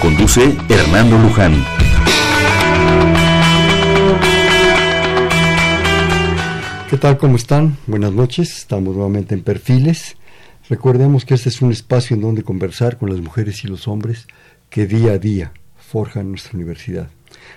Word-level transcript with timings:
Conduce 0.00 0.56
Hernando 0.70 1.18
Luján. 1.18 1.62
¿Qué 6.88 6.96
tal? 6.96 7.18
¿Cómo 7.18 7.36
están? 7.36 7.76
Buenas 7.86 8.10
noches. 8.12 8.56
Estamos 8.56 8.94
nuevamente 8.94 9.34
en 9.34 9.42
Perfiles. 9.42 10.16
Recordemos 10.70 11.26
que 11.26 11.34
este 11.34 11.50
es 11.50 11.60
un 11.60 11.70
espacio 11.70 12.16
en 12.16 12.22
donde 12.22 12.42
conversar 12.42 12.96
con 12.96 13.10
las 13.10 13.20
mujeres 13.20 13.62
y 13.64 13.68
los 13.68 13.88
hombres 13.88 14.26
que 14.70 14.86
día 14.86 15.12
a 15.12 15.18
día 15.18 15.52
forjan 15.76 16.30
nuestra 16.30 16.56
universidad. 16.56 17.10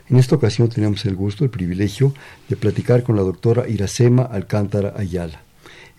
En 0.10 0.18
esta 0.18 0.36
ocasión 0.36 0.68
tenemos 0.68 1.06
el 1.06 1.16
gusto, 1.16 1.46
el 1.46 1.50
privilegio 1.50 2.14
de 2.50 2.58
platicar 2.58 3.04
con 3.04 3.16
la 3.16 3.22
doctora 3.22 3.70
Iracema 3.70 4.24
Alcántara 4.24 4.96
Ayala. 4.98 5.42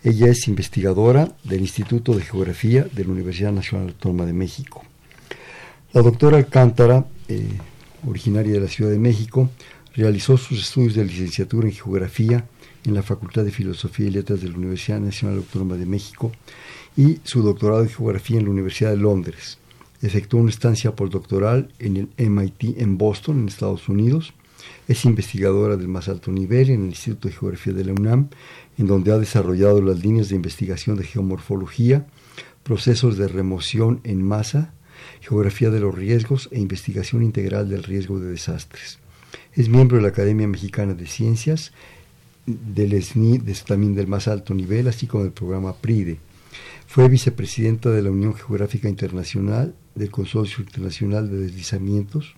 Ella 0.03 0.27
es 0.27 0.47
investigadora 0.47 1.29
del 1.43 1.61
Instituto 1.61 2.13
de 2.13 2.21
Geografía 2.21 2.83
de 2.83 3.03
la 3.03 3.13
Universidad 3.13 3.51
Nacional 3.51 3.87
Autónoma 3.87 4.27
de 4.27 4.33
México. 4.33 4.83
La 5.95 6.01
doctora 6.01 6.35
Alcántara, 6.35 7.05
eh, 7.29 7.47
originaria 8.05 8.51
de 8.51 8.59
la 8.59 8.67
Ciudad 8.67 8.91
de 8.91 8.99
México, 8.99 9.49
realizó 9.95 10.35
sus 10.35 10.59
estudios 10.59 10.95
de 10.95 11.05
licenciatura 11.05 11.69
en 11.69 11.73
Geografía 11.73 12.45
en 12.83 12.93
la 12.93 13.01
Facultad 13.01 13.45
de 13.45 13.51
Filosofía 13.51 14.07
y 14.07 14.11
Letras 14.11 14.41
de 14.41 14.49
la 14.49 14.57
Universidad 14.57 14.99
Nacional 14.99 15.37
Autónoma 15.37 15.77
de 15.77 15.85
México 15.85 16.33
y 16.97 17.21
su 17.23 17.41
doctorado 17.41 17.83
en 17.83 17.87
Geografía 17.87 18.37
en 18.39 18.43
la 18.43 18.51
Universidad 18.51 18.89
de 18.89 18.97
Londres. 18.97 19.57
Efectuó 20.01 20.41
una 20.41 20.49
estancia 20.49 20.93
postdoctoral 20.93 21.69
en 21.79 21.95
el 22.17 22.29
MIT 22.29 22.77
en 22.77 22.97
Boston, 22.97 23.39
en 23.39 23.47
Estados 23.47 23.87
Unidos. 23.87 24.33
Es 24.89 25.05
investigadora 25.05 25.77
del 25.77 25.87
más 25.87 26.09
alto 26.09 26.29
nivel 26.29 26.71
en 26.71 26.81
el 26.81 26.87
Instituto 26.87 27.29
de 27.29 27.35
Geografía 27.35 27.71
de 27.71 27.85
la 27.85 27.93
UNAM, 27.93 28.27
en 28.77 28.87
donde 28.87 29.13
ha 29.13 29.17
desarrollado 29.17 29.81
las 29.81 29.99
líneas 30.03 30.27
de 30.27 30.35
investigación 30.35 30.97
de 30.97 31.05
geomorfología, 31.05 32.05
procesos 32.63 33.17
de 33.17 33.29
remoción 33.29 34.01
en 34.03 34.21
masa, 34.21 34.73
Geografía 35.27 35.71
de 35.71 35.79
los 35.79 35.95
Riesgos 35.95 36.49
e 36.51 36.59
Investigación 36.59 37.23
Integral 37.23 37.67
del 37.67 37.83
Riesgo 37.83 38.19
de 38.19 38.29
Desastres. 38.29 38.99
Es 39.53 39.69
miembro 39.69 39.97
de 39.97 40.03
la 40.03 40.09
Academia 40.09 40.47
Mexicana 40.47 40.93
de 40.93 41.07
Ciencias, 41.07 41.71
del 42.45 43.01
SNI, 43.01 43.39
también 43.65 43.95
del 43.95 44.05
más 44.05 44.27
alto 44.27 44.53
nivel, 44.53 44.87
así 44.87 45.07
como 45.07 45.23
del 45.23 45.33
programa 45.33 45.73
PRIDE. 45.73 46.19
Fue 46.85 47.09
vicepresidenta 47.09 47.89
de 47.89 48.03
la 48.03 48.11
Unión 48.11 48.35
Geográfica 48.35 48.87
Internacional, 48.87 49.73
del 49.95 50.11
Consorcio 50.11 50.63
Internacional 50.63 51.27
de 51.27 51.37
Deslizamientos, 51.37 52.35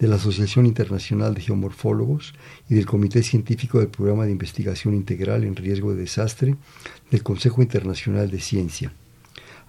de 0.00 0.08
la 0.08 0.16
Asociación 0.16 0.66
Internacional 0.66 1.34
de 1.34 1.40
Geomorfólogos 1.40 2.34
y 2.68 2.74
del 2.74 2.86
Comité 2.86 3.22
Científico 3.22 3.78
del 3.78 3.88
Programa 3.88 4.24
de 4.24 4.32
Investigación 4.32 4.94
Integral 4.94 5.44
en 5.44 5.54
Riesgo 5.54 5.94
de 5.94 6.00
Desastre 6.00 6.56
del 7.12 7.22
Consejo 7.22 7.62
Internacional 7.62 8.28
de 8.28 8.40
Ciencia. 8.40 8.92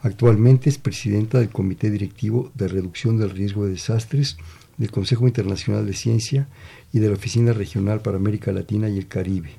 Actualmente 0.01 0.69
es 0.69 0.77
presidenta 0.77 1.39
del 1.39 1.49
Comité 1.49 1.89
Directivo 1.89 2.51
de 2.53 2.67
Reducción 2.67 3.17
del 3.17 3.31
Riesgo 3.31 3.65
de 3.65 3.71
Desastres 3.71 4.38
del 4.77 4.91
Consejo 4.91 5.25
Internacional 5.25 5.85
de 5.85 5.93
Ciencia 5.93 6.47
y 6.91 6.99
de 6.99 7.07
la 7.07 7.15
Oficina 7.15 7.53
Regional 7.53 8.01
para 8.01 8.17
América 8.17 8.51
Latina 8.51 8.89
y 8.89 8.97
el 8.97 9.07
Caribe. 9.07 9.51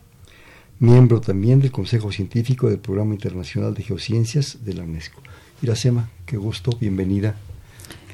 Miembro 0.78 1.20
también 1.20 1.60
del 1.60 1.72
Consejo 1.72 2.12
Científico 2.12 2.68
del 2.68 2.78
Programa 2.78 3.14
Internacional 3.14 3.74
de 3.74 3.82
Geociencias 3.82 4.58
de 4.64 4.74
la 4.74 4.82
UNESCO. 4.82 5.22
Iracema, 5.62 6.10
qué 6.26 6.36
gusto, 6.36 6.70
bienvenida. 6.78 7.34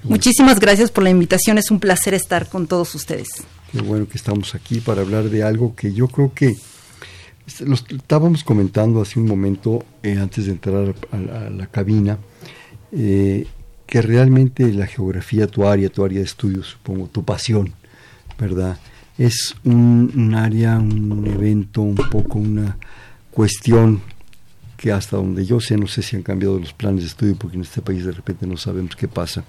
Muchísimas 0.04 0.60
gracias 0.60 0.90
por 0.90 1.04
la 1.04 1.10
invitación, 1.10 1.58
es 1.58 1.70
un 1.70 1.80
placer 1.80 2.14
estar 2.14 2.48
con 2.48 2.66
todos 2.66 2.94
ustedes. 2.94 3.28
Qué 3.72 3.80
bueno 3.80 4.06
que 4.08 4.16
estamos 4.16 4.54
aquí 4.54 4.80
para 4.80 5.02
hablar 5.02 5.28
de 5.28 5.42
algo 5.42 5.74
que 5.74 5.92
yo 5.92 6.08
creo 6.08 6.32
que 6.34 6.56
lo 7.60 7.74
estábamos 7.74 8.44
comentando 8.44 9.00
hace 9.00 9.18
un 9.18 9.26
momento, 9.26 9.84
eh, 10.02 10.18
antes 10.18 10.46
de 10.46 10.52
entrar 10.52 10.94
a, 11.10 11.50
la 11.50 11.66
cabina, 11.66 12.18
eh, 12.92 13.46
que 13.86 14.02
realmente 14.02 14.72
la 14.72 14.86
geografía, 14.86 15.46
tu 15.46 15.66
área, 15.66 15.88
tu 15.88 16.04
área 16.04 16.18
de 16.18 16.24
estudio, 16.24 16.62
supongo, 16.62 17.08
tu 17.08 17.24
pasión, 17.24 17.72
¿verdad? 18.38 18.78
Es 19.18 19.54
un, 19.64 20.34
área, 20.34 20.78
un 20.78 21.26
evento, 21.26 21.82
un 21.82 21.96
poco 21.96 22.38
una 22.38 22.76
cuestión 23.30 24.00
que 24.76 24.90
hasta 24.90 25.16
donde 25.16 25.44
yo 25.44 25.60
sé, 25.60 25.76
no 25.76 25.86
sé 25.86 26.02
si 26.02 26.16
han 26.16 26.22
cambiado 26.22 26.58
los 26.58 26.72
planes 26.72 27.02
de 27.02 27.08
estudio, 27.08 27.36
porque 27.36 27.56
en 27.56 27.62
este 27.62 27.82
país 27.82 28.04
de 28.04 28.12
repente 28.12 28.46
no 28.46 28.56
sabemos 28.56 28.96
qué 28.96 29.08
pasa. 29.08 29.44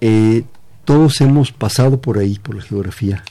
Eh, 0.00 0.44
todos 0.84 1.20
hemos 1.20 1.52
pasado 1.52 2.00
por 2.00 2.18
ahí, 2.18 2.38
por 2.38 2.56
la 2.56 2.62
geografía, 2.62 3.24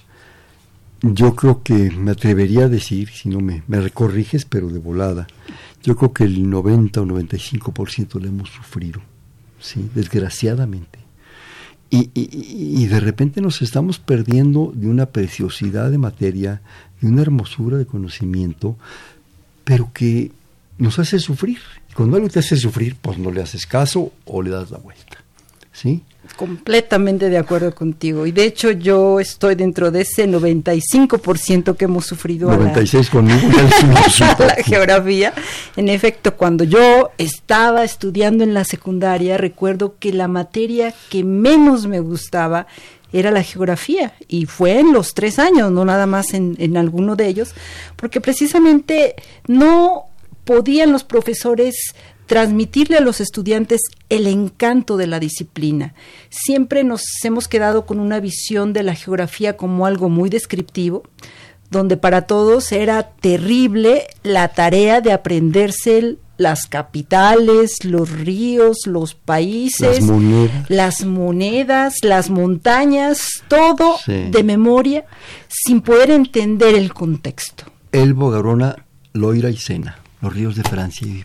yo 1.14 1.36
creo 1.36 1.62
que 1.62 1.92
me 1.92 2.12
atrevería 2.12 2.66
a 2.66 2.70
decir, 2.70 3.10
si 3.10 3.30
no 3.30 3.40
me, 3.40 3.64
me 3.68 3.80
recorriges, 3.80 4.46
pero 4.46 4.70
de 4.70 4.80
volada, 4.80 5.28
yo 5.84 5.96
creo 5.96 6.14
que 6.14 6.24
el 6.24 6.50
90 6.50 7.02
o 7.02 7.06
95% 7.06 8.20
lo 8.20 8.28
hemos 8.28 8.50
sufrido, 8.50 9.02
¿sí? 9.60 9.90
desgraciadamente. 9.94 11.00
Y, 11.92 12.10
y, 12.14 12.82
y, 12.84 12.88
de 12.88 13.00
repente 13.00 13.42
nos 13.42 13.62
estamos 13.62 14.00
perdiendo 14.00 14.72
de 14.74 14.88
una 14.88 15.06
preciosidad 15.06 15.92
de 15.92 16.00
materia, 16.00 16.62
de 17.00 17.08
una 17.08 17.22
hermosura 17.22 17.78
de 17.78 17.86
conocimiento, 17.86 18.76
pero 19.64 19.92
que 19.94 20.32
nos 20.80 20.98
hace 20.98 21.20
sufrir. 21.20 21.60
Cuando 21.96 22.18
algo 22.18 22.28
te 22.28 22.40
hace 22.40 22.58
sufrir, 22.58 22.96
pues 23.00 23.20
no 23.20 23.32
le 23.32 23.42
haces 23.42 23.68
caso 23.68 24.12
o 24.26 24.42
le 24.42 24.50
das 24.50 24.72
la 24.72 24.80
vuelta. 24.80 25.24
¿sí? 25.72 26.02
Completamente 26.36 27.30
de 27.30 27.38
acuerdo 27.38 27.74
contigo. 27.74 28.26
Y 28.26 28.32
de 28.32 28.46
hecho 28.46 28.72
yo 28.72 29.20
estoy 29.20 29.56
dentro 29.56 29.92
de 29.92 30.02
ese 30.02 30.28
95% 30.28 31.76
que 31.76 31.86
hemos 31.86 32.06
sufrido 32.06 32.50
96 32.52 33.08
a 33.08 33.12
conmigo, 33.12 33.48
la 34.40 34.56
geografía. 34.64 35.34
En 35.76 35.90
efecto, 35.90 36.36
cuando 36.36 36.64
yo 36.64 37.12
estaba 37.18 37.84
estudiando 37.84 38.44
en 38.44 38.54
la 38.54 38.64
secundaria, 38.64 39.38
recuerdo 39.38 39.96
que 40.00 40.12
la 40.14 40.28
materia 40.28 40.94
que 41.10 41.24
menos 41.24 41.88
me 41.88 42.00
gustaba 42.00 42.68
era 43.14 43.32
la 43.32 43.44
geografía 43.44 44.14
y 44.28 44.46
fue 44.46 44.80
en 44.80 44.92
los 44.92 45.14
tres 45.14 45.40
años, 45.40 45.72
no 45.72 45.86
nada 45.86 46.06
más 46.06 46.34
en, 46.34 46.56
en 46.60 46.76
alguno 46.76 47.16
de 47.16 47.28
ellos, 47.28 47.54
porque 47.96 48.20
precisamente 48.20 49.16
no 49.48 50.08
podían 50.44 50.92
los 50.92 51.04
profesores 51.04 51.96
transmitirle 52.26 52.98
a 52.98 53.02
los 53.02 53.22
estudiantes 53.22 53.82
el 54.10 54.28
encanto 54.28 54.98
de 54.98 55.08
la 55.08 55.20
disciplina. 55.20 55.94
Siempre 56.30 56.84
nos 56.84 57.04
hemos 57.24 57.48
quedado 57.48 57.86
con 57.86 58.00
una 58.00 58.20
visión 58.20 58.74
de 58.74 58.84
la 58.84 58.96
geografía 58.96 59.58
como 59.58 59.86
algo 59.86 60.10
muy 60.10 60.30
descriptivo, 60.30 61.04
donde 61.70 61.98
para 61.98 62.24
todos 62.24 62.72
era 62.72 63.04
terrible 63.04 64.08
la 64.24 64.50
tarea 64.50 65.02
de 65.02 65.12
aprenderse 65.12 66.18
las 66.38 66.68
capitales, 66.68 67.86
los 67.86 68.10
ríos, 68.10 68.80
los 68.86 69.16
países, 69.16 70.00
las 70.68 71.06
monedas, 71.06 71.96
las, 72.04 72.30
montañas, 72.30 73.44
todo 73.48 73.98
de 74.06 74.44
memoria, 74.44 75.06
sin 75.48 75.82
poder 75.82 76.12
entender 76.12 76.76
el 76.76 76.94
contexto. 76.94 77.66
Elbo, 77.92 78.30
Garona, 78.30 78.76
Loira 79.14 79.50
y 79.50 79.58
Sena, 79.58 79.98
los 80.22 80.34
ríos 80.34 80.56
de 80.56 80.64
Francia 80.64 81.08
y 81.08 81.24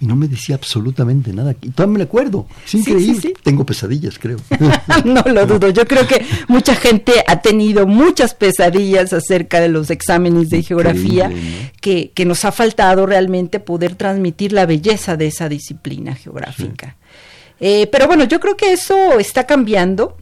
y 0.00 0.06
no 0.06 0.16
me 0.16 0.28
decía 0.28 0.54
absolutamente 0.54 1.32
nada. 1.32 1.54
Y 1.60 1.70
todavía 1.70 1.98
me 1.98 2.04
acuerdo, 2.04 2.46
es 2.64 2.74
increíble. 2.74 3.34
Tengo 3.42 3.66
pesadillas, 3.66 4.18
creo. 4.18 4.38
no 5.04 5.22
lo 5.22 5.46
dudo. 5.46 5.68
Yo 5.68 5.86
creo 5.86 6.06
que 6.06 6.24
mucha 6.48 6.74
gente 6.74 7.12
ha 7.26 7.42
tenido 7.42 7.86
muchas 7.86 8.34
pesadillas 8.34 9.12
acerca 9.12 9.60
de 9.60 9.68
los 9.68 9.90
exámenes 9.90 10.48
de 10.48 10.62
geografía 10.62 11.30
que, 11.80 12.12
que, 12.14 12.24
nos 12.24 12.46
ha 12.46 12.52
faltado 12.52 13.04
realmente 13.04 13.60
poder 13.60 13.94
transmitir 13.94 14.52
la 14.52 14.64
belleza 14.64 15.16
de 15.18 15.26
esa 15.26 15.48
disciplina 15.48 16.14
geográfica. 16.14 16.96
Eh, 17.60 17.86
pero 17.92 18.06
bueno, 18.06 18.24
yo 18.24 18.40
creo 18.40 18.56
que 18.56 18.72
eso 18.72 19.18
está 19.18 19.46
cambiando. 19.46 20.16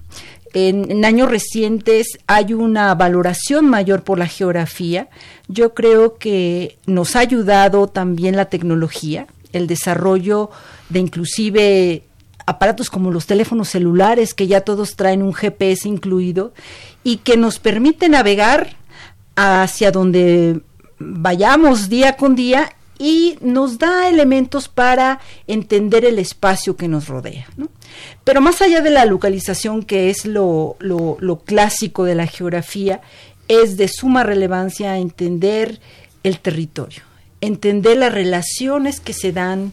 En, 0.55 0.91
en, 0.91 1.05
años 1.05 1.31
recientes 1.31 2.19
hay 2.26 2.55
una 2.55 2.94
valoración 2.94 3.67
mayor 3.67 4.02
por 4.02 4.19
la 4.19 4.26
geografía. 4.26 5.08
Yo 5.47 5.75
creo 5.75 6.17
que 6.17 6.79
nos 6.87 7.14
ha 7.14 7.20
ayudado 7.20 7.87
también 7.87 8.35
la 8.35 8.47
tecnología 8.47 9.29
el 9.53 9.67
desarrollo 9.67 10.50
de 10.89 11.00
inclusive 11.00 12.03
aparatos 12.47 12.89
como 12.89 13.11
los 13.11 13.27
teléfonos 13.27 13.69
celulares, 13.69 14.33
que 14.33 14.47
ya 14.47 14.62
todos 14.62 14.97
traen 14.97 15.23
un 15.23 15.35
GPS 15.35 15.87
incluido, 15.87 16.53
y 17.05 17.19
que 17.19 17.37
nos 17.37 17.59
permite 17.59 18.09
navegar 18.09 18.77
hacia 19.37 19.91
donde 19.91 20.62
vayamos 20.99 21.89
día 21.89 22.17
con 22.17 22.35
día 22.35 22.71
y 22.99 23.39
nos 23.41 23.79
da 23.79 24.09
elementos 24.09 24.69
para 24.69 25.21
entender 25.47 26.05
el 26.05 26.19
espacio 26.19 26.77
que 26.77 26.89
nos 26.89 27.06
rodea. 27.06 27.47
Pero 28.25 28.41
más 28.41 28.61
allá 28.61 28.81
de 28.81 28.91
la 28.91 29.05
localización, 29.05 29.83
que 29.83 30.11
es 30.11 30.25
lo, 30.25 30.77
lo 30.81 31.39
clásico 31.45 32.05
de 32.05 32.15
la 32.15 32.27
geografía, 32.27 33.00
es 33.47 33.77
de 33.77 33.89
suma 33.89 34.23
relevancia 34.23 34.99
entender 34.99 35.81
el 36.23 36.41
territorio, 36.41 37.03
entender 37.40 37.96
las 37.96 38.12
relaciones 38.12 39.00
que 39.00 39.12
se 39.12 39.32
dan 39.32 39.73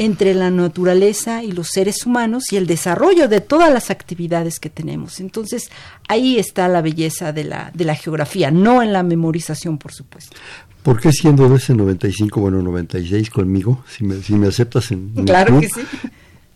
entre 0.00 0.32
la 0.32 0.50
naturaleza 0.50 1.44
y 1.44 1.52
los 1.52 1.68
seres 1.68 2.06
humanos 2.06 2.44
y 2.52 2.56
el 2.56 2.66
desarrollo 2.66 3.28
de 3.28 3.42
todas 3.42 3.70
las 3.70 3.90
actividades 3.90 4.58
que 4.58 4.70
tenemos. 4.70 5.20
Entonces, 5.20 5.70
ahí 6.08 6.38
está 6.38 6.68
la 6.68 6.80
belleza 6.80 7.34
de 7.34 7.44
la, 7.44 7.70
de 7.74 7.84
la 7.84 7.94
geografía, 7.94 8.50
no 8.50 8.82
en 8.82 8.94
la 8.94 9.02
memorización, 9.02 9.76
por 9.76 9.92
supuesto. 9.92 10.34
¿Por 10.82 10.98
qué 10.98 11.12
siendo 11.12 11.50
de 11.50 11.56
ese 11.56 11.74
95, 11.74 12.40
bueno, 12.40 12.62
96 12.62 13.28
conmigo, 13.28 13.84
si 13.86 14.04
me, 14.04 14.22
si 14.22 14.32
me 14.36 14.48
aceptas 14.48 14.90
en... 14.90 15.10
claro 15.26 15.60
que 15.60 15.68
sí. 15.68 15.82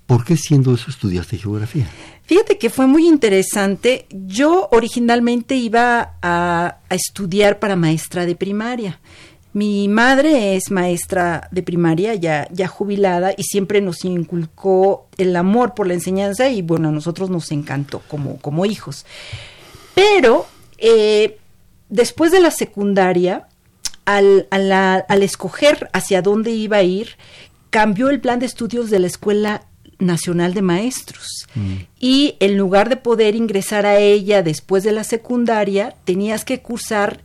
¿Por 0.07 0.25
qué 0.25 0.39
siendo 0.39 0.75
eso 0.75 0.91
estudiaste 0.91 1.37
geografía? 1.37 1.87
Fíjate 2.25 2.57
que 2.57 2.71
fue 2.71 2.87
muy 2.87 3.07
interesante. 3.07 4.07
Yo 4.11 4.69
originalmente 4.73 5.55
iba 5.57 6.17
a, 6.23 6.79
a 6.89 6.95
estudiar 6.95 7.59
para 7.59 7.77
maestra 7.77 8.25
de 8.25 8.37
primaria. 8.37 9.01
Mi 9.55 9.87
madre 9.87 10.57
es 10.57 10.73
maestra 10.73 11.49
de 11.53 11.63
primaria, 11.63 12.17
ya, 12.17 12.49
ya 12.51 12.67
jubilada, 12.67 13.33
y 13.37 13.45
siempre 13.45 13.81
nos 13.81 14.05
inculcó 14.05 15.07
el 15.17 15.37
amor 15.37 15.75
por 15.75 15.87
la 15.87 15.95
enseñanza 15.95 16.49
y 16.49 16.61
bueno, 16.61 16.89
a 16.89 16.93
nosotros 16.93 17.31
nos 17.31 17.53
encantó 17.53 18.03
como, 18.09 18.39
como 18.39 18.67
hijos. 18.67 19.07
Pero 19.95 20.47
eh, 20.79 21.39
después 21.89 22.33
de 22.33 22.41
la 22.41 22.51
secundaria, 22.51 23.47
al, 24.05 24.49
al, 24.51 25.23
escoger 25.23 25.89
hacia 25.93 26.21
dónde 26.21 26.51
iba 26.51 26.79
a 26.79 26.83
ir, 26.83 27.11
cambió 27.71 28.11
el 28.11 28.21
plan 28.21 28.41
de 28.41 28.47
estudios 28.47 28.91
de 28.91 28.99
la 28.99 29.07
Escuela 29.07 29.67
Nacional 30.01 30.53
de 30.53 30.63
Maestros. 30.63 31.47
Mm. 31.55 31.75
Y 32.01 32.35
en 32.41 32.59
lugar 32.59 32.89
de 32.89 32.97
poder 32.97 33.37
ingresar 33.37 33.87
a 33.87 33.99
ella 33.99 34.43
después 34.43 34.83
de 34.83 34.91
la 34.91 35.05
secundaria, 35.05 35.95
tenías 36.05 36.45
que 36.45 36.61
cursar 36.61 37.23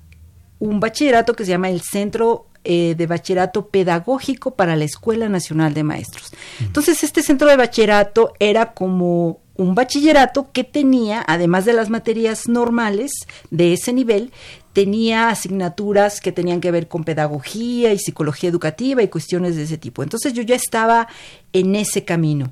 un 0.60 0.80
bachillerato 0.80 1.34
que 1.34 1.46
se 1.46 1.52
llama 1.52 1.70
el 1.70 1.82
Centro 1.82 2.46
eh, 2.66 2.96
de 2.98 3.08
Bachillerato 3.08 3.68
Pedagógico 3.68 4.56
para 4.56 4.76
la 4.76 4.84
Escuela 4.84 5.30
Nacional 5.30 5.74
de 5.74 5.84
Maestros. 5.84 6.32
Entonces, 6.60 7.04
este 7.04 7.24
centro 7.24 7.48
de 7.48 7.56
bachillerato 7.56 8.34
era 8.38 8.74
como 8.74 9.40
un 9.56 9.76
bachillerato 9.76 10.52
que 10.52 10.64
tenía, 10.64 11.24
además 11.28 11.66
de 11.66 11.74
las 11.74 11.90
materias 11.90 12.48
normales 12.48 13.12
de 13.50 13.74
ese 13.74 13.94
nivel, 13.94 14.32
tenía 14.74 15.30
asignaturas 15.30 16.22
que 16.22 16.32
tenían 16.32 16.62
que 16.62 16.72
ver 16.72 16.88
con 16.88 17.04
pedagogía 17.04 17.92
y 17.94 18.00
psicología 18.00 18.50
educativa 18.50 19.04
y 19.04 19.08
cuestiones 19.08 19.56
de 19.56 19.64
ese 19.64 19.78
tipo. 19.78 20.04
Entonces 20.04 20.34
yo 20.34 20.44
ya 20.44 20.56
estaba 20.56 21.08
en 21.54 21.76
ese 21.76 22.06
camino. 22.06 22.52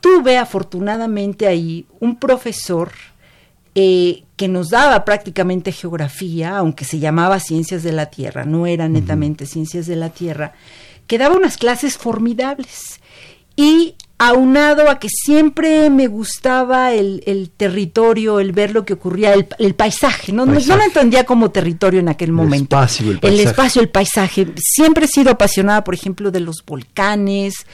Tuve 0.00 0.38
afortunadamente 0.38 1.46
ahí 1.46 1.86
un 2.00 2.18
profesor 2.18 2.90
eh, 3.78 4.24
que 4.36 4.48
nos 4.48 4.70
daba 4.70 5.04
prácticamente 5.04 5.70
geografía, 5.70 6.56
aunque 6.56 6.86
se 6.86 6.98
llamaba 6.98 7.38
ciencias 7.40 7.82
de 7.82 7.92
la 7.92 8.06
Tierra, 8.06 8.46
no 8.46 8.66
era 8.66 8.88
netamente 8.88 9.44
ciencias 9.44 9.86
de 9.86 9.96
la 9.96 10.08
Tierra, 10.08 10.54
que 11.06 11.18
daba 11.18 11.36
unas 11.36 11.58
clases 11.58 11.98
formidables. 11.98 13.00
Y 13.54 13.94
aunado 14.16 14.88
a 14.88 14.98
que 14.98 15.08
siempre 15.10 15.90
me 15.90 16.06
gustaba 16.06 16.94
el, 16.94 17.50
territorio, 17.54 18.40
el 18.40 18.52
ver 18.52 18.72
lo 18.72 18.86
que 18.86 18.94
ocurría, 18.94 19.34
el, 19.34 19.74
paisaje. 19.74 20.32
¿no? 20.32 20.46
No, 20.46 20.54
lo 20.54 20.82
entendía 20.82 21.24
como 21.24 21.50
territorio 21.50 22.00
en 22.00 22.08
aquel 22.08 22.32
momento. 22.32 22.78
El 22.78 22.82
espacio, 22.82 23.10
el 23.10 23.18
paisaje. 23.18 23.42
El 23.42 23.46
espacio, 23.46 23.82
el 23.82 23.88
paisaje. 23.90 24.46
Siempre 24.56 25.04
he 25.04 25.08
sido 25.08 25.32
apasionada, 25.32 25.84
por 25.84 25.92
ejemplo, 25.92 26.30
de 26.30 26.40
los 26.40 26.64
volcanes, 26.66 27.66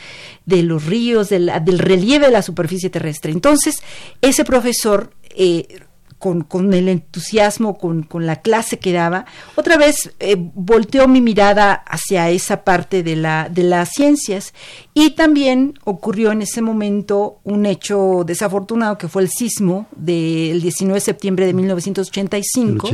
de 0.46 0.64
los 0.64 0.84
ríos, 0.84 1.28
del, 1.28 1.48
relieve 1.78 2.26
de 2.26 2.32
la 2.32 2.42
superficie 2.42 2.90
terrestre. 2.90 3.30
Entonces, 3.30 3.76
ese 4.20 4.44
profesor 4.44 5.12
eh, 5.30 5.80
con, 6.22 6.72
el 6.72 6.88
entusiasmo, 6.88 7.76
con, 7.76 8.06
la 8.24 8.36
clase 8.42 8.78
que 8.78 8.92
daba, 8.92 9.26
otra 9.56 9.76
vez 9.76 10.12
eh, 10.20 10.36
volteó 10.38 11.08
mi 11.08 11.20
mirada 11.20 11.72
hacia 11.72 12.30
esa 12.30 12.62
parte 12.62 13.02
de, 13.02 13.16
la, 13.16 13.48
de 13.50 13.64
las 13.64 13.90
ciencias. 13.90 14.54
Y 14.94 15.10
también 15.10 15.74
ocurrió 15.84 16.30
en 16.30 16.42
ese 16.42 16.62
momento 16.62 17.40
un 17.42 17.66
hecho 17.66 18.22
desafortunado 18.24 18.98
que 18.98 19.08
fue 19.08 19.22
el 19.22 19.30
sismo 19.30 19.88
del 19.96 20.62
19 20.62 20.94
de 20.94 21.00
septiembre 21.00 21.46
de 21.46 21.54
1985. 21.54 22.88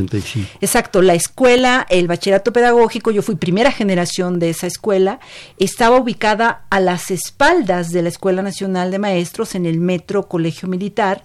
Exacto, 0.62 1.02
la 1.02 1.14
escuela, 1.14 1.86
el 1.90 2.08
bachillerato 2.08 2.52
pedagógico, 2.52 3.10
yo 3.10 3.20
fui 3.20 3.34
primera 3.34 3.72
generación 3.72 4.38
de 4.38 4.50
esa 4.50 4.66
escuela, 4.66 5.20
estaba 5.58 5.98
ubicada 5.98 6.62
a 6.70 6.80
las 6.80 7.10
espaldas 7.10 7.90
de 7.90 8.02
la 8.02 8.08
Escuela 8.08 8.40
Nacional 8.40 8.90
de 8.90 8.98
Maestros 8.98 9.54
en 9.54 9.66
el 9.66 9.80
Metro 9.80 10.28
Colegio 10.28 10.66
Militar 10.66 11.20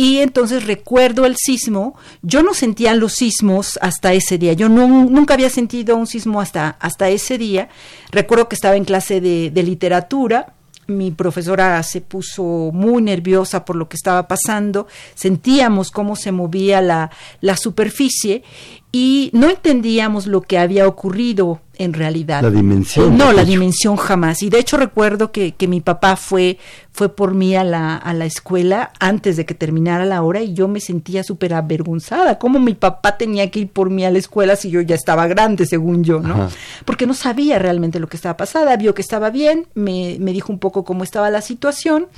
y 0.00 0.20
entonces 0.20 0.64
recuerdo 0.64 1.26
el 1.26 1.36
sismo, 1.36 1.94
yo 2.22 2.42
no 2.42 2.54
sentía 2.54 2.94
los 2.94 3.12
sismos 3.12 3.78
hasta 3.82 4.14
ese 4.14 4.38
día, 4.38 4.54
yo 4.54 4.70
nunca 4.70 5.34
había 5.34 5.50
sentido 5.50 5.94
un 5.94 6.06
sismo 6.06 6.40
hasta, 6.40 6.70
hasta 6.80 7.10
ese 7.10 7.36
día, 7.36 7.68
recuerdo 8.10 8.48
que 8.48 8.54
estaba 8.54 8.76
en 8.76 8.86
clase 8.86 9.20
de, 9.20 9.50
de 9.50 9.62
literatura, 9.62 10.54
mi 10.86 11.10
profesora 11.10 11.82
se 11.82 12.00
puso 12.00 12.70
muy 12.72 13.02
nerviosa 13.02 13.66
por 13.66 13.76
lo 13.76 13.90
que 13.90 13.96
estaba 13.96 14.26
pasando, 14.26 14.86
sentíamos 15.14 15.90
cómo 15.90 16.16
se 16.16 16.32
movía 16.32 16.80
la, 16.80 17.10
la 17.42 17.58
superficie 17.58 18.42
y 18.92 19.30
no 19.32 19.48
entendíamos 19.48 20.26
lo 20.26 20.42
que 20.42 20.58
había 20.58 20.88
ocurrido 20.88 21.60
en 21.78 21.94
realidad. 21.94 22.42
La 22.42 22.50
dimensión. 22.50 23.16
No, 23.16 23.32
la 23.32 23.44
dimensión 23.44 23.96
jamás. 23.96 24.42
Y 24.42 24.50
de 24.50 24.58
hecho 24.58 24.76
recuerdo 24.76 25.32
que, 25.32 25.52
que 25.52 25.66
mi 25.68 25.80
papá 25.80 26.16
fue, 26.16 26.58
fue 26.92 27.08
por 27.08 27.34
mí 27.34 27.54
a 27.54 27.64
la, 27.64 27.96
a 27.96 28.12
la 28.12 28.26
escuela 28.26 28.92
antes 28.98 29.36
de 29.36 29.46
que 29.46 29.54
terminara 29.54 30.04
la 30.04 30.20
hora 30.22 30.42
y 30.42 30.52
yo 30.52 30.68
me 30.68 30.80
sentía 30.80 31.22
súper 31.22 31.54
avergonzada. 31.54 32.38
¿Cómo 32.38 32.58
mi 32.58 32.74
papá 32.74 33.16
tenía 33.16 33.50
que 33.50 33.60
ir 33.60 33.68
por 33.68 33.90
mí 33.90 34.04
a 34.04 34.10
la 34.10 34.18
escuela 34.18 34.56
si 34.56 34.70
yo 34.70 34.80
ya 34.80 34.94
estaba 34.94 35.26
grande, 35.26 35.64
según 35.66 36.04
yo, 36.04 36.20
no? 36.20 36.50
Porque 36.84 37.06
no 37.06 37.14
sabía 37.14 37.58
realmente 37.58 38.00
lo 38.00 38.08
que 38.08 38.16
estaba 38.16 38.36
pasando. 38.36 38.76
Vio 38.76 38.92
que 38.94 39.02
estaba 39.02 39.30
bien, 39.30 39.66
me, 39.74 40.16
me 40.20 40.32
dijo 40.32 40.52
un 40.52 40.58
poco 40.58 40.84
cómo 40.84 41.04
estaba 41.04 41.30
la 41.30 41.40
situación 41.40 42.08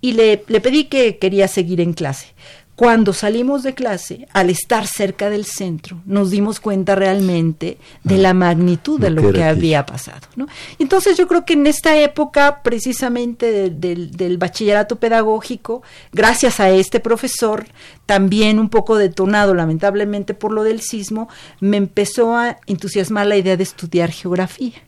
y 0.00 0.12
le, 0.12 0.44
le 0.48 0.60
pedí 0.60 0.84
que 0.84 1.18
quería 1.18 1.48
seguir 1.48 1.80
en 1.80 1.92
clase 1.92 2.34
cuando 2.82 3.12
salimos 3.12 3.62
de 3.62 3.74
clase, 3.74 4.26
al 4.32 4.50
estar 4.50 4.88
cerca 4.88 5.30
del 5.30 5.44
centro, 5.44 6.02
nos 6.04 6.32
dimos 6.32 6.58
cuenta 6.58 6.96
realmente 6.96 7.78
de 8.02 8.16
la 8.16 8.34
magnitud 8.34 8.98
de 8.98 9.10
lo 9.10 9.32
que 9.32 9.44
había 9.44 9.86
pasado. 9.86 10.26
¿no? 10.34 10.48
Entonces 10.80 11.16
yo 11.16 11.28
creo 11.28 11.44
que 11.44 11.52
en 11.52 11.68
esta 11.68 11.96
época 11.96 12.60
precisamente 12.64 13.70
del 13.70 14.36
bachillerato 14.36 14.96
pedagógico, 14.96 15.84
gracias 16.10 16.58
a 16.58 16.70
este 16.70 16.98
profesor, 16.98 17.68
también 18.04 18.58
un 18.58 18.68
poco 18.68 18.98
detonado 18.98 19.54
lamentablemente 19.54 20.34
por 20.34 20.50
lo 20.50 20.64
del 20.64 20.80
sismo, 20.80 21.28
me 21.60 21.76
empezó 21.76 22.34
a 22.34 22.56
entusiasmar 22.66 23.28
la 23.28 23.36
idea 23.36 23.56
de 23.56 23.62
estudiar 23.62 24.10
geografía. 24.10 24.82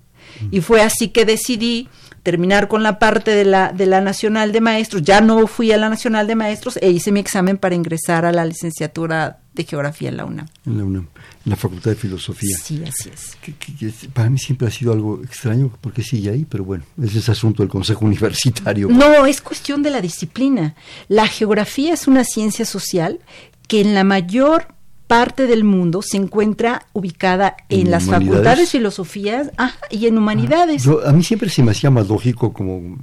Y 0.50 0.62
fue 0.62 0.82
así 0.82 1.10
que 1.10 1.24
decidí 1.24 1.88
terminar 2.24 2.68
con 2.68 2.82
la 2.82 2.98
parte 2.98 3.30
de 3.30 3.44
la, 3.44 3.72
de 3.72 3.86
la 3.86 4.00
Nacional 4.00 4.50
de 4.50 4.60
Maestros. 4.60 5.02
Ya 5.02 5.20
no 5.20 5.46
fui 5.46 5.70
a 5.70 5.76
la 5.76 5.90
Nacional 5.90 6.26
de 6.26 6.34
Maestros 6.34 6.78
e 6.80 6.90
hice 6.90 7.12
mi 7.12 7.20
examen 7.20 7.58
para 7.58 7.74
ingresar 7.76 8.24
a 8.24 8.32
la 8.32 8.44
licenciatura 8.46 9.38
de 9.52 9.64
Geografía 9.64 10.08
en 10.08 10.16
la 10.16 10.24
UNAM. 10.24 10.48
En 10.66 10.78
la 10.78 10.84
UNAM, 10.84 11.06
en 11.44 11.50
la 11.50 11.56
Facultad 11.56 11.90
de 11.90 11.96
Filosofía. 11.96 12.56
Sí, 12.60 12.82
así 12.82 13.10
es. 13.12 14.08
para 14.12 14.30
mí 14.30 14.38
siempre 14.38 14.66
ha 14.66 14.70
sido 14.70 14.92
algo 14.92 15.22
extraño 15.22 15.70
porque 15.82 16.02
sigue 16.02 16.30
ahí, 16.30 16.46
pero 16.48 16.64
bueno, 16.64 16.84
ese 17.00 17.18
es 17.18 17.28
asunto 17.28 17.62
del 17.62 17.68
Consejo 17.70 18.04
Universitario. 18.06 18.88
No, 18.88 19.26
es 19.26 19.42
cuestión 19.42 19.82
de 19.82 19.90
la 19.90 20.00
disciplina. 20.00 20.74
La 21.08 21.28
geografía 21.28 21.92
es 21.92 22.08
una 22.08 22.24
ciencia 22.24 22.64
social 22.64 23.20
que 23.68 23.82
en 23.82 23.94
la 23.94 24.02
mayor 24.02 24.68
parte 25.14 25.46
del 25.46 25.62
mundo 25.62 26.02
se 26.02 26.16
encuentra 26.16 26.86
ubicada 26.92 27.56
en, 27.68 27.88
las 27.88 28.06
facultades 28.06 28.58
de 28.58 28.66
filosofía 28.66 29.52
y 29.88 30.06
en 30.08 30.18
humanidades. 30.18 30.88
a 30.88 31.12
mí 31.12 31.22
siempre 31.22 31.48
se 31.50 31.62
me 31.62 31.70
hacía 31.70 31.88
más 31.88 32.08
lógico 32.08 32.52
como, 32.52 32.98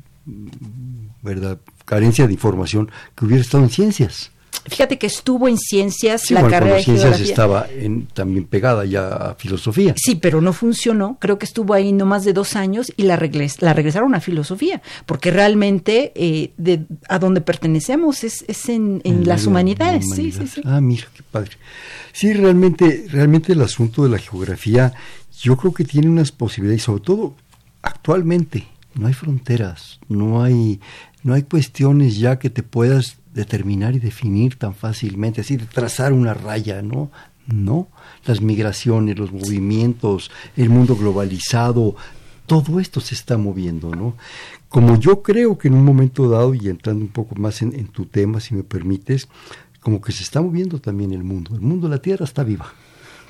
¿verdad? 1.21 1.57
Carencia 1.85 2.27
de 2.27 2.33
información 2.33 2.91
que 3.15 3.23
hubiera 3.23 3.41
estado 3.41 3.63
en 3.63 3.69
ciencias. 3.69 4.31
Fíjate 4.67 4.99
que 4.99 5.07
estuvo 5.07 5.47
en 5.47 5.57
ciencias 5.57 6.29
la 6.29 6.47
carrera 6.47 6.75
de 6.75 6.83
ciencias 6.83 7.19
estaba 7.19 7.67
también 8.13 8.45
pegada 8.45 8.85
ya 8.85 9.07
a 9.07 9.35
filosofía. 9.35 9.95
Sí, 9.97 10.15
pero 10.15 10.39
no 10.39 10.53
funcionó. 10.53 11.17
Creo 11.19 11.39
que 11.39 11.45
estuvo 11.45 11.73
ahí 11.73 11.91
no 11.93 12.05
más 12.05 12.25
de 12.25 12.33
dos 12.33 12.55
años 12.55 12.91
y 12.95 13.03
la, 13.03 13.19
la 13.59 13.73
regresaron 13.73 14.13
a 14.13 14.19
filosofía, 14.19 14.81
porque 15.07 15.31
realmente 15.31 16.11
eh, 16.15 16.51
de, 16.57 16.85
a 17.09 17.17
donde 17.17 17.41
pertenecemos 17.41 18.23
es, 18.23 18.45
es 18.47 18.69
en, 18.69 19.01
las 19.25 19.47
humanidades. 19.47 20.05
Sí, 20.15 20.31
sí, 20.31 20.47
sí. 20.47 20.61
Ah, 20.63 20.79
mira, 20.79 21.07
qué 21.15 21.23
padre. 21.23 21.51
Sí, 22.13 22.31
realmente, 22.33 23.05
realmente 23.09 23.53
el 23.53 23.61
asunto 23.61 24.03
de 24.03 24.09
la 24.09 24.19
geografía, 24.19 24.93
yo 25.41 25.57
creo 25.57 25.73
que 25.73 25.85
tiene 25.85 26.07
unas 26.07 26.31
posibilidades, 26.31 26.83
sobre 26.83 27.01
todo 27.01 27.35
actualmente. 27.81 28.67
No 28.93 29.07
hay 29.07 29.13
fronteras, 29.13 29.99
no 30.07 30.43
hay, 30.43 30.81
no 31.23 31.33
hay 31.33 31.43
cuestiones 31.43 32.17
ya 32.17 32.37
que 32.37 32.49
te 32.49 32.61
puedas 32.61 33.20
determinar 33.33 33.95
y 33.95 33.99
definir 33.99 34.55
tan 34.57 34.73
fácilmente, 34.73 35.41
así 35.41 35.57
de 35.57 35.65
trazar 35.65 36.13
una 36.13 36.33
raya, 36.33 36.81
¿no? 36.81 37.11
No, 37.47 37.87
las 38.25 38.41
migraciones, 38.41 39.17
los 39.17 39.31
movimientos, 39.31 40.31
el 40.55 40.69
mundo 40.69 40.95
globalizado, 40.95 41.95
todo 42.45 42.79
esto 42.79 42.99
se 42.99 43.15
está 43.15 43.37
moviendo, 43.37 43.95
¿no? 43.95 44.15
Como 44.69 44.97
yo 44.99 45.21
creo 45.21 45.57
que 45.57 45.67
en 45.67 45.73
un 45.73 45.83
momento 45.83 46.29
dado, 46.29 46.53
y 46.53 46.67
entrando 46.67 47.03
un 47.03 47.11
poco 47.11 47.35
más 47.35 47.61
en, 47.61 47.87
tu 47.87 48.05
tema, 48.05 48.39
si 48.39 48.55
me 48.55 48.63
permites, 48.63 49.27
como 49.79 50.01
que 50.01 50.11
se 50.11 50.23
está 50.23 50.41
moviendo 50.41 50.79
también 50.79 51.11
el 51.13 51.23
mundo. 51.23 51.55
El 51.55 51.61
mundo, 51.61 51.89
la 51.89 51.97
Tierra 51.97 52.25
está 52.25 52.43
viva, 52.43 52.73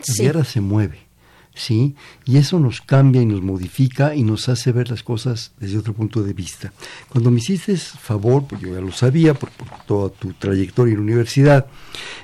la 0.07 0.13
Tierra 0.13 0.43
se 0.43 0.61
mueve. 0.61 1.10
¿Sí? 1.53 1.95
Y 2.25 2.37
eso 2.37 2.59
nos 2.59 2.81
cambia 2.81 3.21
y 3.21 3.25
nos 3.25 3.41
modifica 3.41 4.15
y 4.15 4.23
nos 4.23 4.49
hace 4.49 4.71
ver 4.71 4.89
las 4.89 5.03
cosas 5.03 5.51
desde 5.59 5.77
otro 5.77 5.93
punto 5.93 6.23
de 6.23 6.33
vista. 6.33 6.71
Cuando 7.09 7.31
me 7.31 7.39
hiciste 7.39 7.75
favor, 7.77 8.45
pues 8.47 8.61
yo 8.61 8.73
ya 8.73 8.81
lo 8.81 8.91
sabía 8.91 9.33
por, 9.33 9.49
toda 9.85 10.09
tu 10.09 10.33
trayectoria 10.33 10.93
en 10.93 10.99
la 10.99 11.03
universidad, 11.03 11.67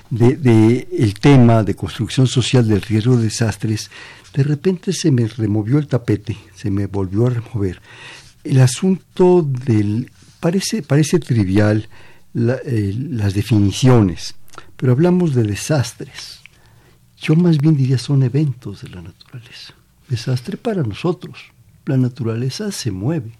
de, 0.09 0.87
el 0.97 1.13
tema 1.15 1.63
de 1.63 1.75
construcción 1.75 2.27
social 2.27 2.67
del 2.67 2.81
riesgo 2.81 3.17
de 3.17 3.23
desastres, 3.23 3.91
de 4.33 4.43
repente 4.43 4.93
se 4.93 5.11
me 5.11 5.27
removió 5.27 5.77
el 5.77 5.87
tapete, 5.87 6.37
se 6.55 6.69
me 6.69 6.87
volvió 6.87 7.27
a 7.27 7.31
remover. 7.31 7.81
El 8.43 8.59
asunto 8.61 9.41
del... 9.41 10.11
parece, 10.39 10.81
parece 10.81 11.19
trivial 11.19 11.89
eh, 12.35 12.95
las 13.11 13.33
definiciones, 13.33 14.35
pero 14.77 14.93
hablamos 14.93 15.33
de 15.33 15.43
desastres 15.43 16.36
yo 17.19 17.35
más 17.35 17.57
bien 17.57 17.75
diría 17.75 17.97
son 17.97 18.23
eventos 18.23 18.81
de 18.81 18.89
la 18.89 19.01
naturaleza. 19.01 19.73
Desastre 20.07 20.57
para 20.57 20.83
nosotros. 20.83 21.37
La 21.85 21.97
naturaleza 21.97 22.71
se 22.71 22.91
mueve. 22.91 23.31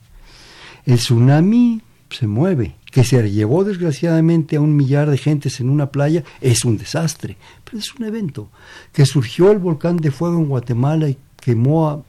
El 0.85 0.97
tsunami 0.97 1.81
se 2.09 2.27
mueve. 2.27 2.75
Que 2.91 3.03
se 3.03 3.29
llevó 3.29 3.63
desgraciadamente 3.63 4.55
a 4.55 4.61
un 4.61 4.75
millar 4.75 5.09
de 5.09 5.17
gentes 5.17 5.59
en 5.59 5.69
una 5.69 5.91
playa 5.91 6.23
es 6.41 6.65
un 6.65 6.77
desastre, 6.77 7.37
pero 7.63 7.77
es 7.77 7.93
un 7.93 8.05
evento. 8.05 8.49
Que 8.91 9.05
surgió 9.05 9.51
el 9.51 9.59
volcán 9.59 9.97
de 9.97 10.09
fuego 10.09 10.37
en 10.37 10.45
Guatemala 10.45 11.09
y 11.09 11.17
quemó 11.39 11.89
a 11.89 12.03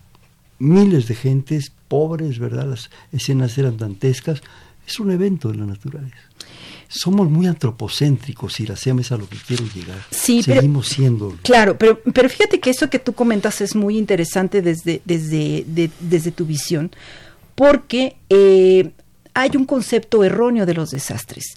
miles 0.58 1.08
de 1.08 1.14
gentes 1.14 1.72
pobres, 1.88 2.38
¿verdad? 2.38 2.68
Las 2.68 2.90
escenas 3.12 3.58
eran 3.58 3.76
dantescas. 3.76 4.40
Es 4.86 4.98
un 4.98 5.10
evento 5.10 5.50
de 5.50 5.58
la 5.58 5.66
naturaleza 5.66 6.28
somos 6.88 7.28
muy 7.30 7.46
antropocéntricos 7.46 8.58
la 8.66 8.74
es 8.74 9.12
a 9.12 9.18
lo 9.18 9.28
que 9.28 9.36
quiero 9.36 9.64
llegar. 9.74 9.98
Sí, 10.10 10.42
Seguimos 10.42 10.88
siendo. 10.88 11.36
Claro, 11.42 11.76
pero, 11.76 12.00
pero 12.14 12.28
fíjate 12.28 12.60
que 12.60 12.70
eso 12.70 12.88
que 12.88 12.98
tú 12.98 13.12
comentas 13.12 13.60
es 13.60 13.76
muy 13.76 13.98
interesante 13.98 14.62
desde, 14.62 15.02
desde, 15.04 15.64
desde 16.00 16.32
tu 16.32 16.46
visión, 16.46 16.90
porque 17.54 18.16
eh, 18.30 18.90
hay 19.34 19.50
un 19.54 19.66
concepto 19.66 20.24
erróneo 20.24 20.64
de 20.64 20.74
los 20.74 20.90
desastres. 20.90 21.56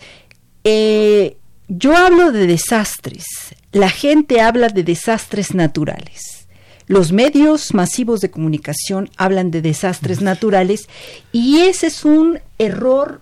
Eh, 0.65 1.37
yo 1.69 1.95
hablo 1.95 2.33
de 2.33 2.45
desastres, 2.47 3.25
la 3.71 3.89
gente 3.89 4.41
habla 4.41 4.67
de 4.67 4.83
desastres 4.83 5.55
naturales. 5.55 6.45
Los 6.87 7.13
medios 7.13 7.73
masivos 7.73 8.19
de 8.19 8.29
comunicación 8.29 9.09
hablan 9.15 9.49
de 9.49 9.61
desastres 9.61 10.21
naturales 10.21 10.89
y 11.31 11.59
ese 11.59 11.87
es 11.87 12.03
un 12.03 12.39
error 12.57 13.21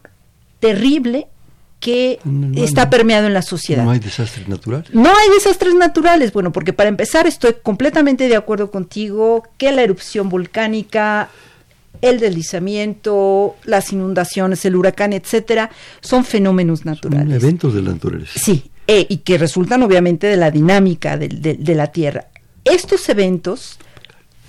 terrible 0.60 1.28
que 1.80 2.20
está 2.56 2.90
permeado 2.90 3.28
en 3.28 3.34
la 3.34 3.42
sociedad. 3.42 3.84
¿No 3.84 3.92
hay 3.92 4.00
desastres 4.00 4.48
naturales? 4.48 4.94
No 4.94 5.10
hay 5.10 5.30
desastres 5.34 5.74
naturales. 5.76 6.34
Bueno, 6.34 6.52
porque 6.52 6.74
para 6.74 6.90
empezar 6.90 7.26
estoy 7.26 7.56
completamente 7.64 8.28
de 8.28 8.36
acuerdo 8.36 8.70
contigo 8.70 9.44
que 9.58 9.72
la 9.72 9.84
erupción 9.84 10.28
volcánica, 10.28 11.30
el 12.02 12.20
deslizamiento, 12.20 13.56
las 13.64 13.94
inundaciones, 13.94 14.66
el 14.66 14.76
huracán, 14.76 15.14
etcétera, 15.14 15.70
son 16.02 16.26
fenómenos 16.26 16.86
naturales. 16.86 17.28
Son 17.28 17.36
eventos 17.36 17.74
de 17.74 17.82
la 17.82 17.92
naturaleza. 17.92 18.34
Sí, 18.36 18.72
eh, 18.88 19.06
y 19.08 19.18
que 19.18 19.38
resultan 19.38 19.82
obviamente 19.84 20.28
de 20.28 20.38
la 20.38 20.52
dinámica 20.52 21.18
de, 21.18 21.30
de 21.30 21.76
la 21.76 21.88
Tierra. 21.88 22.28
Estos 22.66 23.08
eventos, 23.08 23.80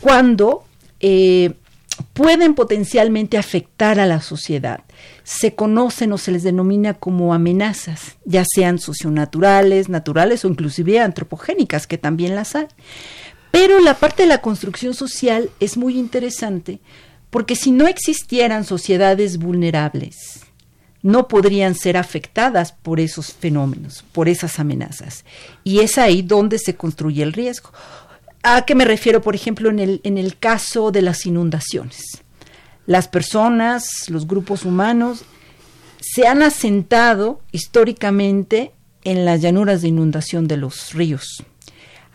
cuando 0.01 0.65
eh, 0.99 1.53
pueden 2.13 2.55
potencialmente 2.55 3.39
afectar 3.39 4.01
a 4.01 4.07
la 4.07 4.21
sociedad. 4.21 4.81
Se 5.33 5.55
conocen 5.55 6.13
o 6.13 6.19
se 6.19 6.33
les 6.33 6.43
denomina 6.43 6.95
como 6.95 7.33
amenazas, 7.33 8.17
ya 8.25 8.45
sean 8.45 8.81
socionaturales, 8.81 9.89
naturales 9.89 10.45
o 10.45 10.49
inclusive 10.49 10.99
antropogénicas, 10.99 11.87
que 11.87 11.99
también 11.99 12.35
las 12.35 12.57
hay. 12.57 12.67
Pero 13.53 13.79
la 13.79 13.95
parte 13.95 14.25
de 14.25 14.29
la 14.29 14.43
construcción 14.43 14.93
social 14.93 15.49
es 15.61 15.77
muy 15.77 15.97
interesante 15.97 16.81
porque 17.31 17.55
si 17.55 17.71
no 17.71 17.87
existieran 17.87 18.65
sociedades 18.65 19.39
vulnerables, 19.39 20.41
no 21.01 21.29
podrían 21.29 21.77
ser 21.77 21.97
afectadas 21.97 22.73
por 22.73 22.99
esos 22.99 23.33
fenómenos, 23.33 24.05
por 24.11 24.29
esas 24.29 24.59
amenazas. 24.59 25.25
Y 25.63 25.79
es 25.79 25.97
ahí 25.97 26.23
donde 26.23 26.59
se 26.59 26.75
construye 26.75 27.23
el 27.23 27.33
riesgo. 27.33 27.71
¿A 28.43 28.63
qué 28.63 28.75
me 28.75 28.85
refiero, 28.85 29.23
por 29.23 29.37
ejemplo, 29.37 29.71
en 29.71 29.79
el, 29.79 30.01
en 30.03 30.19
el 30.19 30.39
caso 30.39 30.91
de 30.91 31.03
las 31.03 31.25
inundaciones? 31.25 32.21
Las 32.87 33.09
personas, 33.09 34.09
los 34.09 34.27
grupos 34.27 34.65
humanos, 34.65 35.25
se 36.01 36.27
han 36.27 36.43
asentado 36.43 37.41
históricamente 37.53 38.73
en 39.05 39.25
las 39.25 39.41
llanuras 39.41 39.83
de 39.83 39.89
inundación 39.89 40.49
de 40.49 40.57
los 40.57 40.93
ríos. 40.93 41.45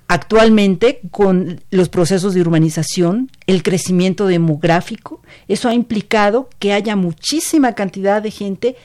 Actualmente, 0.08 1.02
con 1.10 1.62
los 1.72 1.90
procesos 1.90 2.36
de 2.36 2.42
urbanización, 2.42 3.32
el 3.48 3.64
crecimiento 3.64 4.28
demográfico, 4.28 5.22
eso 5.48 5.68
ha 5.68 5.74
implicado 5.74 6.48
que 6.60 6.74
haya 6.74 6.96
muchísima 6.96 7.74
cantidad 7.74 8.22
de 8.22 8.30
gente 8.30 8.76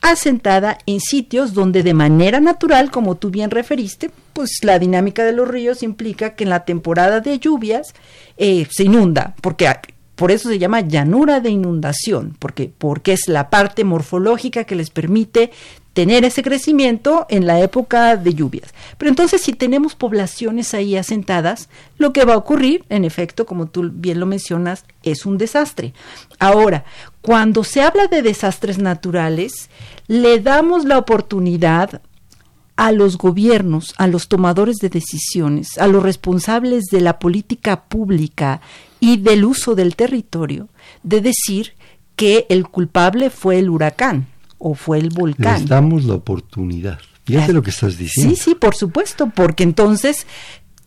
asentada 0.00 0.78
en 0.86 1.00
sitios 1.00 1.52
donde 1.52 1.82
de 1.82 1.92
manera 1.92 2.40
natural, 2.40 2.90
como 2.90 3.16
tú 3.16 3.28
bien 3.28 3.50
referiste, 3.50 4.10
pues 4.32 4.60
la 4.62 4.78
dinámica 4.78 5.22
de 5.24 5.32
los 5.32 5.46
ríos 5.46 5.82
implica 5.82 6.34
que 6.34 6.44
en 6.44 6.50
la 6.50 6.64
temporada 6.64 7.20
de 7.20 7.38
lluvias 7.38 7.92
eh, 8.38 8.66
se 8.70 8.84
inunda, 8.84 9.34
porque 9.42 9.68
por 10.20 10.30
eso 10.30 10.50
se 10.50 10.58
llama 10.58 10.82
llanura 10.82 11.40
de 11.40 11.48
inundación, 11.48 12.36
porque, 12.38 12.70
porque 12.76 13.14
es 13.14 13.26
la 13.26 13.48
parte 13.48 13.84
morfológica 13.84 14.64
que 14.64 14.74
les 14.74 14.90
permite 14.90 15.50
tener 15.94 16.26
ese 16.26 16.42
crecimiento 16.42 17.24
en 17.30 17.46
la 17.46 17.58
época 17.60 18.18
de 18.18 18.34
lluvias. 18.34 18.74
Pero 18.98 19.08
entonces 19.08 19.40
si 19.40 19.54
tenemos 19.54 19.94
poblaciones 19.94 20.74
ahí 20.74 20.94
asentadas, 20.94 21.70
lo 21.96 22.12
que 22.12 22.26
va 22.26 22.34
a 22.34 22.36
ocurrir, 22.36 22.84
en 22.90 23.06
efecto, 23.06 23.46
como 23.46 23.68
tú 23.68 23.88
bien 23.90 24.20
lo 24.20 24.26
mencionas, 24.26 24.84
es 25.04 25.24
un 25.24 25.38
desastre. 25.38 25.94
Ahora, 26.38 26.84
cuando 27.22 27.64
se 27.64 27.80
habla 27.80 28.06
de 28.06 28.20
desastres 28.20 28.76
naturales, 28.76 29.70
le 30.06 30.38
damos 30.40 30.84
la 30.84 30.98
oportunidad 30.98 32.02
a 32.76 32.92
los 32.92 33.16
gobiernos, 33.16 33.94
a 33.96 34.06
los 34.06 34.28
tomadores 34.28 34.76
de 34.82 34.90
decisiones, 34.90 35.78
a 35.78 35.86
los 35.86 36.02
responsables 36.02 36.84
de 36.90 37.00
la 37.00 37.18
política 37.18 37.84
pública 37.84 38.60
y 39.00 39.16
del 39.16 39.44
uso 39.44 39.74
del 39.74 39.96
territorio, 39.96 40.68
de 41.02 41.20
decir 41.20 41.72
que 42.16 42.46
el 42.50 42.68
culpable 42.68 43.30
fue 43.30 43.58
el 43.58 43.70
huracán 43.70 44.28
o 44.58 44.74
fue 44.74 44.98
el 44.98 45.08
volcán. 45.08 45.60
Les 45.60 45.68
damos 45.68 46.04
la 46.04 46.14
oportunidad. 46.14 47.00
Fíjate 47.24 47.52
lo 47.52 47.62
que 47.62 47.70
estás 47.70 47.96
diciendo. 47.96 48.34
Sí, 48.34 48.42
sí, 48.42 48.54
por 48.54 48.74
supuesto, 48.74 49.30
porque 49.34 49.62
entonces, 49.62 50.26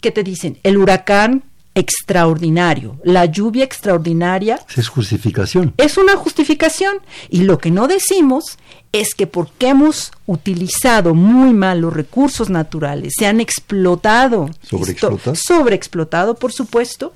¿qué 0.02 0.12
te 0.12 0.24
dicen? 0.24 0.60
El 0.64 0.78
huracán 0.78 1.44
extraordinario, 1.76 3.00
la 3.04 3.26
lluvia 3.26 3.64
extraordinaria. 3.64 4.60
Es 4.76 4.88
justificación. 4.88 5.74
Es 5.78 5.98
una 5.98 6.16
justificación. 6.16 6.98
Y 7.30 7.44
lo 7.44 7.58
que 7.58 7.72
no 7.72 7.88
decimos 7.88 8.58
es 8.92 9.16
que 9.16 9.26
porque 9.26 9.70
hemos 9.70 10.12
utilizado 10.28 11.16
muy 11.16 11.54
mal 11.54 11.82
los 11.82 11.94
recursos 11.94 12.50
naturales, 12.50 13.14
se 13.18 13.26
han 13.26 13.40
explotado. 13.40 14.50
Sobreexplotado. 14.62 15.36
Sobreexplotado, 15.36 16.36
por 16.36 16.54
supuesto. 16.54 17.14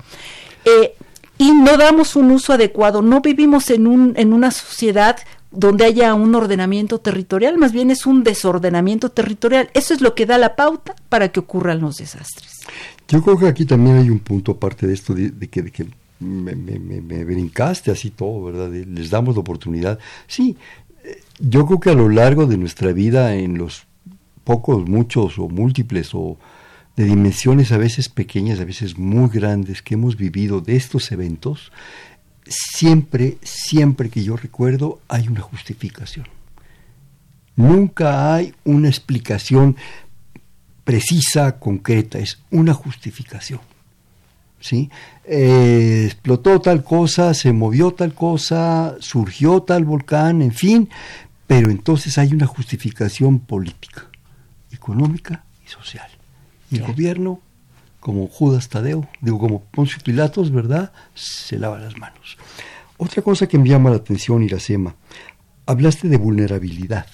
Eh, 0.68 0.94
y 1.38 1.52
no 1.52 1.78
damos 1.78 2.16
un 2.16 2.32
uso 2.32 2.54
adecuado. 2.54 3.02
No 3.02 3.22
vivimos 3.22 3.70
en, 3.70 3.88
un, 3.88 4.14
en 4.18 4.34
una 4.34 4.52
sociedad 4.52 5.18
donde 5.52 5.86
haya 5.86 6.14
un 6.14 6.36
ordenamiento 6.36 7.00
territorial, 7.00 7.58
más 7.58 7.72
bien 7.72 7.90
es 7.90 8.06
un 8.06 8.24
desordenamiento 8.24 9.10
territorial. 9.10 9.70
Eso 9.74 9.94
es 9.94 10.02
lo 10.02 10.14
que 10.14 10.26
da 10.26 10.38
la 10.38 10.56
pauta 10.56 10.96
para 11.10 11.30
que 11.30 11.40
ocurran 11.40 11.80
los 11.80 11.98
desastres. 11.98 12.62
Yo 13.08 13.22
creo 13.22 13.38
que 13.38 13.48
aquí 13.48 13.66
también 13.66 13.98
hay 13.98 14.10
un 14.10 14.20
punto 14.20 14.52
aparte 14.52 14.88
de 14.88 14.94
esto, 14.94 15.14
de, 15.14 15.32
que, 15.48 15.72
que 15.72 15.88
me, 16.20 16.54
me, 16.56 17.24
brincaste 17.24 17.92
así 17.92 18.10
todo, 18.10 18.44
¿verdad? 18.44 18.70
les 18.70 19.10
damos 19.10 19.36
la 19.36 19.42
oportunidad. 19.42 20.00
Sí, 20.28 20.58
eh, 21.04 21.22
yo 21.40 21.66
creo 21.66 21.80
que 21.80 21.90
a 21.92 21.96
lo 21.96 22.10
largo 22.10 22.46
de 22.46 22.58
nuestra 22.58 22.92
vida, 22.92 23.36
en 23.36 23.58
los 23.58 23.86
pocos, 24.44 24.88
muchos 24.88 25.40
o 25.40 25.48
múltiples 25.48 26.14
o 26.14 26.38
de 26.98 27.06
dimensiones 27.06 27.72
a 27.72 27.78
veces 27.78 28.10
pequeñas, 28.10 28.60
a 28.60 28.66
veces 28.66 28.98
muy 28.98 29.30
grandes 29.30 29.84
que 29.84 29.94
hemos 29.94 30.18
vivido 30.18 30.62
de 30.62 30.76
estos 30.76 31.12
eventos, 31.12 31.72
siempre, 32.48 33.38
siempre 33.44 34.10
que 34.10 34.24
yo 34.24 34.36
recuerdo, 34.36 35.00
hay 35.08 35.28
una 35.28 35.42
justificación. 35.42 36.28
Nunca 37.56 38.34
hay 38.34 38.54
una 38.64 38.90
explicación 38.90 39.78
precisa, 40.84 41.60
concreta, 41.60 42.18
es 42.18 42.40
una 42.50 42.74
justificación. 42.74 43.60
¿sí? 44.60 44.90
Eh, 45.24 46.06
explotó 46.06 46.60
tal 46.62 46.84
cosa, 46.84 47.36
se 47.36 47.54
movió 47.54 47.92
tal 47.92 48.16
cosa, 48.16 48.96
surgió 49.02 49.62
tal 49.62 49.86
volcán, 49.86 50.42
en 50.42 50.52
fin, 50.52 50.90
pero 51.46 51.70
entonces 51.70 52.18
hay 52.18 52.34
una 52.34 52.48
justificación 52.48 53.40
política, 53.40 54.08
económica 54.72 55.44
y 55.64 55.70
social. 55.70 56.17
El 56.72 56.82
gobierno 56.82 57.42
como 58.00 58.28
Judas 58.28 58.70
Tadeo, 58.70 59.08
digo, 59.22 59.40
como 59.40 59.64
Poncio 59.64 60.00
Pilatos, 60.04 60.52
¿verdad? 60.52 60.92
Se 61.14 61.58
lava 61.60 61.80
las 61.80 61.98
manos. 61.98 62.38
Otra 62.98 63.22
cosa 63.22 63.48
que 63.48 63.58
me 63.58 63.70
llama 63.70 63.90
la 63.90 63.98
atención, 63.98 64.44
Iracema, 64.44 64.96
hablaste 65.66 66.08
de 66.08 66.18
vulnerabilidad. 66.18 67.08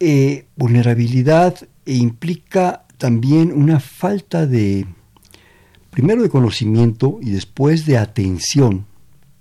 Eh, 0.00 0.46
vulnerabilidad 0.56 1.56
implica 1.86 2.84
también 2.98 3.52
una 3.52 3.80
falta 3.80 4.46
de, 4.46 4.86
primero 5.90 6.22
de 6.22 6.28
conocimiento 6.28 7.18
y 7.22 7.30
después 7.30 7.86
de 7.86 7.98
atención, 7.98 8.86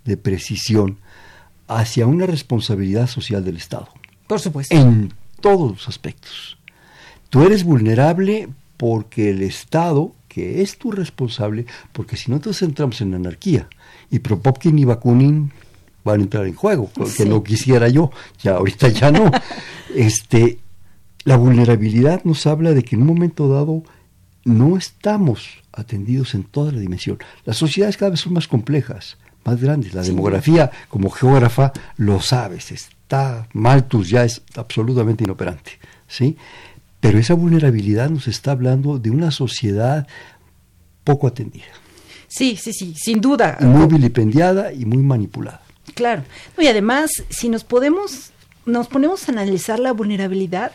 de 0.06 0.18
precisión, 0.18 1.00
hacia 1.68 2.08
una 2.08 2.25
responsabilidad 2.25 3.08
social 3.08 3.44
del 3.44 3.58
Estado. 3.58 3.89
Por 4.27 4.39
supuesto. 4.39 4.75
En 4.75 5.13
todos 5.42 5.72
los 5.72 5.88
aspectos. 5.88 6.58
Tú 7.30 7.44
eres 7.44 7.63
vulnerable 7.63 8.50
porque 8.77 9.31
el 9.31 9.41
Estado, 9.41 10.13
que 10.27 10.62
es 10.62 10.77
tu 10.77 10.91
responsable, 10.91 11.65
porque 11.91 12.15
si 12.15 12.31
no 12.31 12.38
entonces 12.38 12.62
entramos 12.62 13.01
en 13.01 13.13
anarquía. 13.13 13.67
Y 14.10 14.19
Propopkin 14.19 14.77
y 14.79 14.86
Bakunin 14.86 15.51
van 16.03 16.22
a 16.22 16.24
entrar 16.24 16.46
en 16.46 16.55
juego, 16.55 16.89
que 17.17 17.25
no 17.25 17.43
quisiera 17.43 17.89
yo, 17.89 18.12
ya 18.41 18.55
ahorita 18.55 18.89
ya 18.89 19.12
no. 19.12 19.29
este, 19.96 20.60
la 21.25 21.36
vulnerabilidad 21.36 22.24
nos 22.24 22.48
habla 22.48 22.74
de 22.74 22.84
que 22.84 22.96
en 22.96 23.01
un 23.01 23.07
momento 23.07 23.50
dado 23.50 23.84
no 24.46 24.77
estamos 24.77 25.63
atendidos 25.74 26.34
en 26.34 26.43
toda 26.43 26.72
la 26.72 26.79
dimensión. 26.79 27.17
Las 27.43 27.57
sociedades 27.57 27.98
cada 27.98 28.12
vez 28.12 28.22
son 28.22 28.34
más 28.34 28.48
complejas, 28.48 29.17
más 29.43 29.60
grandes. 29.60 29.93
La 29.93 30.03
demografía, 30.03 30.72
como 30.88 31.10
geógrafa, 31.10 31.74
lo 31.98 32.22
sabes, 32.22 32.72
está 32.72 33.48
Malthus 33.53 34.10
ya 34.10 34.24
es 34.24 34.41
absolutamente 34.55 35.24
inoperante, 35.24 35.79
¿sí? 36.07 36.38
Pero 37.08 37.20
esa 37.20 37.36
vulnerabilidad 37.36 38.10
nos 38.10 38.28
está 38.28 38.52
hablando 38.52 39.00
de 39.00 39.12
una 39.12 39.32
sociedad 39.32 40.06
poco 41.06 41.28
atendida. 41.28 41.64
Sí, 42.28 42.58
sí, 42.58 42.74
sí, 42.74 42.94
sin 42.98 43.22
duda. 43.22 43.58
Muy 43.62 43.88
vilipendiada 43.88 44.74
y 44.74 44.84
muy 44.84 44.98
manipulada. 44.98 45.62
Claro. 45.96 46.24
y 46.58 46.68
además, 46.68 47.10
si 47.30 47.48
nos 47.48 47.64
podemos, 47.64 48.32
nos 48.66 48.90
ponemos 48.90 49.30
a 49.30 49.32
analizar 49.32 49.80
la 49.80 49.94
vulnerabilidad, 49.94 50.74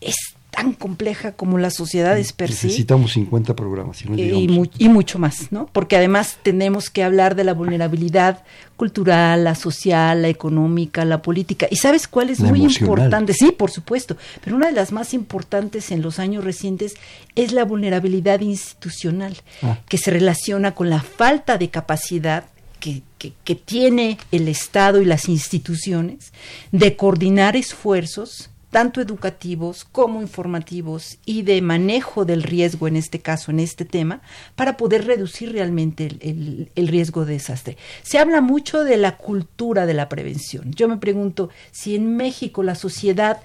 es 0.00 0.14
tan 0.60 0.72
compleja 0.74 1.32
como 1.32 1.58
las 1.58 1.74
sociedades 1.74 2.32
per. 2.32 2.50
Necesitamos 2.50 3.12
50 3.12 3.56
programas. 3.56 4.02
y, 4.02 4.48
y, 4.78 4.88
mucho 4.88 5.18
más, 5.18 5.50
¿no? 5.50 5.68
Porque 5.72 5.96
además 5.96 6.38
tenemos 6.42 6.90
que 6.90 7.02
hablar 7.02 7.34
de 7.34 7.44
la 7.44 7.54
vulnerabilidad 7.54 8.44
cultural, 8.76 9.44
la 9.44 9.54
social, 9.54 10.22
la 10.22 10.28
económica, 10.28 11.04
la 11.04 11.22
política. 11.22 11.66
¿Y 11.70 11.76
sabes 11.76 12.06
cuál 12.08 12.30
es 12.30 12.40
muy 12.40 12.62
importante? 12.62 13.32
Sí, 13.32 13.52
por 13.52 13.70
supuesto. 13.70 14.16
Pero 14.44 14.56
una 14.56 14.66
de 14.66 14.72
las 14.72 14.92
más 14.92 15.14
importantes 15.14 15.90
en 15.90 16.02
los 16.02 16.18
años 16.18 16.44
recientes 16.44 16.94
es 17.34 17.52
la 17.52 17.64
vulnerabilidad 17.64 18.40
institucional, 18.40 19.36
ah. 19.62 19.78
que 19.88 19.98
se 19.98 20.10
relaciona 20.10 20.74
con 20.74 20.90
la 20.90 21.00
falta 21.00 21.56
de 21.56 21.70
capacidad 21.70 22.44
que, 22.80 23.02
que, 23.18 23.54
tiene 23.54 24.18
el 24.32 24.48
Estado 24.48 25.02
y 25.02 25.04
las 25.04 25.28
instituciones 25.28 26.32
de 26.72 26.96
coordinar 26.96 27.54
esfuerzos 27.54 28.50
tanto 28.70 29.00
educativos 29.00 29.84
como 29.84 30.22
informativos 30.22 31.18
y 31.26 31.42
de 31.42 31.60
manejo 31.60 32.24
del 32.24 32.42
riesgo 32.42 32.88
en 32.88 32.96
este 32.96 33.20
caso, 33.20 33.50
en 33.50 33.60
este 33.60 33.84
tema, 33.84 34.22
para 34.54 34.76
poder 34.76 35.06
reducir 35.06 35.52
realmente 35.52 36.06
el, 36.06 36.70
el, 36.74 36.88
riesgo 36.88 37.24
de 37.24 37.34
desastre. 37.34 37.76
Se 38.02 38.18
habla 38.18 38.40
mucho 38.40 38.84
de 38.84 38.96
la 38.96 39.16
cultura 39.16 39.86
de 39.86 39.94
la 39.94 40.08
prevención. 40.08 40.72
Yo 40.72 40.88
me 40.88 40.96
pregunto 40.96 41.50
si 41.72 41.96
en 41.96 42.16
México 42.16 42.62
la 42.62 42.76
sociedad 42.76 43.40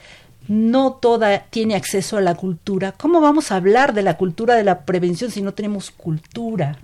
no 0.48 0.94
toda 0.94 1.46
tiene 1.50 1.76
acceso 1.76 2.18
a 2.18 2.22
la 2.22 2.36
cultura, 2.36 2.92
¿cómo 2.92 3.20
vamos 3.20 3.52
a 3.52 3.56
hablar 3.56 3.96
de 3.96 4.04
la 4.04 4.18
cultura 4.18 4.54
de 4.56 4.64
la 4.64 4.86
prevención 4.86 5.32
si 5.32 5.42
no 5.42 5.56
tenemos 5.56 5.90
cultura? 5.90 6.78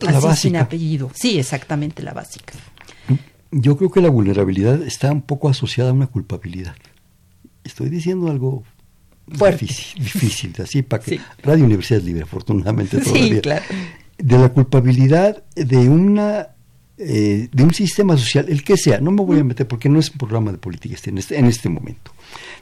La 0.00 0.16
Así 0.16 0.48
sin 0.48 0.56
apellido. 0.56 1.10
Sí, 1.14 1.38
exactamente 1.38 2.02
la 2.02 2.14
básica. 2.14 2.54
Yo 3.50 3.76
creo 3.76 3.90
que 3.90 4.00
la 4.00 4.10
vulnerabilidad 4.10 4.82
está 4.82 5.12
un 5.12 5.22
poco 5.22 5.48
asociada 5.48 5.90
a 5.90 5.92
una 5.92 6.06
culpabilidad 6.06 6.74
estoy 7.66 7.88
diciendo 7.88 8.30
algo 8.30 8.64
difícil, 9.26 10.02
difícil, 10.02 10.54
así 10.62 10.82
para 10.82 11.02
que 11.02 11.20
Radio 11.42 11.64
Universidad 11.64 12.00
libre, 12.02 12.22
afortunadamente 12.22 12.98
todavía. 13.02 13.34
Sí, 13.34 13.40
claro. 13.40 13.64
De 14.18 14.38
la 14.38 14.48
culpabilidad 14.48 15.44
de 15.54 15.88
una 15.88 16.56
eh, 16.98 17.50
de 17.52 17.62
un 17.62 17.74
sistema 17.74 18.16
social, 18.16 18.46
el 18.48 18.64
que 18.64 18.78
sea, 18.78 19.00
no 19.00 19.10
me 19.10 19.22
voy 19.22 19.38
a 19.38 19.44
meter 19.44 19.68
porque 19.68 19.90
no 19.90 19.98
es 19.98 20.10
un 20.10 20.16
programa 20.16 20.50
de 20.50 20.56
política 20.56 20.94
este, 20.94 21.10
en, 21.10 21.18
este, 21.18 21.38
en 21.38 21.44
este 21.44 21.68
momento, 21.68 22.12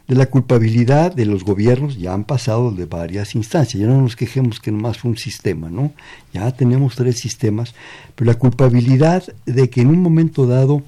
de 0.09 0.15
la 0.15 0.25
culpabilidad 0.25 1.15
de 1.15 1.25
los 1.25 1.45
gobiernos, 1.45 1.97
ya 1.97 2.13
han 2.13 2.25
pasado 2.25 2.71
de 2.71 2.85
varias 2.85 3.33
instancias, 3.33 3.79
ya 3.79 3.87
no 3.87 4.01
nos 4.01 4.17
quejemos 4.17 4.59
que 4.59 4.73
nomás 4.73 4.97
fue 4.97 5.11
un 5.11 5.17
sistema, 5.17 5.69
¿no? 5.69 5.93
Ya 6.33 6.51
tenemos 6.51 6.95
tres 6.95 7.17
sistemas, 7.17 7.75
pero 8.13 8.29
la 8.29 8.37
culpabilidad 8.37 9.23
de 9.45 9.69
que 9.69 9.79
en 9.79 9.87
un 9.87 10.01
momento 10.01 10.45
dado 10.45 10.83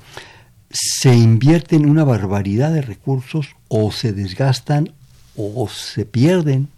se 0.70 1.16
invierten 1.16 1.90
una 1.90 2.04
barbaridad 2.04 2.74
de 2.74 2.82
recursos 2.82 3.56
o 3.68 3.92
se 3.92 4.14
desgastan 4.14 4.94
o 5.36 5.70
se 5.70 6.06
pierden, 6.06 6.70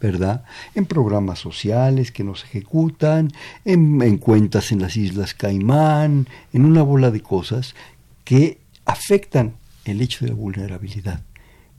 ¿verdad? 0.00 0.44
En 0.74 0.84
programas 0.84 1.38
sociales 1.38 2.12
que 2.12 2.24
no 2.24 2.34
se 2.34 2.46
ejecutan, 2.46 3.32
en, 3.64 4.18
cuentas 4.18 4.70
en 4.70 4.82
las 4.82 4.96
Islas 4.96 5.34
Caimán, 5.34 6.28
en 6.52 6.64
una 6.64 6.82
bola 6.82 7.10
de 7.10 7.20
cosas 7.20 7.74
que 8.24 8.58
afectan 8.84 9.54
el 9.84 10.00
hecho 10.00 10.24
de 10.24 10.32
la 10.32 10.36
vulnerabilidad 10.36 11.22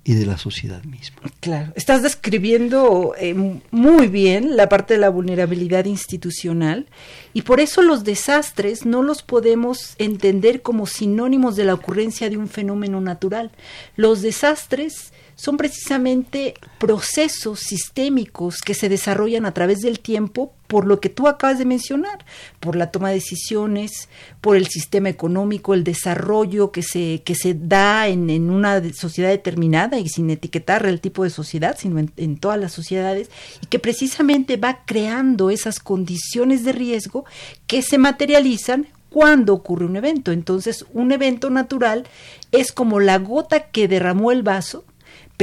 y 0.06 0.14
de 0.16 0.26
la 0.26 0.38
sociedad 0.38 0.84
misma. 0.84 1.18
Claro, 1.40 1.72
estás 1.76 2.04
describiendo 2.04 3.14
eh, 3.18 3.34
muy 3.72 4.08
bien 4.08 4.58
la 4.58 4.68
parte 4.68 4.96
de 4.96 5.00
la 5.00 5.10
vulnerabilidad 5.10 5.86
institucional 5.86 6.88
y 7.34 7.44
por 7.44 7.62
eso 7.62 7.82
los 7.82 8.04
desastres 8.04 8.86
no 8.86 9.02
los 9.02 9.24
podemos 9.24 9.96
entender 9.98 10.62
como 10.62 10.88
sinónimos 10.88 11.56
de 11.56 11.66
la 11.66 11.74
ocurrencia 11.74 12.30
de 12.30 12.38
un 12.38 12.50
fenómeno 12.50 13.00
natural. 13.00 13.52
Los 13.96 14.22
desastres 14.22 15.14
son 15.36 15.58
precisamente 15.58 16.54
procesos 16.80 17.60
sistémicos 17.60 18.62
que 18.62 18.74
se 18.74 18.90
desarrollan 18.90 19.46
a 19.46 19.54
través 19.54 19.80
del 19.80 20.00
tiempo 20.00 20.54
por 20.68 20.88
lo 20.88 21.00
que 21.00 21.10
tú 21.10 21.28
acabas 21.28 21.60
de 21.60 21.66
mencionar, 21.66 22.26
por 22.60 22.76
la 22.76 22.90
toma 22.90 23.10
de 23.10 23.16
decisiones, 23.16 24.10
por 24.42 24.58
el 24.58 24.68
sistema 24.68 25.10
económico, 25.10 25.74
el 25.74 25.84
desarrollo 25.84 26.72
que 26.72 26.82
se, 26.82 27.22
que 27.24 27.36
se 27.36 27.54
da 27.54 28.08
en, 28.08 28.30
en 28.30 28.50
una 28.50 28.82
sociedad 28.94 29.30
determinada 29.30 30.00
y 30.00 30.10
sin 30.10 30.30
etiquetar 30.30 30.86
el 30.88 31.00
tipo 31.00 31.24
de 31.24 31.30
sociedad, 31.30 31.78
sino 31.78 32.00
en, 32.00 32.12
en 32.18 32.38
todas 32.38 32.60
las 32.60 32.72
sociedades, 32.72 33.30
y 33.62 33.68
que 33.68 33.80
precisamente 33.80 34.58
va 34.58 34.80
creando 34.86 35.52
esas 35.52 35.80
condiciones 35.80 36.64
de 36.64 36.72
riesgo 36.72 37.26
que 37.68 37.84
se 37.84 38.00
materializan 38.00 38.88
cuando 39.14 39.54
ocurre 39.54 39.86
un 39.86 39.96
evento. 39.96 40.32
Entonces, 40.32 40.86
un 40.92 41.12
evento 41.12 41.52
natural 41.52 42.08
es 42.52 42.72
como 42.72 43.00
la 43.00 43.20
gota 43.20 43.68
que 43.68 43.88
derramó 43.88 44.32
el 44.32 44.42
vaso 44.42 44.86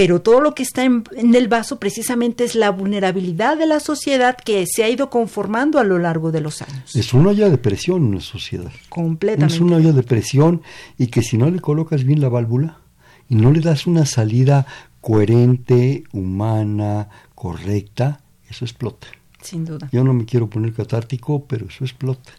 pero 0.00 0.22
todo 0.22 0.40
lo 0.40 0.54
que 0.54 0.62
está 0.62 0.82
en, 0.82 1.04
el 1.14 1.48
vaso 1.48 1.78
precisamente 1.78 2.44
es 2.44 2.54
la 2.54 2.70
vulnerabilidad 2.70 3.58
de 3.58 3.66
la 3.66 3.80
sociedad 3.80 4.34
que 4.34 4.64
se 4.66 4.82
ha 4.82 4.88
ido 4.88 5.10
conformando 5.10 5.78
a 5.78 5.84
lo 5.84 5.98
largo 5.98 6.32
de 6.32 6.40
los 6.40 6.62
años. 6.62 6.96
Es 6.96 7.12
una 7.12 7.28
olla 7.28 7.50
de 7.50 7.58
presión 7.58 8.04
una 8.04 8.22
sociedad. 8.22 8.72
Completamente. 8.88 9.54
Es 9.54 9.60
una 9.60 9.76
olla 9.76 9.92
de 9.92 10.02
presión 10.02 10.62
y 10.96 11.08
que 11.08 11.20
si 11.20 11.36
no 11.36 11.50
le 11.50 11.60
colocas 11.60 12.04
bien 12.04 12.22
la 12.22 12.30
válvula 12.30 12.78
y 13.28 13.34
no 13.34 13.52
le 13.52 13.60
das 13.60 13.86
una 13.86 14.06
salida 14.06 14.66
coherente, 15.02 16.04
humana, 16.14 17.10
correcta, 17.34 18.22
eso 18.48 18.64
explota. 18.64 19.06
Sin 19.42 19.66
duda. 19.66 19.90
Yo 19.92 20.02
no 20.02 20.14
me 20.14 20.24
quiero 20.24 20.48
poner 20.48 20.72
catártico, 20.72 21.44
pero 21.44 21.66
eso 21.66 21.84
explota. 21.84 22.32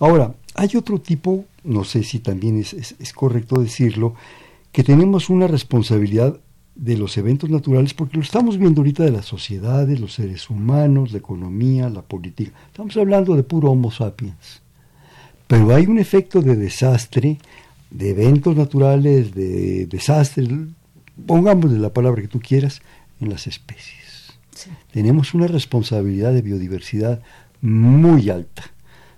Ahora, 0.00 0.32
hay 0.54 0.70
otro 0.74 0.98
tipo, 1.02 1.44
no 1.64 1.84
sé 1.84 2.02
si 2.02 2.20
también 2.20 2.58
es, 2.58 2.72
es 2.72 3.12
correcto 3.12 3.60
decirlo, 3.60 4.14
que 4.72 4.82
tenemos 4.82 5.28
una 5.28 5.46
responsabilidad 5.46 6.40
de 6.74 6.96
los 6.96 7.16
eventos 7.16 7.50
naturales, 7.50 7.94
porque 7.94 8.16
lo 8.16 8.22
estamos 8.22 8.58
viendo 8.58 8.80
ahorita 8.80 9.04
de 9.04 9.12
las 9.12 9.26
sociedades, 9.26 10.00
los 10.00 10.14
seres 10.14 10.50
humanos, 10.50 11.12
la 11.12 11.18
economía, 11.18 11.88
la 11.88 12.02
política. 12.02 12.52
Estamos 12.66 12.96
hablando 12.96 13.36
de 13.36 13.44
puro 13.44 13.70
Homo 13.70 13.90
sapiens. 13.90 14.62
Pero 15.46 15.74
hay 15.74 15.86
un 15.86 15.98
efecto 15.98 16.42
de 16.42 16.56
desastre, 16.56 17.38
de 17.90 18.10
eventos 18.10 18.56
naturales, 18.56 19.34
de 19.34 19.86
desastres, 19.86 20.48
pongámosle 21.26 21.78
la 21.78 21.92
palabra 21.92 22.22
que 22.22 22.28
tú 22.28 22.40
quieras, 22.40 22.82
en 23.20 23.30
las 23.30 23.46
especies. 23.46 24.34
Tenemos 24.92 25.34
una 25.34 25.46
responsabilidad 25.46 26.32
de 26.32 26.42
biodiversidad 26.42 27.22
muy 27.60 28.30
alta. 28.30 28.73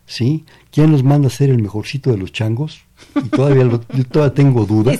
¿Sí? 0.06 0.44
¿Quién 0.70 0.92
nos 0.92 1.02
manda 1.02 1.28
a 1.28 1.30
ser 1.30 1.50
el 1.50 1.60
mejorcito 1.60 2.10
de 2.10 2.18
los 2.18 2.32
changos? 2.32 2.80
Y 3.14 3.28
todavía, 3.28 3.64
yo 3.64 4.04
todavía 4.04 4.34
tengo 4.34 4.64
duda. 4.64 4.92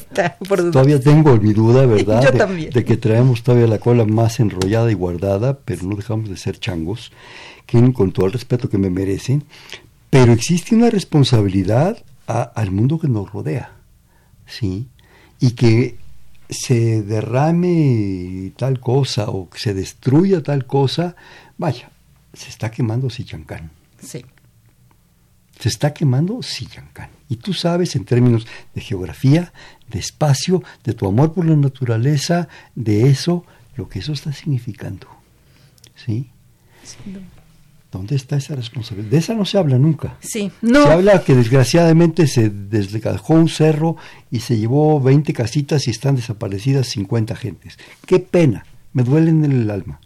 todavía 0.73 1.01
tengo 1.01 1.37
mi 1.37 1.53
duda, 1.53 1.87
¿verdad? 1.87 2.49
de, 2.49 2.85
que 2.85 2.97
traemos 2.97 3.43
todavía 3.43 3.67
la 3.67 3.79
cola 3.79 4.05
más 4.05 4.41
enrollada 4.41 4.91
y 4.91 4.95
guardada, 4.95 5.59
pero 5.65 5.85
no 5.85 5.97
dejamos 5.97 6.29
de 6.29 6.37
ser 6.37 6.59
changos, 6.59 7.13
que 7.65 7.93
con 7.93 8.13
todo 8.13 8.27
el 8.27 8.33
respeto 8.33 8.69
que 8.69 8.79
me 8.79 8.91
merecen. 8.91 9.45
Pero 10.11 10.33
existe 10.33 10.75
una 10.75 10.91
responsabilidad 10.91 11.99
al 12.27 12.71
mundo 12.71 12.99
que 12.99 13.09
nos 13.09 13.33
rodea, 13.33 13.73
¿sí? 14.47 14.89
Y 15.41 15.53
que 15.53 15.97
se 16.49 17.03
derrame 17.03 18.53
tal 18.57 18.81
cosa 18.81 19.29
o 19.29 19.49
que 19.51 19.59
se 19.59 19.75
destruya 19.75 20.43
tal 20.43 20.67
cosa, 20.67 21.17
vaya, 21.59 21.91
se 22.33 22.49
está 22.51 22.71
quemando 22.71 23.11
Sichancán. 23.11 23.71
Sí. 24.01 24.25
Se 25.59 25.69
está 25.69 25.95
quemando 25.95 26.43
Sichancán. 26.43 27.11
Y 27.29 27.37
tú 27.37 27.53
sabes 27.53 27.97
en 27.97 28.05
términos 28.05 28.47
de 28.75 28.81
geografía, 28.81 29.53
de 29.91 29.99
espacio, 29.99 30.63
de 30.85 30.93
tu 30.93 31.07
amor 31.07 31.33
por 31.33 31.47
la 31.47 31.57
naturaleza, 31.57 32.49
de 32.75 33.09
eso, 33.09 33.45
lo 33.77 33.89
que 33.89 33.99
eso 34.01 34.13
está 34.13 34.33
significando. 34.33 35.09
¿Sí? 35.95 36.31
¿Dónde 37.91 38.17
está 38.17 38.37
esa 38.37 38.55
responsabilidad? 38.55 39.11
De 39.11 39.19
esa 39.19 39.35
no 39.35 39.45
se 39.45 39.59
habla 39.59 39.79
nunca. 39.79 40.17
Sí, 40.21 40.51
no. 40.61 40.83
Se 40.83 40.93
habla 40.93 41.25
que 41.25 41.35
desgraciadamente 41.35 42.27
se 42.27 42.51
desgajó 42.51 43.35
un 43.35 43.49
cerro 43.49 43.97
y 44.31 44.41
se 44.41 44.59
llevó 44.59 45.01
20 45.01 45.33
casitas 45.33 45.87
y 45.87 45.91
están 45.91 46.17
desaparecidas 46.17 46.89
50 46.89 47.35
gentes. 47.37 47.79
Qué 48.05 48.19
pena, 48.19 48.67
me 48.93 49.03
duele 49.03 49.31
en 49.31 49.45
el 49.45 49.71
alma. 49.71 50.01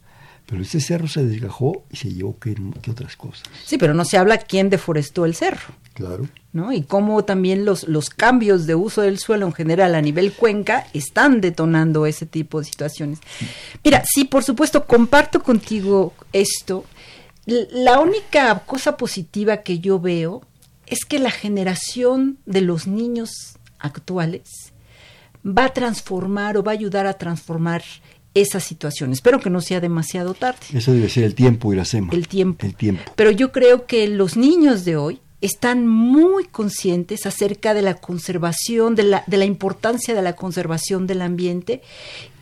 Pero 0.51 0.63
ese 0.63 0.81
cerro 0.81 1.07
se 1.07 1.25
desgajó 1.25 1.85
y 1.91 1.97
se 1.97 2.13
llevó 2.13 2.37
qué 2.41 2.57
otras 2.91 3.17
cosas. 3.17 3.45
Sí, 3.65 3.79
pero 3.79 3.95
no 3.95 4.05
se 4.05 4.19
habla 4.19 4.37
quién 4.37 4.69
deforestó 4.69 5.25
el 5.25 5.37
cerro. 5.37 5.75
Claro. 5.95 6.29
¿no? 6.53 6.73
Y 6.73 6.83
cómo 6.83 7.25
también 7.25 7.65
los, 7.65 7.87
los 7.87 8.11
cambios 8.11 8.67
de 8.67 8.75
uso 8.75 9.03
del 9.03 9.19
suelo 9.19 9.47
en 9.47 9.53
general 9.53 9.95
a 9.95 10.03
nivel 10.03 10.33
cuenca 10.33 10.87
están 10.93 11.41
detonando 11.41 12.07
ese 12.07 12.27
tipo 12.27 12.59
de 12.59 12.65
situaciones. 12.65 13.21
Mira, 13.85 14.03
sí, 14.05 14.25
por 14.25 14.43
supuesto, 14.43 14.87
comparto 14.87 15.43
contigo 15.43 16.15
esto. 16.33 16.85
La 17.47 18.01
única 18.01 18.59
cosa 18.61 18.97
positiva 18.97 19.59
que 19.59 19.79
yo 19.79 20.01
veo 20.01 20.43
es 20.87 21.05
que 21.05 21.19
la 21.19 21.31
generación 21.31 22.39
de 22.47 22.61
los 22.61 22.87
niños 22.87 23.31
actuales 23.79 24.73
va 25.47 25.67
a 25.67 25.73
transformar 25.73 26.57
o 26.57 26.63
va 26.63 26.73
a 26.73 26.75
ayudar 26.75 27.07
a 27.07 27.15
transformar 27.15 27.83
esa 28.35 28.61
situación. 28.61 29.13
Espero 29.13 29.41
que 29.41 29.51
no 29.51 29.61
sea 29.61 29.81
demasiado 29.81 30.35
tarde. 30.35 30.61
Eso 30.73 30.93
debe 30.93 31.09
ser 31.09 31.25
el 31.25 31.35
tiempo, 31.35 31.73
Iracema. 31.73 32.13
El 32.13 32.29
tiempo. 32.29 32.65
El 32.65 32.75
tiempo. 32.75 33.03
Pero 33.17 33.31
yo 33.31 33.53
creo 33.53 33.87
que 33.87 34.07
los 34.09 34.37
niños 34.37 34.85
de 34.85 34.97
hoy 34.97 35.21
están 35.41 35.87
muy 35.87 36.45
conscientes 36.45 37.27
acerca 37.27 37.73
de 37.73 37.83
la 37.83 37.95
conservación, 37.95 38.95
de 38.95 39.05
la, 39.05 39.25
de 39.27 39.37
la 39.39 39.47
importancia 39.47 40.15
de 40.15 40.23
la 40.23 40.35
conservación 40.35 41.07
del 41.07 41.23
ambiente 41.23 41.81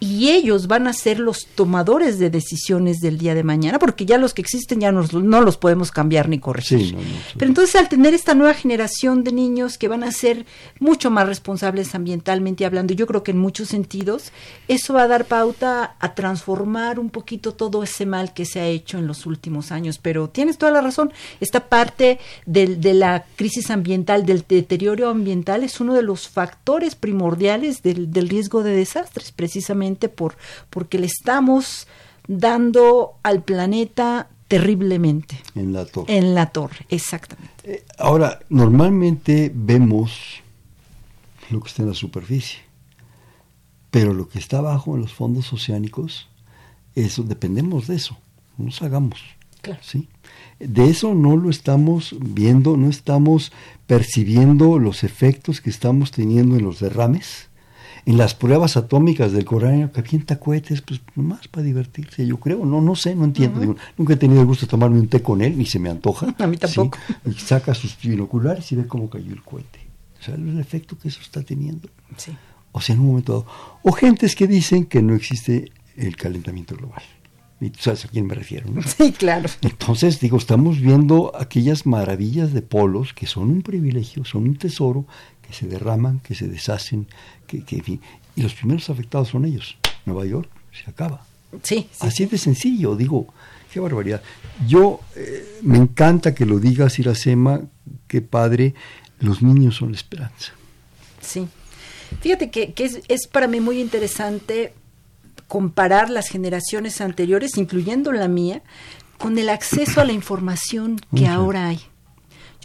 y 0.01 0.31
ellos 0.31 0.69
van 0.69 0.87
a 0.87 0.93
ser 0.93 1.19
los 1.19 1.47
tomadores 1.47 2.19
de 2.19 2.31
decisiones 2.31 2.99
del 2.99 3.19
día 3.19 3.35
de 3.35 3.43
mañana, 3.43 3.79
porque 3.79 4.07
ya 4.07 4.17
los 4.17 4.33
que 4.33 4.43
existen 4.43 4.81
ya 4.81 4.93
no, 4.93 5.03
no 5.03 5.41
los 5.41 5.57
podemos 5.57 5.91
cambiar 5.91 6.29
ni 6.29 6.39
corregir. 6.39 6.79
Sí, 6.79 6.93
no, 6.93 6.99
no, 6.99 7.05
sí. 7.05 7.35
Pero 7.37 7.49
entonces 7.49 7.75
al 7.75 7.89
tener 7.89 8.15
esta 8.15 8.35
nueva 8.35 8.55
generación 8.55 9.25
de 9.25 9.33
niños 9.33 9.77
que 9.77 9.89
van 9.89 10.05
a 10.05 10.13
ser 10.13 10.47
mucho 10.79 11.11
más 11.11 11.27
responsables 11.27 11.95
ambientalmente 11.95 12.65
hablando, 12.65 12.95
yo 12.95 13.07
creo 13.07 13.25
que 13.25 13.33
en 13.33 13.39
muchos 13.39 13.69
sentidos, 13.69 14.31
eso 14.69 14.95
va 14.95 15.03
a 15.03 15.09
dar 15.09 15.25
pauta 15.25 15.97
a 15.99 16.15
transformar 16.15 17.01
un 17.01 17.11
poquito 17.11 17.55
todo 17.55 17.83
ese 17.83 18.07
mal 18.07 18.33
que 18.33 18.45
se 18.45 18.61
ha 18.61 18.67
hecho 18.67 18.99
en 18.99 19.07
los 19.07 19.27
últimos 19.27 19.73
años. 19.73 19.99
Pero 19.99 20.29
tienes 20.29 20.59
toda 20.59 20.71
la 20.71 20.81
razón, 20.81 21.13
esta 21.41 21.69
parte 21.69 22.21
del, 22.47 22.81
de 22.81 22.95
la 22.95 23.25
crisis 23.37 23.71
ambiental, 23.71 24.27
del 24.27 24.45
deterioro 24.49 25.09
ambiental, 25.09 25.65
es 25.65 25.81
uno 25.81 25.95
de 25.95 26.03
los 26.03 26.29
factores 26.29 26.95
primordiales 26.95 27.83
del, 27.83 28.13
del 28.13 28.29
riesgo 28.29 28.63
de 28.63 28.77
desastres, 28.77 29.33
precisamente 29.33 29.88
por 29.97 30.37
porque 30.69 30.99
le 30.99 31.07
estamos 31.07 31.87
dando 32.27 33.15
al 33.23 33.43
planeta 33.43 34.29
terriblemente. 34.49 35.41
En 35.55 35.73
la 35.73 35.85
torre. 35.85 36.17
En 36.17 36.35
la 36.35 36.47
torre, 36.47 36.87
exactamente. 36.89 37.53
Eh, 37.65 37.85
ahora, 37.99 38.41
normalmente 38.49 39.53
vemos 39.55 40.43
lo 41.51 41.61
que 41.61 41.69
está 41.69 41.83
en 41.83 41.89
la 41.89 41.95
superficie, 41.95 42.61
pero 43.91 44.15
lo 44.15 44.29
que 44.29 44.39
está 44.39 44.59
abajo 44.59 44.95
en 44.95 45.03
los 45.03 45.13
fondos 45.13 45.53
oceánicos, 45.53 46.29
eso 46.95 47.23
dependemos 47.23 47.87
de 47.87 47.97
eso, 47.97 48.19
no 48.57 48.67
nos 48.67 48.83
hagamos. 48.83 49.21
Claro. 49.61 49.81
¿sí? 49.83 50.09
De 50.59 50.89
eso 50.89 51.15
no 51.15 51.37
lo 51.37 51.51
estamos 51.51 52.15
viendo, 52.21 52.77
no 52.77 52.89
estamos 52.89 53.53
percibiendo 53.87 54.79
los 54.79 55.05
efectos 55.05 55.61
que 55.61 55.71
estamos 55.71 56.11
teniendo 56.11 56.57
en 56.57 56.65
los 56.65 56.81
derrames, 56.81 57.48
en 58.09 58.17
las 58.17 58.35
pruebas 58.35 58.79
atómicas 58.79 59.33
del 59.33 59.45
coreano 59.45 59.93
que 59.93 60.01
avienta 60.01 60.41
cohetes, 60.41 60.81
pues 60.81 61.03
nomás 61.15 61.47
para 61.47 61.63
divertirse, 61.63 62.27
yo 62.27 62.41
creo, 62.41 62.65
no, 62.65 62.81
no 62.81 62.97
sé, 62.97 63.15
no 63.15 63.25
entiendo. 63.25 63.57
Uh 63.57 63.59
-huh. 63.59 63.67
Digo, 63.67 63.77
nunca 63.99 64.15
he 64.15 64.17
tenido 64.17 64.41
el 64.41 64.47
gusto 64.47 64.65
de 64.65 64.71
tomarme 64.71 64.99
un 64.99 65.09
té 65.09 65.21
con 65.21 65.43
él, 65.43 65.59
ni 65.59 65.67
se 65.67 65.79
me 65.79 65.91
antoja. 65.91 66.35
A 66.39 66.47
mí 66.47 66.57
tampoco. 66.57 66.97
¿sí? 67.07 67.31
Y 67.31 67.35
saca 67.35 67.75
sus 67.75 67.99
binoculares 68.01 68.73
y 68.73 68.77
ve 68.77 68.87
cómo 68.87 69.11
cayó 69.11 69.31
el 69.31 69.43
cohete. 69.43 69.81
O 70.19 70.23
sea, 70.23 70.37
el 70.37 70.59
efecto 70.59 70.97
que 70.99 71.09
eso 71.09 71.21
está 71.21 71.43
teniendo. 71.43 71.91
Sí. 72.17 72.33
O 72.73 72.81
sea, 72.81 72.95
en 72.95 73.03
un 73.03 73.09
momento 73.09 73.33
dado. 73.33 73.47
O 73.83 73.93
gentes 73.93 74.35
que 74.35 74.47
dicen 74.47 74.87
que 74.87 75.03
no 75.03 75.15
existe 75.15 75.71
el 75.95 76.17
calentamiento 76.17 76.77
global. 76.77 77.03
Y 77.61 77.69
tú 77.71 77.81
sabes 77.81 78.07
a 78.07 78.09
quién 78.09 78.27
me 78.27 78.35
refiero, 78.35 78.71
¿no? 78.71 78.81
Sí, 78.97 79.13
claro. 79.13 79.51
Entonces, 79.61 80.19
digo, 80.19 80.39
estamos 80.39 80.81
viendo 80.81 81.33
aquellas 81.39 81.85
maravillas 81.85 82.55
de 82.55 82.63
polos 82.63 83.13
que 83.13 83.27
son 83.27 83.51
un 83.51 83.61
privilegio, 83.61 84.25
son 84.25 84.45
un 84.45 84.57
tesoro, 84.57 85.05
que 85.47 85.53
se 85.53 85.67
derraman, 85.67 86.21
que 86.21 86.35
se 86.35 86.47
deshacen, 86.47 87.07
que, 87.49 87.65
que 87.65 87.77
en 87.77 87.85
fin. 87.85 88.01
Y 88.37 88.43
los 88.43 88.55
primeros 88.55 88.89
afectados 88.89 89.29
son 89.29 89.45
ellos. 89.45 89.77
Nueva 90.07 90.25
York 90.25 90.49
se 90.73 90.89
acaba. 90.89 91.25
Sí. 91.65 91.89
sí 91.91 92.07
Así 92.07 92.27
de 92.27 92.39
sencillo, 92.39 92.95
digo, 92.95 93.27
qué 93.73 93.81
barbaridad. 93.81 94.23
Yo, 94.69 95.01
eh, 95.17 95.59
me 95.63 95.79
encanta 95.79 96.35
que 96.35 96.47
lo 96.47 96.61
digas, 96.61 96.99
Iracema, 97.01 97.63
qué 98.07 98.21
padre, 98.21 98.75
los 99.19 99.43
niños 99.43 99.77
son 99.77 99.91
la 99.91 99.97
esperanza. 99.97 100.53
Sí. 101.21 101.49
Fíjate 102.21 102.51
que, 102.51 102.73
que 102.73 102.85
es, 102.85 103.01
es 103.09 103.27
para 103.27 103.49
mí 103.49 103.61
muy 103.61 103.81
interesante 103.81 104.73
comparar 105.49 106.11
las 106.11 106.29
generaciones 106.29 107.01
anteriores, 107.01 107.57
incluyendo 107.57 108.13
la 108.13 108.29
mía, 108.29 108.63
con 109.19 109.37
el 109.39 109.49
acceso 109.49 110.01
a 110.01 110.05
la 110.05 110.13
información 110.13 111.01
que 111.15 111.27
ahora 111.27 111.69
hay. 111.69 111.81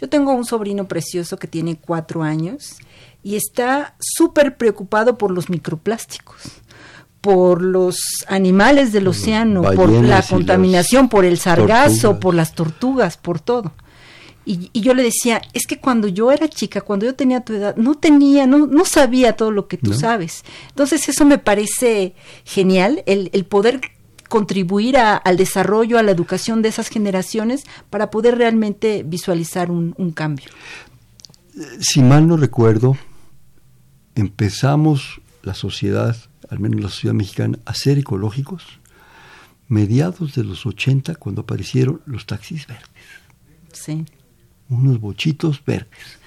Yo 0.00 0.08
tengo 0.08 0.32
un 0.32 0.44
sobrino 0.44 0.86
precioso 0.86 1.38
que 1.38 1.48
tiene 1.48 1.76
cuatro 1.76 2.22
años 2.22 2.76
y 3.24 3.36
está 3.36 3.96
súper 3.98 4.56
preocupado 4.56 5.18
por 5.18 5.30
los 5.30 5.48
microplásticos, 5.48 6.36
por 7.22 7.62
los 7.62 7.98
animales 8.28 8.92
del 8.92 9.08
océano, 9.08 9.62
por 9.62 9.90
la 9.90 10.22
contaminación, 10.22 11.08
por 11.08 11.24
el 11.24 11.38
sargazo, 11.38 11.94
tortugas. 11.94 12.20
por 12.20 12.34
las 12.34 12.54
tortugas, 12.54 13.16
por 13.16 13.40
todo. 13.40 13.72
Y, 14.46 14.68
y, 14.74 14.82
yo 14.82 14.92
le 14.92 15.02
decía, 15.02 15.40
es 15.54 15.66
que 15.66 15.80
cuando 15.80 16.06
yo 16.06 16.30
era 16.30 16.48
chica, 16.48 16.82
cuando 16.82 17.06
yo 17.06 17.14
tenía 17.14 17.40
tu 17.40 17.54
edad, 17.54 17.74
no 17.76 17.94
tenía, 17.94 18.46
no, 18.46 18.66
no 18.66 18.84
sabía 18.84 19.36
todo 19.36 19.50
lo 19.50 19.68
que 19.68 19.78
tú 19.78 19.92
no. 19.92 19.96
sabes. 19.96 20.44
Entonces 20.68 21.08
eso 21.08 21.24
me 21.24 21.38
parece 21.38 22.14
genial, 22.44 23.02
el, 23.06 23.30
el 23.32 23.46
poder 23.46 23.80
contribuir 24.28 24.98
a, 24.98 25.16
al 25.16 25.38
desarrollo, 25.38 25.98
a 25.98 26.02
la 26.02 26.10
educación 26.10 26.60
de 26.60 26.68
esas 26.68 26.88
generaciones 26.88 27.64
para 27.88 28.10
poder 28.10 28.36
realmente 28.36 29.02
visualizar 29.02 29.70
un, 29.70 29.94
un 29.96 30.10
cambio. 30.10 30.50
Si 31.80 32.02
mal 32.02 32.28
no 32.28 32.36
recuerdo, 32.36 32.98
empezamos 34.14 35.20
la 35.42 35.54
sociedad, 35.54 36.16
al 36.48 36.60
menos 36.60 36.80
la 36.80 36.88
sociedad 36.88 37.14
mexicana, 37.14 37.58
a 37.64 37.74
ser 37.74 37.98
ecológicos 37.98 38.64
mediados 39.68 40.34
de 40.34 40.44
los 40.44 40.66
80 40.66 41.14
cuando 41.16 41.42
aparecieron 41.42 42.00
los 42.06 42.26
taxis 42.26 42.66
verdes. 42.66 42.88
Sí 43.72 44.04
unos 44.68 45.00
bochitos 45.00 45.62
verdes 45.64 46.18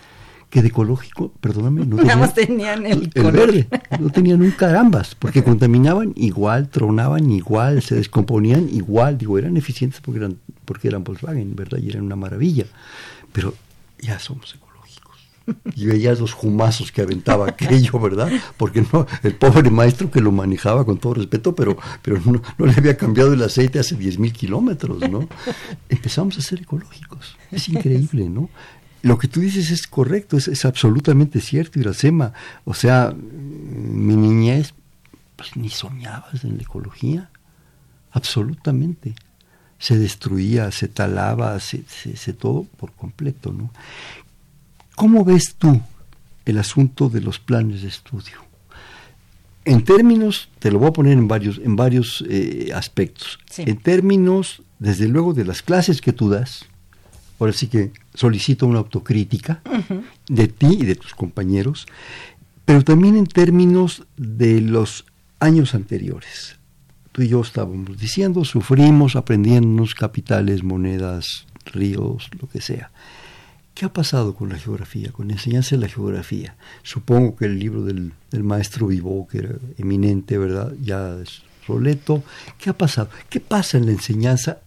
que 0.50 0.62
de 0.62 0.70
ecológico, 0.70 1.34
perdóname, 1.42 1.86
no 1.86 1.98
tenían, 1.98 2.20
Nada 2.20 2.34
tenían 2.34 2.86
el, 2.86 3.12
el 3.14 3.32
verde, 3.32 3.68
no 4.00 4.10
tenían 4.10 4.42
un 4.42 4.52
carambas, 4.52 5.14
porque 5.14 5.44
contaminaban 5.44 6.14
igual, 6.16 6.70
tronaban 6.70 7.30
igual, 7.30 7.82
se 7.82 7.96
descomponían 7.96 8.70
igual, 8.70 9.18
digo, 9.18 9.38
eran 9.38 9.58
eficientes 9.58 10.00
porque 10.00 10.20
eran, 10.20 10.38
porque 10.64 10.88
eran 10.88 11.04
Volkswagen, 11.04 11.54
¿verdad? 11.54 11.80
Y 11.80 11.90
eran 11.90 12.04
una 12.04 12.16
maravilla, 12.16 12.66
pero 13.34 13.54
ya 14.00 14.20
somos 14.20 14.56
ecológicos. 14.56 14.67
Y 15.76 15.86
veías 15.86 16.20
los 16.20 16.34
jumazos 16.34 16.92
que 16.92 17.02
aventaba 17.02 17.48
aquello, 17.50 18.00
¿verdad? 18.00 18.32
Porque 18.58 18.86
no, 18.92 19.08
el 19.24 19.36
pobre 19.36 19.70
maestro 19.70 20.12
que 20.12 20.22
lo 20.22 20.32
manejaba 20.32 20.86
con 20.86 20.98
todo 20.98 21.16
respeto, 21.16 21.56
pero, 21.56 21.78
pero 22.02 22.20
no, 22.26 22.42
no 22.58 22.66
le 22.66 22.74
había 22.74 22.98
cambiado 22.98 23.34
el 23.34 23.42
aceite 23.42 23.80
hace 23.80 23.96
10 23.96 24.20
mil 24.20 24.34
kilómetros, 24.34 25.10
¿no? 25.10 25.28
Empezamos 25.90 26.38
a 26.38 26.42
ser 26.42 26.62
ecológicos. 26.62 27.38
Es 27.52 27.70
increíble, 27.70 28.30
¿no? 28.30 28.50
Lo 29.04 29.18
que 29.18 29.28
tú 29.28 29.40
dices 29.40 29.72
es 29.72 29.88
correcto, 29.88 30.38
es, 30.38 30.48
es 30.48 30.66
absolutamente 30.66 31.40
cierto, 31.40 31.80
Iracema. 31.80 32.34
O 32.66 32.74
sea, 32.74 33.14
mi 33.14 34.16
niñez, 34.16 34.74
pues 35.36 35.56
ni 35.56 35.70
soñabas 35.70 36.44
en 36.44 36.58
la 36.58 36.64
ecología. 36.64 37.30
Absolutamente. 38.12 39.16
Se 39.80 39.98
destruía, 39.98 40.72
se 40.72 40.88
talaba, 40.88 41.60
se, 41.60 41.84
se, 41.88 42.18
se 42.18 42.34
todo 42.34 42.64
por 42.64 42.92
completo, 42.94 43.54
¿no? 43.54 43.72
¿Cómo 44.98 45.24
ves 45.24 45.54
tú 45.60 45.80
el 46.44 46.58
asunto 46.58 47.08
de 47.08 47.22
los 47.22 47.38
planes 47.38 47.84
de 47.84 47.88
estudio? 47.88 48.44
En 49.64 49.84
términos, 49.84 50.50
te 50.58 50.72
lo 50.72 50.80
voy 50.80 50.88
a 50.90 50.94
poner 50.94 51.14
en 51.14 51.28
varios, 51.28 51.62
en 51.64 51.76
varios 51.76 52.26
eh, 52.28 52.72
aspectos. 52.74 53.38
Sí. 53.48 53.62
En 53.68 53.78
términos, 53.78 54.64
desde 54.80 55.08
luego, 55.08 55.36
de 55.36 55.46
las 55.46 55.62
clases 55.62 56.02
que 56.02 56.14
tú 56.14 56.30
das, 56.30 56.66
ahora 57.40 57.54
sí 57.54 57.68
que 57.68 57.92
solicito 58.16 58.66
una 58.66 58.80
autocrítica 58.80 59.62
uh 59.66 59.76
-huh. 59.76 60.04
de 60.30 60.48
ti 60.48 60.80
y 60.80 60.86
de 60.86 60.96
tus 60.96 61.14
compañeros, 61.14 61.86
pero 62.66 62.82
también 62.84 63.18
en 63.18 63.28
términos 63.28 64.04
de 64.18 64.62
los 64.62 65.06
años 65.40 65.76
anteriores. 65.76 66.56
tú 67.12 67.22
y 67.22 67.28
yo 67.28 67.42
estábamos 67.42 68.00
diciendo, 68.00 68.46
sufrimos 68.46 69.16
aprendiéndonos 69.16 69.94
capitales, 69.94 70.64
monedas, 70.64 71.46
ríos, 71.66 72.30
lo 72.42 72.48
que 72.48 72.62
sea. 72.62 72.90
¿Qué 73.78 73.86
ha 73.86 73.94
pasado 73.94 74.34
con 74.34 74.50
la 74.50 74.58
geografía, 74.58 75.12
con 75.12 75.28
la 75.28 75.34
enseñanza 75.34 75.76
de 75.76 75.84
la 75.84 75.88
geografía? 75.88 76.56
Supongo 76.82 77.36
que 77.36 77.46
el 77.46 77.60
libro 77.60 77.84
del, 77.84 78.12
maestro 78.32 78.88
Vivó, 78.88 79.28
que 79.28 79.38
era 79.38 79.50
eminente, 79.78 80.40
¿verdad? 80.40 80.74
Ya 80.82 81.16
es 81.22 81.44
roleto. 81.68 82.24
¿Qué 82.58 82.72
ha 82.72 82.74
pasado? 82.74 83.12
¿Qué 83.30 83.40
pasa 83.40 83.78
en 83.78 83.86
la 83.86 83.92
enseñanza 83.92 84.62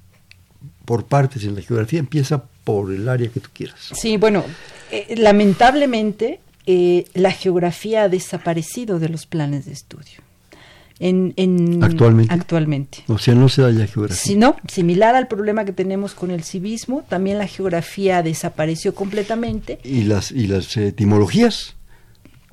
por 0.84 1.06
partes 1.06 1.42
en 1.42 1.56
la 1.56 1.62
geografía? 1.62 1.98
Empieza 1.98 2.44
por 2.62 2.92
el 2.92 3.08
área 3.08 3.28
que 3.28 3.40
tú 3.40 3.48
quieras. 3.52 3.90
Sí, 3.94 4.16
bueno, 4.16 4.44
eh, 4.92 5.16
lamentablemente 5.16 6.38
eh, 6.66 7.04
la 7.14 7.32
geografía 7.32 8.04
ha 8.04 8.08
desaparecido 8.08 9.00
de 9.00 9.08
los 9.08 9.26
planes 9.26 9.64
de 9.64 9.72
estudio. 9.72 10.20
En, 11.02 11.82
actualmente. 11.82 12.32
actualmente. 12.32 12.98
O 13.08 13.18
sea, 13.18 13.34
no 13.34 13.48
se 13.48 13.62
da 13.62 13.70
ya 13.70 13.86
geografía. 13.86 14.22
Si 14.22 14.36
no, 14.36 14.56
similar 14.68 15.14
al 15.14 15.28
problema 15.28 15.64
que 15.64 15.72
tenemos 15.72 16.12
con 16.12 16.30
el 16.30 16.44
civismo, 16.44 17.04
también 17.08 17.38
la 17.38 17.46
geografía 17.46 18.22
desapareció 18.22 18.94
completamente. 18.94 19.78
¿Y 19.82 20.02
las, 20.02 20.30
y 20.30 20.46
las 20.46 20.76
etimologías? 20.76 21.74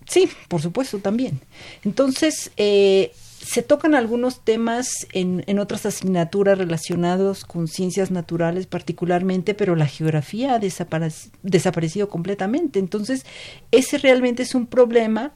Sí, 0.08 0.30
por 0.48 0.62
supuesto, 0.62 1.00
también. 1.00 1.42
Entonces, 1.84 2.52
eh, 2.56 3.12
se 3.48 3.64
tocan 3.64 3.96
algunos 3.96 4.46
temas 4.46 5.08
en, 5.12 5.44
en, 5.48 5.60
otras 5.60 5.86
asignaturas 5.86 6.58
relacionados 6.58 7.44
con 7.44 7.68
ciencias 7.68 8.12
naturales 8.12 8.66
particularmente, 8.66 9.56
pero 9.56 9.76
la 9.76 9.88
geografía 9.88 10.56
ha 10.56 10.60
desaparecido 10.60 12.08
completamente. 12.08 12.80
Entonces, 12.80 13.26
ese 13.72 13.98
realmente 13.98 14.44
es 14.44 14.56
un 14.56 14.68
problema 14.68 15.34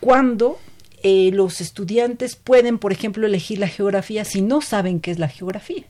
cuando 0.00 0.58
eh, 1.02 1.30
los 1.32 1.60
estudiantes 1.60 2.36
pueden, 2.36 2.78
por 2.78 2.92
ejemplo, 2.92 3.26
elegir 3.26 3.58
la 3.58 3.68
geografía 3.68 4.24
si 4.24 4.42
no 4.42 4.60
saben 4.60 5.00
qué 5.00 5.10
es 5.10 5.18
la 5.18 5.28
geografía. 5.28 5.84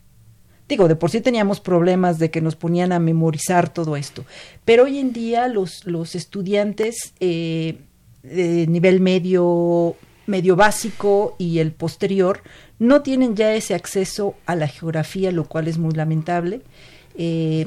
Digo, 0.69 0.87
de 0.87 0.95
por 0.95 1.11
sí 1.11 1.21
teníamos 1.21 1.59
problemas 1.59 2.19
de 2.19 2.31
que 2.31 2.41
nos 2.41 2.55
ponían 2.55 2.93
a 2.93 3.01
memorizar 3.01 3.73
todo 3.73 3.97
esto, 3.97 4.25
pero 4.65 4.85
hoy 4.85 4.99
en 4.99 5.13
día 5.13 5.49
los, 5.49 5.85
los 5.85 6.15
estudiantes 6.15 7.13
eh, 7.19 7.79
de 8.23 8.67
nivel 8.69 9.01
medio, 9.01 9.97
medio 10.27 10.55
básico 10.55 11.35
y 11.39 11.59
el 11.59 11.73
posterior 11.73 12.43
no 12.79 13.03
tienen 13.03 13.35
ya 13.35 13.55
ese 13.55 13.75
acceso 13.75 14.37
a 14.47 14.55
la 14.55 14.69
geografía, 14.69 15.33
lo 15.33 15.45
cual 15.45 15.67
es 15.67 15.77
muy 15.77 15.93
lamentable. 15.93 16.63
Eh, 17.17 17.67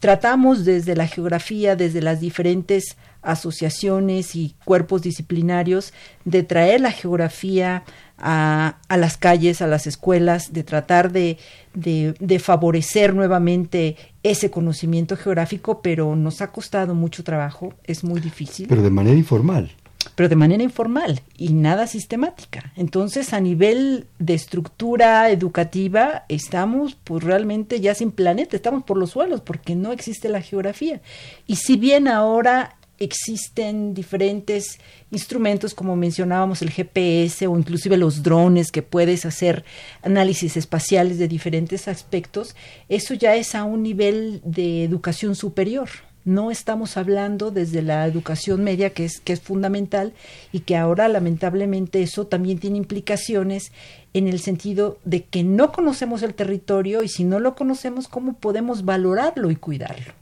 tratamos 0.00 0.64
desde 0.64 0.96
la 0.96 1.06
geografía, 1.06 1.76
desde 1.76 2.02
las 2.02 2.20
diferentes 2.20 2.96
asociaciones 3.26 4.36
y 4.36 4.54
cuerpos 4.64 5.02
disciplinarios 5.02 5.92
de 6.24 6.42
traer 6.42 6.80
la 6.80 6.92
geografía 6.92 7.84
a, 8.18 8.78
a 8.88 8.96
las 8.96 9.16
calles, 9.18 9.60
a 9.60 9.66
las 9.66 9.86
escuelas, 9.86 10.52
de 10.52 10.62
tratar 10.62 11.12
de, 11.12 11.38
de, 11.74 12.38
favorecer 12.38 13.14
nuevamente 13.14 13.96
ese 14.22 14.50
conocimiento 14.50 15.16
geográfico, 15.16 15.82
pero 15.82 16.16
nos 16.16 16.40
ha 16.40 16.52
costado 16.52 16.94
mucho 16.94 17.24
trabajo, 17.24 17.74
es 17.84 18.04
muy 18.04 18.20
difícil. 18.20 18.66
Pero 18.68 18.82
de 18.82 18.90
manera 18.90 19.16
informal 19.16 19.70
pero 20.14 20.28
de 20.28 20.36
manera 20.36 20.62
informal 20.62 21.20
y 21.36 21.52
nada 21.52 21.86
sistemática. 21.86 22.72
Entonces, 22.76 23.32
a 23.32 23.40
nivel 23.40 24.06
de 24.18 24.34
estructura 24.34 25.28
educativa, 25.30 26.24
estamos 26.28 26.96
pues 27.02 27.24
realmente 27.24 27.80
ya 27.80 27.94
sin 27.94 28.12
planeta, 28.12 28.56
estamos 28.56 28.84
por 28.84 28.96
los 28.96 29.10
suelos 29.10 29.40
porque 29.40 29.74
no 29.74 29.92
existe 29.92 30.28
la 30.28 30.40
geografía. 30.40 31.00
Y 31.46 31.56
si 31.56 31.76
bien 31.76 32.08
ahora 32.08 32.75
existen 32.98 33.94
diferentes 33.94 34.78
instrumentos 35.10 35.74
como 35.74 35.96
mencionábamos 35.96 36.62
el 36.62 36.70
GPS 36.70 37.46
o 37.46 37.58
inclusive 37.58 37.96
los 37.96 38.22
drones 38.22 38.72
que 38.72 38.82
puedes 38.82 39.26
hacer 39.26 39.64
análisis 40.02 40.56
espaciales 40.56 41.18
de 41.18 41.28
diferentes 41.28 41.88
aspectos, 41.88 42.56
eso 42.88 43.14
ya 43.14 43.36
es 43.36 43.54
a 43.54 43.64
un 43.64 43.82
nivel 43.82 44.40
de 44.44 44.84
educación 44.84 45.34
superior. 45.34 45.88
No 46.24 46.50
estamos 46.50 46.96
hablando 46.96 47.52
desde 47.52 47.82
la 47.82 48.04
educación 48.04 48.64
media, 48.64 48.90
que 48.90 49.04
es, 49.04 49.20
que 49.20 49.32
es 49.32 49.40
fundamental, 49.40 50.12
y 50.50 50.60
que 50.60 50.76
ahora 50.76 51.06
lamentablemente 51.06 52.02
eso 52.02 52.26
también 52.26 52.58
tiene 52.58 52.78
implicaciones 52.78 53.70
en 54.12 54.26
el 54.26 54.40
sentido 54.40 54.98
de 55.04 55.22
que 55.22 55.44
no 55.44 55.70
conocemos 55.70 56.24
el 56.24 56.34
territorio 56.34 57.04
y 57.04 57.08
si 57.08 57.22
no 57.22 57.38
lo 57.38 57.54
conocemos, 57.54 58.08
¿cómo 58.08 58.32
podemos 58.38 58.84
valorarlo 58.84 59.52
y 59.52 59.56
cuidarlo? 59.56 60.14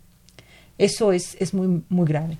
Eso 0.76 1.12
es, 1.12 1.36
es 1.40 1.54
muy, 1.54 1.82
muy 1.88 2.06
grave. 2.06 2.36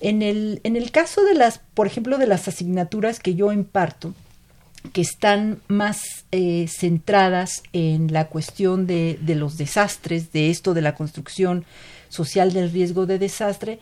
En 0.00 0.22
el, 0.22 0.60
en 0.64 0.76
el 0.76 0.90
caso 0.90 1.24
de 1.24 1.34
las, 1.34 1.60
por 1.74 1.86
ejemplo, 1.86 2.18
de 2.18 2.26
las 2.26 2.48
asignaturas 2.48 3.20
que 3.20 3.34
yo 3.34 3.52
imparto, 3.52 4.14
que 4.92 5.00
están 5.00 5.60
más 5.66 6.26
eh, 6.30 6.66
centradas 6.68 7.62
en 7.72 8.12
la 8.12 8.28
cuestión 8.28 8.86
de, 8.86 9.18
de, 9.22 9.34
los 9.34 9.56
desastres, 9.56 10.30
de 10.32 10.50
esto 10.50 10.74
de 10.74 10.82
la 10.82 10.94
construcción 10.94 11.64
social 12.10 12.52
del 12.52 12.70
riesgo 12.70 13.06
de 13.06 13.18
desastre, 13.18 13.78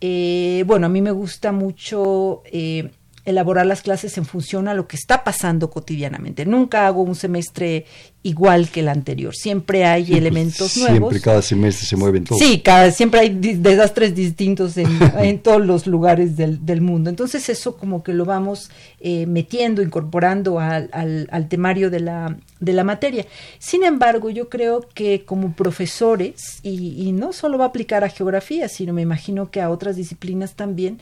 eh, 0.00 0.64
bueno, 0.66 0.86
a 0.86 0.88
mí 0.88 1.00
me 1.00 1.10
gusta 1.10 1.52
mucho 1.52 2.42
eh, 2.46 2.90
elaborar 3.26 3.66
las 3.66 3.82
clases 3.82 4.16
en 4.16 4.24
función 4.24 4.68
a 4.68 4.74
lo 4.74 4.86
que 4.86 4.96
está 4.96 5.24
pasando 5.24 5.68
cotidianamente. 5.68 6.46
Nunca 6.46 6.86
hago 6.86 7.02
un 7.02 7.16
semestre 7.16 7.84
igual 8.22 8.68
que 8.70 8.80
el 8.80 8.88
anterior. 8.88 9.34
Siempre 9.34 9.84
hay 9.84 10.04
pues, 10.04 10.18
elementos 10.18 10.76
nuevos. 10.76 11.10
Siempre 11.10 11.20
cada 11.20 11.42
semestre 11.42 11.86
se 11.86 11.96
mueven 11.96 12.24
todos. 12.24 12.40
Sí, 12.40 12.60
cada, 12.60 12.90
siempre 12.92 13.20
hay 13.20 13.30
desastres 13.30 14.14
distintos 14.14 14.76
en, 14.76 15.38
todos 15.40 15.64
los 15.64 15.86
lugares 15.86 16.36
del, 16.36 16.64
del, 16.64 16.80
mundo. 16.80 17.10
Entonces 17.10 17.48
eso 17.48 17.76
como 17.76 18.02
que 18.04 18.14
lo 18.14 18.24
vamos 18.24 18.70
eh, 19.00 19.26
metiendo, 19.26 19.82
incorporando 19.82 20.60
al, 20.60 20.88
al, 20.92 21.48
temario 21.48 21.90
de 21.90 22.00
la, 22.00 22.36
de 22.60 22.72
la 22.72 22.84
materia. 22.84 23.26
Sin 23.58 23.82
embargo, 23.82 24.30
yo 24.30 24.48
creo 24.48 24.86
que 24.94 25.24
como 25.24 25.52
profesores, 25.54 26.60
y, 26.62 27.08
y 27.08 27.12
no 27.12 27.32
solo 27.32 27.58
va 27.58 27.66
a 27.66 27.68
aplicar 27.68 28.04
a 28.04 28.08
geografía, 28.08 28.68
sino 28.68 28.92
me 28.92 29.02
imagino 29.02 29.50
que 29.50 29.60
a 29.60 29.70
otras 29.70 29.96
disciplinas 29.96 30.54
también, 30.54 30.98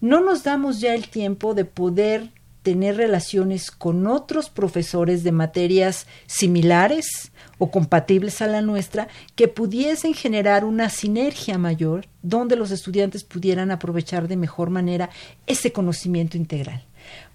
no 0.00 0.20
nos 0.20 0.44
damos 0.44 0.80
ya 0.80 0.94
el 0.94 1.08
tiempo 1.08 1.54
de 1.54 1.64
poder 1.64 2.30
tener 2.62 2.96
relaciones 2.96 3.70
con 3.70 4.06
otros 4.06 4.50
profesores 4.50 5.24
de 5.24 5.32
materias 5.32 6.06
similares 6.26 7.32
o 7.56 7.70
compatibles 7.70 8.42
a 8.42 8.46
la 8.46 8.60
nuestra 8.62 9.08
que 9.36 9.48
pudiesen 9.48 10.14
generar 10.14 10.64
una 10.64 10.90
sinergia 10.90 11.56
mayor 11.56 12.06
donde 12.22 12.56
los 12.56 12.70
estudiantes 12.70 13.24
pudieran 13.24 13.70
aprovechar 13.70 14.28
de 14.28 14.36
mejor 14.36 14.70
manera 14.70 15.08
ese 15.46 15.72
conocimiento 15.72 16.36
integral. 16.36 16.84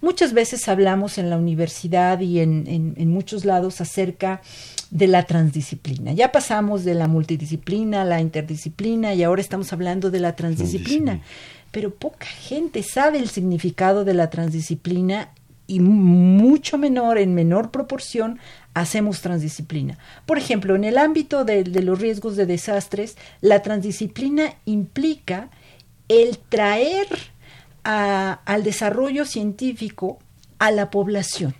Muchas 0.00 0.32
veces 0.32 0.68
hablamos 0.68 1.18
en 1.18 1.30
la 1.30 1.36
universidad 1.36 2.20
y 2.20 2.38
en, 2.38 2.94
muchos 3.08 3.44
lados 3.44 3.80
acerca 3.80 4.40
de 4.90 5.08
la 5.08 5.24
transdisciplina. 5.24 6.12
Ya 6.12 6.30
pasamos 6.30 6.84
de 6.84 6.94
la 6.94 7.08
multidisciplina 7.08 8.02
a 8.02 8.04
la 8.04 8.20
interdisciplina 8.20 9.14
y 9.14 9.24
ahora 9.24 9.40
estamos 9.40 9.72
hablando 9.72 10.12
de 10.12 10.20
la 10.20 10.36
transdisciplina 10.36 11.22
pero 11.74 11.92
poca 11.92 12.26
gente 12.26 12.84
sabe 12.84 13.18
el 13.18 13.28
significado 13.28 14.04
de 14.04 14.14
la 14.14 14.30
transdisciplina 14.30 15.30
y 15.66 15.80
mucho 15.80 16.78
menor, 16.78 17.18
en 17.18 17.34
menor 17.34 17.72
proporción, 17.72 18.38
hacemos 18.74 19.22
transdisciplina. 19.22 19.98
Por 20.24 20.38
ejemplo, 20.38 20.76
en 20.76 20.84
el 20.84 20.98
ámbito 20.98 21.44
de, 21.44 21.64
los 21.64 21.98
riesgos 21.98 22.36
de 22.36 22.46
desastres, 22.46 23.16
la 23.40 23.62
transdisciplina 23.62 24.54
implica 24.66 25.50
el 26.06 26.38
traer 26.38 27.08
al 27.82 28.62
desarrollo 28.62 29.24
científico 29.24 30.20
a 30.60 30.70
la 30.70 30.90
población. 30.90 31.56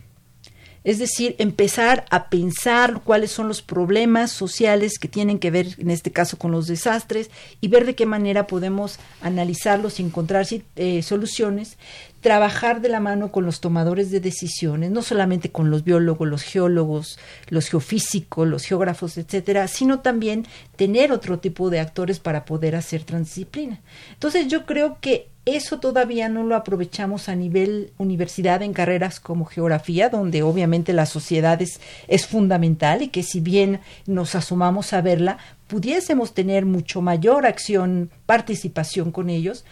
Es 0.85 0.99
decir, 0.99 1.35
empezar 1.39 2.05
a 2.11 2.29
pensar 2.29 3.01
cuáles 3.03 3.31
son 3.33 3.49
los 3.49 3.63
problemas 3.63 4.31
sociales 4.31 4.99
que 4.99 5.09
tienen 5.09 5.39
que 5.39 5.51
ver, 5.51 5.69
en 5.79 5.91
este 5.91 6.13
caso, 6.13 6.37
con 6.37 6.53
los 6.53 6.67
desastres 6.67 7.31
y 7.63 7.69
ver 7.69 7.87
de 7.87 7.95
qué 7.95 8.05
manera 8.05 8.47
podemos 8.47 8.99
analizarlos 9.23 9.99
y 9.99 10.03
encontrar 10.03 10.47
eh, 10.77 11.03
soluciones, 11.03 11.79
trabajar 12.21 12.83
de 12.83 12.91
la 12.91 13.01
mano 13.01 13.33
con 13.33 13.47
los 13.47 13.61
tomadores 13.61 14.11
de 14.11 14.21
decisiones, 14.21 14.91
no 14.91 15.01
solamente 15.03 15.51
con 15.51 15.71
los 15.71 15.85
biólogos, 15.85 16.29
los 16.29 16.43
geólogos, 16.43 17.19
los 17.49 17.69
geofísicos, 17.69 18.47
los 18.47 18.65
geógrafos, 18.65 19.17
etcétera, 19.17 19.69
sino 19.69 20.01
también 20.01 20.47
tener 20.77 21.13
otro 21.13 21.39
tipo 21.39 21.71
de 21.71 21.81
actores 21.81 22.21
para 22.21 22.45
poder 22.45 22.77
hacer 22.77 23.05
transdisciplina. 23.05 23.81
Entonces, 24.13 24.49
yo 24.49 24.67
creo 24.67 24.99
que 25.01 25.29
eso 25.47 25.79
todavía 25.79 26.29
no 26.29 26.43
lo 26.43 26.57
aprovechamos 26.57 27.29
a 27.29 27.37
nivel 27.37 27.93
universidad 27.99 28.63
en 28.63 28.73
carreras 28.73 29.21
como 29.21 29.45
geografía, 29.45 30.09
donde 30.09 30.43
obviamente 30.43 30.93
la 30.93 31.07
sociedad 31.07 31.61
es, 31.61 31.81
es, 32.09 32.27
fundamental 32.27 33.03
y 33.03 33.09
que 33.09 33.23
si 33.23 33.41
bien 33.41 33.81
nos 34.07 34.35
asomamos 34.35 34.93
a 34.95 35.03
verla, 35.03 35.39
pudiésemos 35.67 36.33
tener 36.33 36.65
mucho 36.65 37.03
mayor 37.03 37.45
acción, 37.45 38.11
participación 38.25 39.13
con 39.13 39.29
ellos 39.29 39.65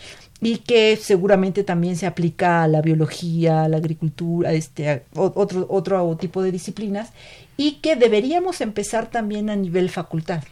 y 0.43 0.59
que 0.59 0.97
seguramente 0.97 1.65
también 1.65 1.97
se 1.97 2.07
aplica 2.07 2.65
a 2.65 2.69
la 2.69 2.83
biología, 2.83 3.63
a 3.63 3.69
la 3.69 3.77
agricultura, 3.79 4.53
este, 4.53 5.05
otro, 5.15 5.67
otro 5.71 6.17
tipo 6.17 6.43
de 6.43 6.53
disciplinas 6.53 7.11
y 7.57 7.77
que 7.77 7.97
deberíamos 7.97 8.61
empezar 8.61 9.09
también 9.09 9.49
a 9.49 9.57
nivel 9.57 9.89
facultad. 9.89 10.43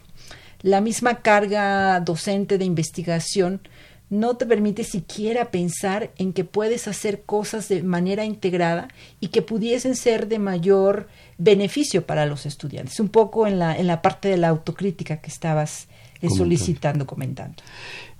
La 0.61 0.79
misma 0.79 1.21
carga 1.21 1.99
docente 1.99 2.57
de 2.57 2.65
investigación 2.65 3.61
no 4.11 4.35
te 4.35 4.45
permite 4.45 4.83
siquiera 4.83 5.51
pensar 5.51 6.11
en 6.17 6.33
que 6.33 6.43
puedes 6.43 6.89
hacer 6.89 7.23
cosas 7.23 7.69
de 7.69 7.81
manera 7.81 8.25
integrada 8.25 8.89
y 9.21 9.29
que 9.29 9.41
pudiesen 9.41 9.95
ser 9.95 10.27
de 10.27 10.37
mayor 10.37 11.07
beneficio 11.37 12.05
para 12.05 12.25
los 12.25 12.45
estudiantes. 12.45 12.99
Un 12.99 13.07
poco 13.07 13.47
en 13.47 13.57
la, 13.57 13.75
en 13.75 13.87
la 13.87 14.01
parte 14.01 14.27
de 14.27 14.35
la 14.35 14.49
autocrítica 14.49 15.21
que 15.21 15.29
estabas 15.29 15.87
eh, 16.21 16.27
solicitando, 16.29 17.07
comentando. 17.07 17.63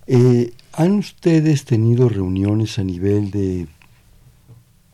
Eh, 0.08 0.54
¿Han 0.73 0.93
ustedes 0.93 1.65
tenido 1.65 2.08
reuniones 2.08 2.80
a 2.80 2.84
nivel 2.84 3.30
de 3.30 3.67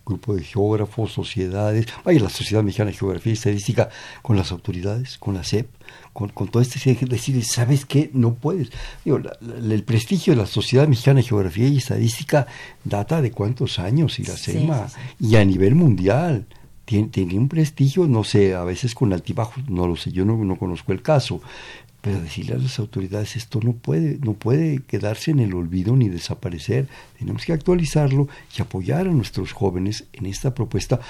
grupo 0.08 0.36
de 0.36 0.44
geógrafos, 0.44 1.12
sociedades, 1.12 1.88
vaya, 2.04 2.22
la 2.22 2.30
Sociedad 2.30 2.64
Mexicana 2.64 2.92
de 2.92 2.98
Geografía 2.98 3.32
y 3.32 3.34
Estadística, 3.34 3.90
con 4.22 4.38
las 4.38 4.52
autoridades, 4.52 5.18
con 5.18 5.34
la 5.34 5.44
SEP, 5.44 5.68
con, 6.14 6.30
con 6.30 6.48
todo 6.48 6.62
este 6.62 6.80
decir, 7.06 7.44
¿sabes 7.44 7.86
qué? 7.86 8.10
No 8.14 8.36
puedes. 8.36 8.70
el 9.06 9.84
prestigio 9.84 10.34
de 10.34 10.38
la 10.38 10.48
Sociedad 10.48 10.88
Mexicana 10.88 11.18
de 11.22 11.28
Geografía 11.28 11.68
y 11.68 11.78
Estadística 11.78 12.48
data 12.84 13.22
de 13.22 13.32
cuántos 13.32 13.80
años, 13.80 14.20
y 14.20 14.24
la 14.24 14.38
SEMA, 14.38 14.88
y 15.20 15.36
a 15.36 15.46
nivel 15.46 15.76
mundial. 15.76 16.46
Tiene, 16.86 17.10
tiene, 17.10 17.38
un 17.38 17.50
prestigio, 17.50 18.08
no 18.08 18.24
sé, 18.24 18.56
a 18.56 18.64
veces 18.64 18.96
con 18.96 19.12
altibajos, 19.12 19.70
no 19.70 19.88
lo 19.88 19.98
sé, 19.98 20.14
yo 20.14 20.24
no, 20.24 20.38
no 20.38 20.56
conozco 20.56 20.94
el 20.94 21.02
caso, 21.02 21.42
pero 22.08 22.22
decirle 22.22 22.56
a 22.56 22.58
las 22.58 22.80
autoridades 22.80 23.36
esto 23.36 23.60
no 23.62 23.74
puede, 23.74 24.18
no 24.20 24.32
puede 24.32 24.80
quedarse 24.84 25.32
en 25.32 25.42
el 25.42 25.54
olvido 25.54 25.94
ni 25.98 26.08
desaparecer. 26.08 26.88
Tenemos 27.20 27.46
que 27.46 27.52
actualizarlo 27.52 28.30
y 28.58 28.62
apoyar 28.62 29.08
a 29.08 29.12
nuestros 29.12 29.52
jóvenes 29.52 30.06
en 30.14 30.26
esta 30.26 30.56
propuesta, 30.56 31.02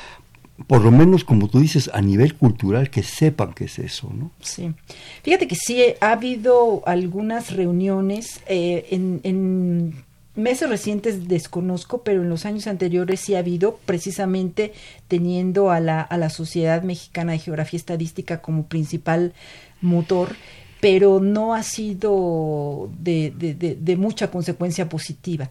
por 0.65 0.81
lo 0.81 0.89
menos 0.89 1.23
como 1.23 1.49
tú 1.49 1.59
dices, 1.59 1.91
a 1.93 2.01
nivel 2.01 2.33
cultural, 2.33 2.89
que 2.89 3.03
sepan 3.03 3.53
qué 3.53 3.65
es 3.65 3.77
eso, 3.77 4.11
¿no? 4.11 4.31
Sí. 4.41 4.73
Fíjate 5.21 5.47
que 5.47 5.55
sí 5.55 5.83
ha 6.01 6.13
habido 6.13 6.81
algunas 6.87 7.51
reuniones 7.51 8.41
eh, 8.47 8.87
en, 8.89 9.19
en 9.21 10.03
meses 10.33 10.67
recientes 10.67 11.27
desconozco, 11.27 12.01
pero 12.01 12.23
en 12.23 12.29
los 12.29 12.47
años 12.47 12.65
anteriores 12.65 13.19
sí 13.19 13.35
ha 13.35 13.39
habido, 13.39 13.77
precisamente 13.85 14.73
teniendo 15.07 15.69
a 15.69 15.79
la, 15.79 16.01
a 16.01 16.17
la 16.17 16.31
Sociedad 16.31 16.81
Mexicana 16.81 17.33
de 17.33 17.39
Geografía 17.39 17.77
Estadística 17.77 18.41
como 18.41 18.65
principal 18.65 19.33
motor 19.79 20.35
pero 20.79 21.19
no 21.19 21.53
ha 21.53 21.63
sido 21.63 22.89
de, 22.99 23.31
de, 23.31 23.97
mucha 23.97 24.29
consecuencia 24.29 24.87
positiva. 24.89 25.49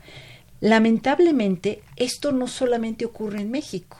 Lamentablemente, 0.60 1.82
esto 1.96 2.32
no 2.32 2.46
solamente 2.46 3.04
ocurre 3.04 3.40
en 3.40 3.50
México. 3.50 3.98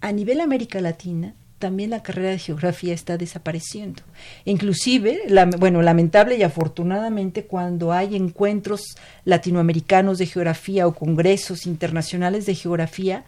A 0.00 0.12
nivel 0.12 0.40
América 0.40 0.80
Latina, 0.80 1.34
también 1.58 1.90
la 1.90 2.02
carrera 2.02 2.30
de 2.30 2.38
geografía 2.38 2.94
está 2.94 3.18
desapareciendo. 3.18 4.02
Inclusive, 4.44 5.22
bueno, 5.58 5.82
lamentable 5.82 6.36
y 6.36 6.42
afortunadamente, 6.42 7.44
cuando 7.44 7.92
hay 7.92 8.16
encuentros 8.16 8.96
latinoamericanos 9.24 10.18
de 10.18 10.26
geografía 10.26 10.86
o 10.86 10.94
congresos 10.94 11.66
internacionales 11.66 12.46
de 12.46 12.54
geografía, 12.54 13.24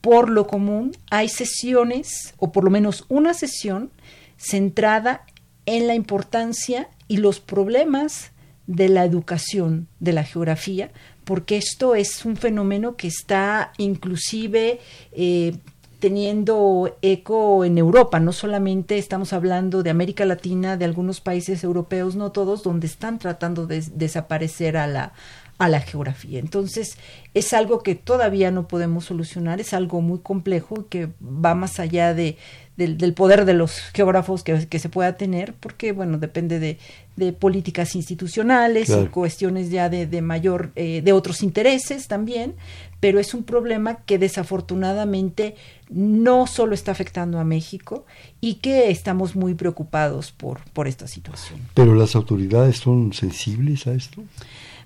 por 0.00 0.28
lo 0.28 0.46
común 0.46 0.92
hay 1.10 1.30
sesiones, 1.30 2.34
o 2.38 2.52
por 2.52 2.64
lo 2.64 2.70
menos 2.70 3.06
una 3.08 3.32
sesión, 3.32 3.90
centrada 4.36 5.24
en 5.66 5.86
la 5.86 5.94
importancia 5.94 6.88
y 7.08 7.18
los 7.18 7.40
problemas 7.40 8.32
de 8.66 8.88
la 8.88 9.04
educación 9.04 9.88
de 10.00 10.12
la 10.12 10.24
geografía, 10.24 10.90
porque 11.24 11.56
esto 11.56 11.94
es 11.94 12.24
un 12.24 12.36
fenómeno 12.36 12.96
que 12.96 13.08
está 13.08 13.72
inclusive 13.78 14.80
eh, 15.12 15.56
teniendo 16.00 16.98
eco 17.00 17.64
en 17.64 17.78
Europa, 17.78 18.20
no 18.20 18.32
solamente 18.32 18.98
estamos 18.98 19.32
hablando 19.32 19.82
de 19.82 19.90
América 19.90 20.26
Latina, 20.26 20.76
de 20.76 20.84
algunos 20.84 21.20
países 21.20 21.64
europeos, 21.64 22.14
no 22.14 22.30
todos, 22.30 22.62
donde 22.62 22.86
están 22.86 23.18
tratando 23.18 23.66
de 23.66 23.82
desaparecer 23.94 24.76
a 24.76 24.86
la, 24.86 25.12
a 25.56 25.68
la 25.68 25.80
geografía. 25.80 26.40
Entonces, 26.40 26.98
es 27.32 27.54
algo 27.54 27.82
que 27.82 27.94
todavía 27.94 28.50
no 28.50 28.68
podemos 28.68 29.06
solucionar, 29.06 29.60
es 29.60 29.72
algo 29.72 30.02
muy 30.02 30.18
complejo 30.18 30.88
que 30.88 31.08
va 31.22 31.54
más 31.54 31.80
allá 31.80 32.12
de, 32.12 32.36
del, 32.76 33.14
poder 33.14 33.44
de 33.44 33.54
los 33.54 33.78
geógrafos 33.94 34.42
que, 34.42 34.66
que, 34.66 34.78
se 34.78 34.88
pueda 34.88 35.16
tener, 35.16 35.54
porque, 35.54 35.92
bueno, 35.92 36.18
depende 36.18 36.58
de, 36.58 36.78
de 37.16 37.32
políticas 37.32 37.94
institucionales 37.94 38.88
y 38.90 39.06
cuestiones 39.06 39.70
ya 39.70 39.88
de, 39.88 40.06
de 40.06 40.22
mayor, 40.22 40.72
eh, 40.74 41.00
de 41.02 41.12
otros 41.12 41.42
intereses 41.42 42.08
también, 42.08 42.54
pero 42.98 43.20
es 43.20 43.34
un 43.34 43.44
problema 43.44 43.98
que 44.06 44.18
desafortunadamente 44.18 45.54
no 45.90 46.46
solo 46.46 46.74
está 46.74 46.92
afectando 46.92 47.38
a 47.38 47.44
México 47.44 48.06
y 48.40 48.54
que 48.54 48.90
estamos 48.90 49.36
muy 49.36 49.54
preocupados 49.54 50.32
por, 50.32 50.60
por 50.72 50.88
esta 50.88 51.06
situación. 51.06 51.60
Pero 51.74 51.94
las 51.94 52.16
autoridades 52.16 52.78
son 52.78 53.12
sensibles 53.12 53.86
a 53.86 53.92
esto. 53.94 54.22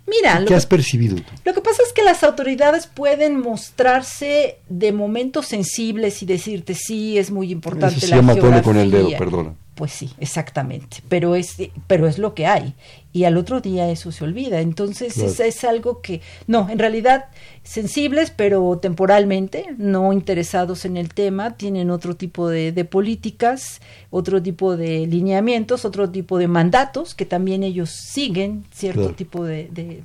Mira, 0.09 0.43
¿qué 0.47 0.55
has 0.55 0.67
percibido 0.67 1.17
tú? 1.17 1.23
Lo 1.45 1.55
que 1.55 1.61
pasa 1.61 1.83
es 1.87 1.93
que 1.93 2.03
las 2.03 2.23
autoridades 2.25 2.87
pueden 2.87 3.39
mostrarse 3.41 4.59
de 4.69 4.93
momentos 4.93 5.47
sensibles 5.47 6.23
y 6.23 6.27
decirte 6.27 6.75
sí 6.75 7.19
es 7.19 7.31
muy 7.31 7.51
importante 7.53 7.99
Eso 7.99 8.07
se 8.07 8.15
llama 8.15 8.35
geografía. 8.35 8.63
con 8.63 8.77
el 8.79 8.91
dedo, 8.91 9.11
perdona. 9.19 9.55
Pues 9.79 9.93
sí, 9.93 10.11
exactamente. 10.19 11.05
Pero 11.09 11.37
es, 11.37 11.55
pero 11.87 12.09
es 12.09 12.19
lo 12.19 12.35
que 12.35 12.47
hay. 12.47 12.75
Y 13.13 13.25
al 13.25 13.37
otro 13.37 13.61
día 13.61 13.89
eso 13.89 14.11
se 14.11 14.25
olvida. 14.25 14.61
Entonces 14.61 15.17
es, 15.19 15.39
es, 15.39 15.63
algo 15.63 16.01
que, 16.03 16.21
no, 16.49 16.69
en 16.69 16.81
realidad 16.81 17.27
sensibles, 17.63 18.33
pero 18.35 18.77
temporalmente, 18.83 19.67
no 19.79 20.13
interesados 20.13 20.85
en 20.85 20.97
el 20.97 21.15
tema, 21.15 21.57
tienen 21.57 21.91
otro 21.91 22.17
tipo 22.17 22.49
de, 22.49 22.73
de 22.73 22.85
políticas, 22.85 23.81
otro 24.11 24.43
tipo 24.43 24.77
de 24.77 25.07
lineamientos, 25.07 25.85
otro 25.85 26.11
tipo 26.11 26.39
de 26.39 26.49
mandatos 26.49 27.15
que 27.15 27.25
también 27.25 27.63
ellos 27.63 27.91
siguen 27.91 28.65
cierto 28.73 29.11
tipo 29.11 29.45
de, 29.45 29.69
de 29.71 30.03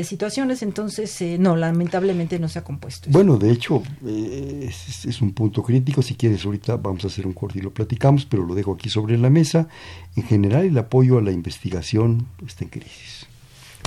de 0.00 0.04
situaciones, 0.04 0.62
entonces 0.62 1.20
eh, 1.20 1.36
no, 1.38 1.56
lamentablemente 1.56 2.38
no 2.38 2.48
se 2.48 2.58
ha 2.58 2.64
compuesto. 2.64 3.10
Bueno, 3.10 3.36
de 3.36 3.50
hecho, 3.50 3.82
eh, 4.06 4.68
es, 4.68 5.20
un 5.20 5.32
punto 5.32 5.62
crítico, 5.62 6.00
si 6.02 6.14
quieres 6.14 6.44
ahorita 6.44 6.76
vamos 6.76 7.04
a 7.04 7.08
hacer 7.08 7.26
un 7.26 7.34
corte 7.34 7.58
y 7.58 7.62
lo 7.62 7.72
platicamos, 7.72 8.24
pero 8.24 8.44
lo 8.44 8.54
dejo 8.54 8.72
aquí 8.74 8.88
sobre 8.88 9.18
la 9.18 9.30
mesa. 9.30 9.68
En 10.16 10.22
general 10.24 10.64
el 10.64 10.78
apoyo 10.78 11.18
a 11.18 11.22
la 11.22 11.32
investigación 11.32 12.26
está 12.46 12.64
en 12.64 12.70
crisis, 12.70 13.26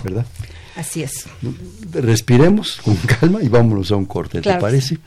¿verdad? 0.04 0.26
Así 0.76 1.04
es. 1.04 1.28
Respiremos 1.92 2.82
con 2.84 2.96
calma 3.20 3.42
y 3.42 3.48
vámonos 3.48 3.92
a 3.92 3.96
un 3.96 4.06
corte, 4.06 4.42
¿te 4.42 4.56
parece? 4.56 4.98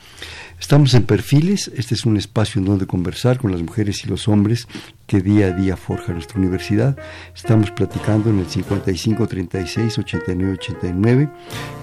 Estamos 0.58 0.94
en 0.94 1.02
Perfiles, 1.02 1.70
este 1.76 1.94
es 1.94 2.06
un 2.06 2.16
espacio 2.16 2.60
en 2.60 2.64
donde 2.64 2.86
conversar 2.86 3.38
con 3.38 3.52
las 3.52 3.60
mujeres 3.60 4.02
y 4.04 4.08
los 4.08 4.26
hombres 4.26 4.66
que 5.06 5.20
día 5.20 5.48
a 5.48 5.50
día 5.50 5.76
forja 5.76 6.14
nuestra 6.14 6.38
universidad. 6.38 6.96
Estamos 7.34 7.70
platicando 7.70 8.30
en 8.30 8.38
el 8.38 8.48
55 8.48 9.26
36 9.26 9.98
89 9.98 10.52
89 10.54 11.28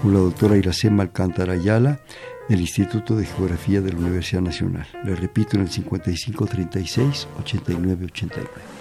con 0.02 0.14
la 0.14 0.20
doctora 0.20 0.58
Iracema 0.58 1.04
Alcántara 1.04 1.54
Ayala 1.54 2.00
del 2.50 2.62
Instituto 2.62 3.16
de 3.16 3.26
Geografía 3.26 3.80
de 3.82 3.94
la 3.94 4.00
Universidad 4.00 4.42
Nacional. 4.42 4.88
Le 5.06 5.16
repito 5.16 5.56
en 5.56 5.64
el 5.64 5.70
55 5.70 6.46
36 6.48 7.28
89 7.40 8.06
89. 8.06 8.73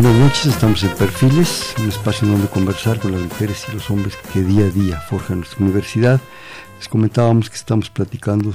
Buenas 0.00 0.16
noches, 0.16 0.46
estamos 0.46 0.84
en 0.84 0.94
Perfiles, 0.94 1.74
un 1.80 1.88
espacio 1.88 2.28
donde 2.28 2.46
conversar 2.46 3.00
con 3.00 3.10
las 3.10 3.20
mujeres 3.20 3.66
y 3.68 3.72
los 3.72 3.90
hombres 3.90 4.16
que 4.32 4.44
día 4.44 4.66
a 4.66 4.70
día 4.70 5.00
forjan 5.00 5.38
nuestra 5.38 5.58
universidad. 5.58 6.20
Les 6.76 6.86
comentábamos 6.86 7.50
que 7.50 7.56
estamos 7.56 7.90
platicando 7.90 8.52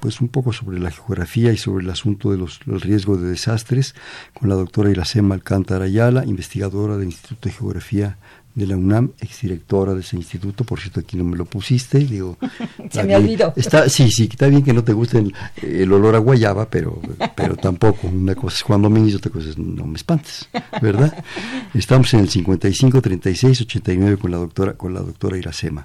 pues 0.00 0.22
un 0.22 0.28
poco 0.28 0.54
sobre 0.54 0.78
la 0.78 0.90
geografía 0.90 1.52
y 1.52 1.58
sobre 1.58 1.84
el 1.84 1.90
asunto 1.90 2.30
de 2.30 2.38
los, 2.38 2.60
riesgos 2.64 3.20
de 3.20 3.28
desastres 3.28 3.94
con 4.32 4.48
la 4.48 4.54
doctora 4.54 4.90
Iracema 4.90 5.34
Alcántara 5.34 5.84
Ayala, 5.84 6.24
investigadora 6.24 6.96
del 6.96 7.08
Instituto 7.08 7.50
de 7.50 7.54
Geografía 7.54 8.16
de 8.58 8.66
la 8.66 8.76
UNAM, 8.76 9.12
exdirectora 9.20 9.94
de 9.94 10.00
ese 10.00 10.16
instituto, 10.16 10.64
por 10.64 10.80
cierto 10.80 10.98
aquí 10.98 11.16
no 11.16 11.22
me 11.22 11.36
lo 11.36 11.44
pusiste, 11.44 11.98
digo... 11.98 12.36
Se 12.90 13.04
me 13.04 13.14
olvidó. 13.14 13.52
Está, 13.54 13.88
sí, 13.88 14.10
sí, 14.10 14.28
está 14.30 14.48
bien 14.48 14.64
que 14.64 14.72
no 14.72 14.82
te 14.82 14.92
guste 14.92 15.24
el, 15.62 15.92
olor 15.92 16.16
a 16.16 16.18
guayaba, 16.18 16.68
pero, 16.68 17.00
pero 17.36 17.54
tampoco, 17.56 18.08
una 18.08 18.34
cosa 18.34 18.56
es 18.56 18.62
Juan 18.62 18.82
Domínguez, 18.82 19.14
otra 19.14 19.30
cosa 19.30 19.48
es 19.50 19.58
no 19.58 19.86
me 19.86 19.96
espantes, 19.96 20.48
¿verdad? 20.82 21.24
Estamos 21.72 22.12
en 22.14 22.20
el 22.20 22.28
55 22.28 23.00
36 23.00 23.60
89 23.60 24.16
con 24.16 24.32
la 24.32 24.38
doctora, 24.38 24.72
con 24.72 24.92
la 24.92 25.00
doctora 25.00 25.38
Iracema. 25.38 25.84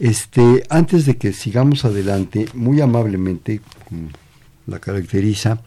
Este, 0.00 0.64
antes 0.70 1.06
de 1.06 1.16
que 1.16 1.32
sigamos 1.32 1.84
adelante, 1.84 2.46
muy 2.54 2.80
amablemente, 2.80 3.60
la 4.66 4.80
caracteriza, 4.80 5.60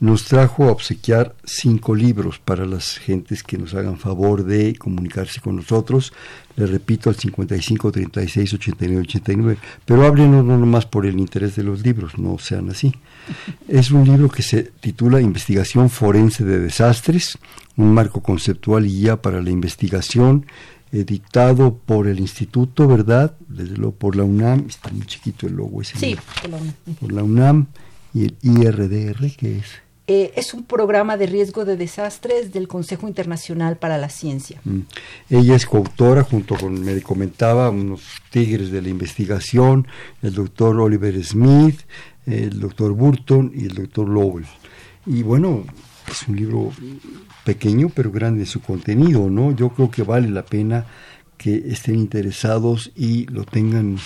nos 0.00 0.24
trajo 0.24 0.64
a 0.64 0.72
obsequiar 0.72 1.36
cinco 1.44 1.94
libros 1.94 2.38
para 2.38 2.64
las 2.64 2.96
gentes 2.96 3.42
que 3.42 3.58
nos 3.58 3.74
hagan 3.74 3.98
favor 3.98 4.44
de 4.44 4.74
comunicarse 4.74 5.42
con 5.42 5.56
nosotros. 5.56 6.14
Le 6.56 6.66
repito 6.66 7.10
al 7.10 7.16
55 7.16 7.92
36 7.92 8.54
89 8.54 9.02
89, 9.02 9.58
pero 9.84 10.06
háblenos 10.06 10.42
no 10.42 10.56
nomás 10.56 10.86
por 10.86 11.04
el 11.04 11.20
interés 11.20 11.54
de 11.54 11.64
los 11.64 11.84
libros, 11.84 12.18
no 12.18 12.38
sean 12.38 12.70
así. 12.70 12.94
Es 13.68 13.90
un 13.90 14.04
libro 14.04 14.30
que 14.30 14.42
se 14.42 14.62
titula 14.62 15.20
Investigación 15.20 15.90
Forense 15.90 16.44
de 16.44 16.58
Desastres, 16.58 17.38
un 17.76 17.92
marco 17.92 18.22
conceptual 18.22 18.86
y 18.86 19.00
guía 19.00 19.20
para 19.20 19.42
la 19.42 19.50
investigación, 19.50 20.46
editado 20.92 21.76
por 21.76 22.08
el 22.08 22.20
Instituto, 22.20 22.88
¿verdad? 22.88 23.36
Desde 23.48 23.76
luego 23.76 23.94
por 23.94 24.16
la 24.16 24.24
UNAM, 24.24 24.64
está 24.66 24.90
muy 24.90 25.06
chiquito 25.06 25.46
el 25.46 25.54
logo 25.54 25.82
ese. 25.82 25.98
Sí, 25.98 26.16
por 26.40 26.50
la 26.50 26.56
UNAM. 26.56 26.74
Por 26.98 27.12
la 27.12 27.22
UNAM 27.22 27.66
y 28.14 28.24
el 28.24 28.36
IRDR, 28.42 29.30
que 29.36 29.58
es 29.58 29.89
eh, 30.12 30.32
es 30.34 30.54
un 30.54 30.64
programa 30.64 31.16
de 31.16 31.26
riesgo 31.26 31.64
de 31.64 31.76
desastres 31.76 32.52
del 32.52 32.66
Consejo 32.66 33.06
Internacional 33.06 33.76
para 33.76 33.96
la 33.96 34.08
Ciencia. 34.08 34.60
Mm. 34.64 34.80
Ella 35.30 35.54
es 35.54 35.66
coautora, 35.66 36.24
junto 36.24 36.56
con, 36.56 36.80
me 36.82 37.00
comentaba, 37.00 37.70
unos 37.70 38.02
tigres 38.28 38.72
de 38.72 38.82
la 38.82 38.88
investigación, 38.88 39.86
el 40.20 40.34
doctor 40.34 40.80
Oliver 40.80 41.24
Smith, 41.24 41.82
el 42.26 42.58
doctor 42.58 42.90
Burton 42.90 43.52
y 43.54 43.66
el 43.66 43.74
doctor 43.76 44.08
Lowell. 44.08 44.46
Y 45.06 45.22
bueno, 45.22 45.62
es 46.10 46.26
un 46.26 46.34
libro 46.34 46.72
pequeño 47.44 47.88
pero 47.94 48.10
grande 48.10 48.40
en 48.40 48.46
su 48.46 48.60
contenido, 48.60 49.30
¿no? 49.30 49.52
Yo 49.54 49.68
creo 49.68 49.92
que 49.92 50.02
vale 50.02 50.28
la 50.28 50.44
pena 50.44 50.86
que 51.38 51.54
estén 51.68 51.94
interesados 51.94 52.90
y 52.96 53.26
lo 53.26 53.44
tengan 53.44 53.98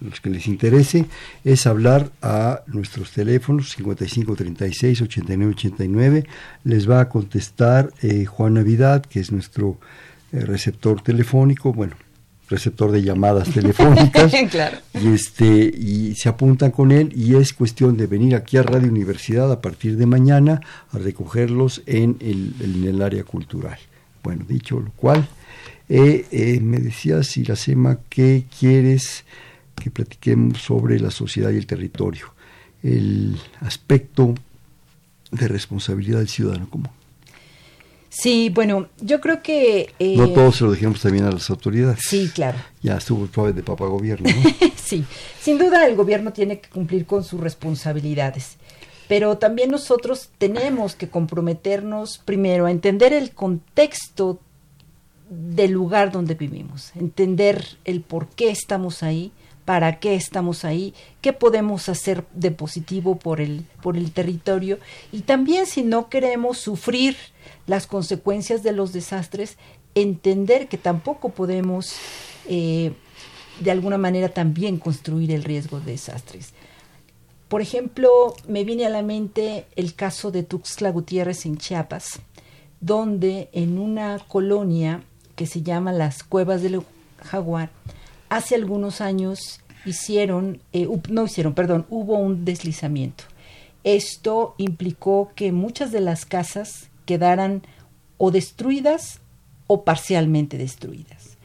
los 0.00 0.20
que 0.20 0.30
les 0.30 0.46
interese, 0.46 1.06
es 1.44 1.66
hablar 1.66 2.10
a 2.22 2.62
nuestros 2.66 3.12
teléfonos 3.12 3.70
5536 3.70 5.02
8989. 5.02 6.24
Les 6.64 6.88
va 6.88 7.00
a 7.00 7.08
contestar 7.08 7.92
eh, 8.02 8.24
Juan 8.24 8.54
Navidad, 8.54 9.04
que 9.04 9.20
es 9.20 9.32
nuestro 9.32 9.78
eh, 10.32 10.40
receptor 10.40 11.00
telefónico, 11.00 11.72
bueno, 11.72 11.94
receptor 12.48 12.90
de 12.92 13.02
llamadas 13.02 13.50
telefónicas. 13.50 14.32
claro. 14.50 14.78
Y, 15.00 15.14
este, 15.14 15.72
y 15.74 16.14
se 16.14 16.28
apuntan 16.28 16.70
con 16.70 16.92
él 16.92 17.12
y 17.14 17.36
es 17.36 17.52
cuestión 17.52 17.96
de 17.96 18.06
venir 18.06 18.34
aquí 18.34 18.56
a 18.56 18.62
Radio 18.62 18.88
Universidad 18.88 19.50
a 19.50 19.60
partir 19.60 19.96
de 19.96 20.06
mañana 20.06 20.60
a 20.92 20.98
recogerlos 20.98 21.82
en 21.86 22.16
el, 22.20 22.54
en 22.60 22.84
el 22.84 23.02
área 23.02 23.24
cultural. 23.24 23.78
Bueno, 24.22 24.44
dicho 24.48 24.80
lo 24.80 24.90
cual, 24.92 25.26
eh, 25.88 26.58
me 26.62 26.78
decías, 26.78 27.36
Iracema, 27.36 27.98
¿qué 28.08 28.44
quieres 28.58 29.24
que 29.74 29.90
platiquemos 29.90 30.62
sobre 30.62 30.98
la 31.00 31.10
sociedad 31.10 31.50
y 31.50 31.56
el 31.56 31.66
territorio, 31.66 32.34
el 32.82 33.36
aspecto 33.60 34.34
de 35.30 35.48
responsabilidad 35.48 36.18
del 36.18 36.28
ciudadano 36.28 36.68
común. 36.68 36.90
Sí, 38.16 38.48
bueno, 38.48 38.88
yo 39.00 39.20
creo 39.20 39.42
que... 39.42 39.92
Eh, 39.98 40.16
no 40.16 40.28
todos 40.30 40.56
se 40.56 40.64
lo 40.64 40.72
dijimos 40.72 41.00
también 41.00 41.24
a 41.24 41.32
las 41.32 41.50
autoridades. 41.50 41.98
Sí, 42.08 42.30
claro. 42.32 42.58
Ya 42.80 42.96
estuvo 42.96 43.26
suave 43.26 43.52
de 43.52 43.64
papá 43.64 43.86
gobierno. 43.86 44.30
¿no? 44.30 44.68
sí, 44.76 45.04
sin 45.40 45.58
duda 45.58 45.84
el 45.86 45.96
gobierno 45.96 46.32
tiene 46.32 46.60
que 46.60 46.68
cumplir 46.68 47.06
con 47.06 47.24
sus 47.24 47.40
responsabilidades, 47.40 48.56
pero 49.08 49.36
también 49.38 49.70
nosotros 49.70 50.30
tenemos 50.38 50.94
que 50.94 51.08
comprometernos 51.08 52.18
primero 52.24 52.66
a 52.66 52.70
entender 52.70 53.12
el 53.12 53.32
contexto 53.32 54.38
del 55.28 55.72
lugar 55.72 56.12
donde 56.12 56.34
vivimos, 56.34 56.92
entender 56.94 57.64
el 57.84 58.00
por 58.00 58.28
qué 58.28 58.50
estamos 58.50 59.02
ahí, 59.02 59.32
para 59.64 59.98
qué 59.98 60.14
estamos 60.14 60.64
ahí, 60.64 60.94
qué 61.20 61.32
podemos 61.32 61.88
hacer 61.88 62.24
de 62.34 62.50
positivo 62.50 63.16
por 63.16 63.40
el, 63.40 63.64
por 63.82 63.96
el 63.96 64.12
territorio 64.12 64.78
y 65.12 65.20
también 65.20 65.66
si 65.66 65.82
no 65.82 66.08
queremos 66.08 66.58
sufrir 66.58 67.16
las 67.66 67.86
consecuencias 67.86 68.62
de 68.62 68.72
los 68.72 68.92
desastres, 68.92 69.56
entender 69.94 70.68
que 70.68 70.76
tampoco 70.76 71.30
podemos 71.30 71.94
eh, 72.48 72.92
de 73.60 73.70
alguna 73.70 73.98
manera 73.98 74.28
también 74.28 74.78
construir 74.78 75.30
el 75.30 75.44
riesgo 75.44 75.80
de 75.80 75.92
desastres. 75.92 76.52
Por 77.48 77.60
ejemplo, 77.60 78.34
me 78.48 78.64
viene 78.64 78.84
a 78.84 78.90
la 78.90 79.02
mente 79.02 79.66
el 79.76 79.94
caso 79.94 80.30
de 80.30 80.42
Tuxtla 80.42 80.90
Gutiérrez 80.90 81.46
en 81.46 81.56
Chiapas, 81.56 82.20
donde 82.80 83.48
en 83.52 83.78
una 83.78 84.18
colonia 84.18 85.02
que 85.36 85.46
se 85.46 85.62
llama 85.62 85.92
las 85.92 86.22
Cuevas 86.24 86.62
del 86.62 86.82
Jaguar, 87.22 87.70
hace 88.34 88.56
algunos 88.56 89.00
años 89.00 89.60
hicieron, 89.86 90.60
eh, 90.72 90.88
no 91.08 91.24
hicieron, 91.24 91.54
perdón, 91.54 91.86
hubo 91.88 92.16
un 92.18 92.44
deslizamiento. 92.44 93.24
Esto 93.84 94.56
implicó 94.58 95.30
que 95.36 95.52
muchas 95.52 95.92
de 95.92 96.00
las 96.00 96.26
casas 96.26 96.88
quedaran 97.06 97.62
o 98.18 98.32
destruidas 98.32 99.20
o 99.68 99.84
parcialmente 99.84 100.58
destruidas. 100.58 101.36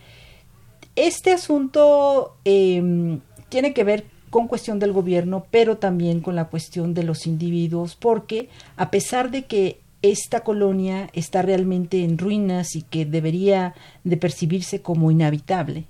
Este 0.96 1.32
asunto 1.32 2.38
em, 2.44 3.20
tiene 3.50 3.74
que 3.74 3.84
ver 3.84 4.06
con 4.32 4.48
cuestión 4.48 4.80
del 4.80 4.92
gobierno, 4.92 5.46
pero 5.52 5.78
también 5.78 6.22
con 6.22 6.36
la 6.36 6.46
cuestión 6.46 6.96
de 6.96 7.04
los 7.04 7.28
individuos, 7.28 7.96
porque 7.96 8.50
a 8.78 8.90
pesar 8.90 9.30
de 9.30 9.46
que 9.46 9.80
esta 10.02 10.44
colonia 10.44 11.10
está 11.14 11.44
realmente 11.44 12.04
en 12.04 12.18
ruinas 12.18 12.76
y 12.76 12.82
que 12.82 13.06
debería 13.06 13.76
de 14.04 14.18
percibirse 14.18 14.82
como 14.82 15.12
inhabitable, 15.12 15.86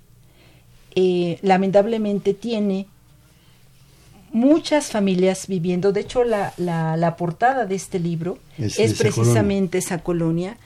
eh, 0.94 1.38
lamentablemente 1.42 2.34
tiene 2.34 2.86
muchas 4.32 4.90
familias 4.90 5.46
viviendo. 5.46 5.92
De 5.92 6.00
hecho, 6.00 6.24
la, 6.24 6.52
la, 6.56 7.16
portada 7.16 7.66
de 7.66 7.74
este 7.74 7.98
libro 7.98 8.38
es, 8.58 8.76
precisamente 8.94 9.78
esa 9.78 9.98
colonia. 9.98 10.56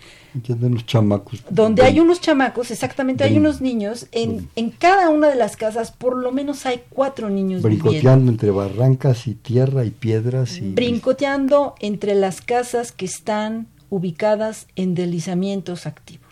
chamacos. 0.87 1.45
Donde 1.49 1.83
hay 1.83 2.01
unos 2.01 2.20
chamacos, 2.20 2.70
exactamente, 2.70 3.25
hay 3.25 3.39
unos 3.39 3.61
niños. 3.61 4.07
En, 4.12 4.49
en, 4.57 4.70
cada 4.70 5.09
una 5.11 5.29
de 5.29 5.37
las 5.37 5.57
casas, 5.57 5.93
por 5.93 6.16
lo 6.16 6.33
menos 6.33 6.66
hay 6.66 6.83
cuatro 6.91 7.31
niños 7.31 7.62
Brincoteando 7.62 8.31
entre 8.31 8.51
barrancas 8.51 9.27
y 9.27 9.35
tierra 9.35 9.85
y 9.85 9.91
piedras. 9.91 10.59
Y... 10.59 10.72
Brincoteando 10.72 11.75
entre 11.81 12.14
las 12.14 12.41
casas 12.41 12.93
que 12.93 13.07
están 13.07 13.68
ubicadas 13.91 14.66
en 14.77 14.95
deslizamientos 14.95 15.87
activos. 15.87 16.24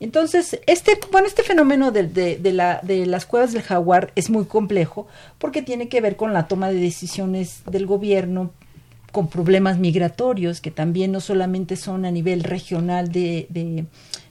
Entonces, 0.00 0.60
este, 0.66 0.98
bueno, 1.10 1.26
este 1.26 1.42
fenómeno 1.42 1.90
de, 1.90 2.04
de, 2.04 2.52
la, 2.52 2.80
de 2.82 3.04
las 3.06 3.26
cuevas 3.26 3.52
del 3.52 3.62
jaguar 3.62 4.12
es 4.14 4.30
muy 4.30 4.44
complejo 4.44 5.08
porque 5.38 5.62
tiene 5.62 5.88
que 5.88 6.00
ver 6.00 6.16
con 6.16 6.32
la 6.32 6.46
toma 6.46 6.68
de 6.68 6.80
decisiones 6.80 7.62
del 7.66 7.86
gobierno, 7.86 8.52
con 9.12 9.28
problemas 9.28 9.78
migratorios 9.78 10.60
que 10.60 10.70
también 10.70 11.12
no 11.12 11.20
solamente 11.20 11.76
son 11.76 12.04
a 12.04 12.10
nivel 12.10 12.44
regional 12.44 13.10
de, 13.10 13.46
de, 13.48 13.86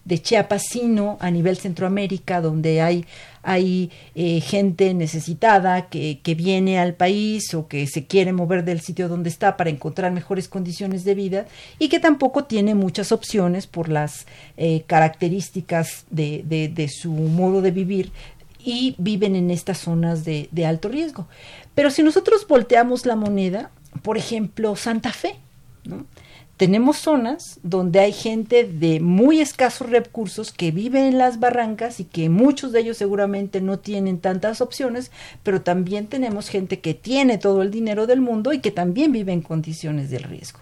de 0.05 0.21
Chiapas, 0.21 0.63
sino 0.69 1.17
a 1.19 1.31
nivel 1.31 1.57
Centroamérica, 1.57 2.41
donde 2.41 2.81
hay, 2.81 3.05
hay 3.41 3.91
eh, 4.13 4.39
gente 4.39 4.93
necesitada 4.93 5.89
que, 5.89 6.19
que, 6.21 6.35
viene 6.35 6.79
al 6.79 6.93
país 6.93 7.53
o 7.55 7.67
que 7.67 7.87
se 7.87 8.05
quiere 8.05 8.33
mover 8.33 8.63
del 8.63 8.79
sitio 8.81 9.09
donde 9.09 9.29
está 9.29 9.57
para 9.57 9.71
encontrar 9.71 10.11
mejores 10.11 10.47
condiciones 10.47 11.03
de 11.03 11.15
vida 11.15 11.45
y 11.79 11.89
que 11.89 11.99
tampoco 11.99 12.43
tiene 12.43 12.75
muchas 12.75 13.11
opciones 13.11 13.65
por 13.65 13.89
las 13.89 14.27
eh, 14.57 14.83
características 14.85 16.05
de, 16.11 16.43
de, 16.45 16.67
de 16.67 16.87
su 16.87 17.11
modo 17.11 17.61
de 17.61 17.71
vivir 17.71 18.11
y 18.63 18.95
viven 18.97 19.35
en 19.35 19.49
estas 19.49 19.79
zonas 19.79 20.23
de, 20.23 20.49
de 20.51 20.65
alto 20.65 20.89
riesgo. 20.89 21.27
Pero 21.73 21.89
si 21.89 22.03
nosotros 22.03 22.45
volteamos 22.47 23.05
la 23.05 23.15
moneda, 23.15 23.71
por 24.01 24.17
ejemplo, 24.17 24.75
Santa 24.75 25.11
Fe, 25.11 25.35
¿no? 25.85 26.05
tenemos 26.57 26.97
zonas 26.97 27.59
donde 27.61 27.99
hay 27.99 28.11
gente 28.11 28.65
de 28.65 28.99
muy 28.99 29.39
escasos 29.39 29.89
recursos 29.89 30.51
que 30.51 30.71
vive 30.71 31.07
en 31.07 31.19
las 31.19 31.39
barrancas 31.39 31.99
y 31.99 32.03
que 32.03 32.29
muchos 32.29 32.71
de 32.71 32.81
ellos 32.81 32.97
seguramente 32.97 33.61
no 33.61 33.77
tienen 33.77 34.19
tantas 34.19 34.59
opciones, 34.59 35.11
pero 35.43 35.61
también 35.61 36.07
tenemos 36.07 36.49
gente 36.49 36.79
que 36.79 36.95
tiene 36.95 37.37
todo 37.37 37.61
el 37.61 37.69
dinero 37.69 38.07
del 38.07 38.21
mundo 38.21 38.53
y 38.53 38.59
que 38.59 38.71
también 38.71 39.11
vive 39.11 39.31
en 39.33 39.41
condiciones 39.41 40.09
de 40.09 40.17
riesgo. 40.17 40.59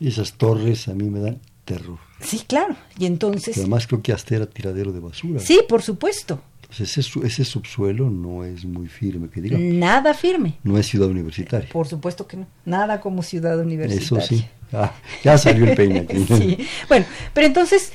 Esas 0.00 0.34
torres 0.34 0.86
a 0.86 0.94
mí 0.94 1.10
me 1.10 1.18
dan 1.18 1.40
terror. 1.64 1.98
Sí, 2.20 2.42
claro. 2.46 2.76
Y 2.98 3.06
entonces... 3.06 3.58
además 3.58 3.88
creo 3.88 4.02
que 4.02 4.12
hasta 4.12 4.36
era 4.36 4.46
tiradero 4.46 4.92
de 4.92 5.00
basura. 5.00 5.40
Sí, 5.40 5.60
por 5.68 5.82
supuesto. 5.82 6.40
Ese, 6.80 7.00
ese 7.00 7.44
subsuelo 7.44 8.10
no 8.10 8.44
es 8.44 8.64
muy 8.64 8.88
firme, 8.88 9.28
que 9.28 9.40
digamos. 9.40 9.66
Nada 9.74 10.14
firme. 10.14 10.54
No 10.62 10.78
es 10.78 10.86
ciudad 10.86 11.08
universitaria. 11.08 11.68
Por 11.70 11.86
supuesto 11.86 12.26
que 12.26 12.36
no. 12.38 12.46
Nada 12.64 13.00
como 13.00 13.22
ciudad 13.22 13.58
universitaria. 13.58 14.04
Eso 14.04 14.20
sí. 14.20 14.46
Ah, 14.72 14.92
ya 15.22 15.38
salió 15.38 15.66
el 15.66 15.76
peine 15.76 16.00
aquí. 16.00 16.24
sí. 16.28 16.58
Bueno, 16.88 17.06
pero 17.32 17.46
entonces 17.46 17.92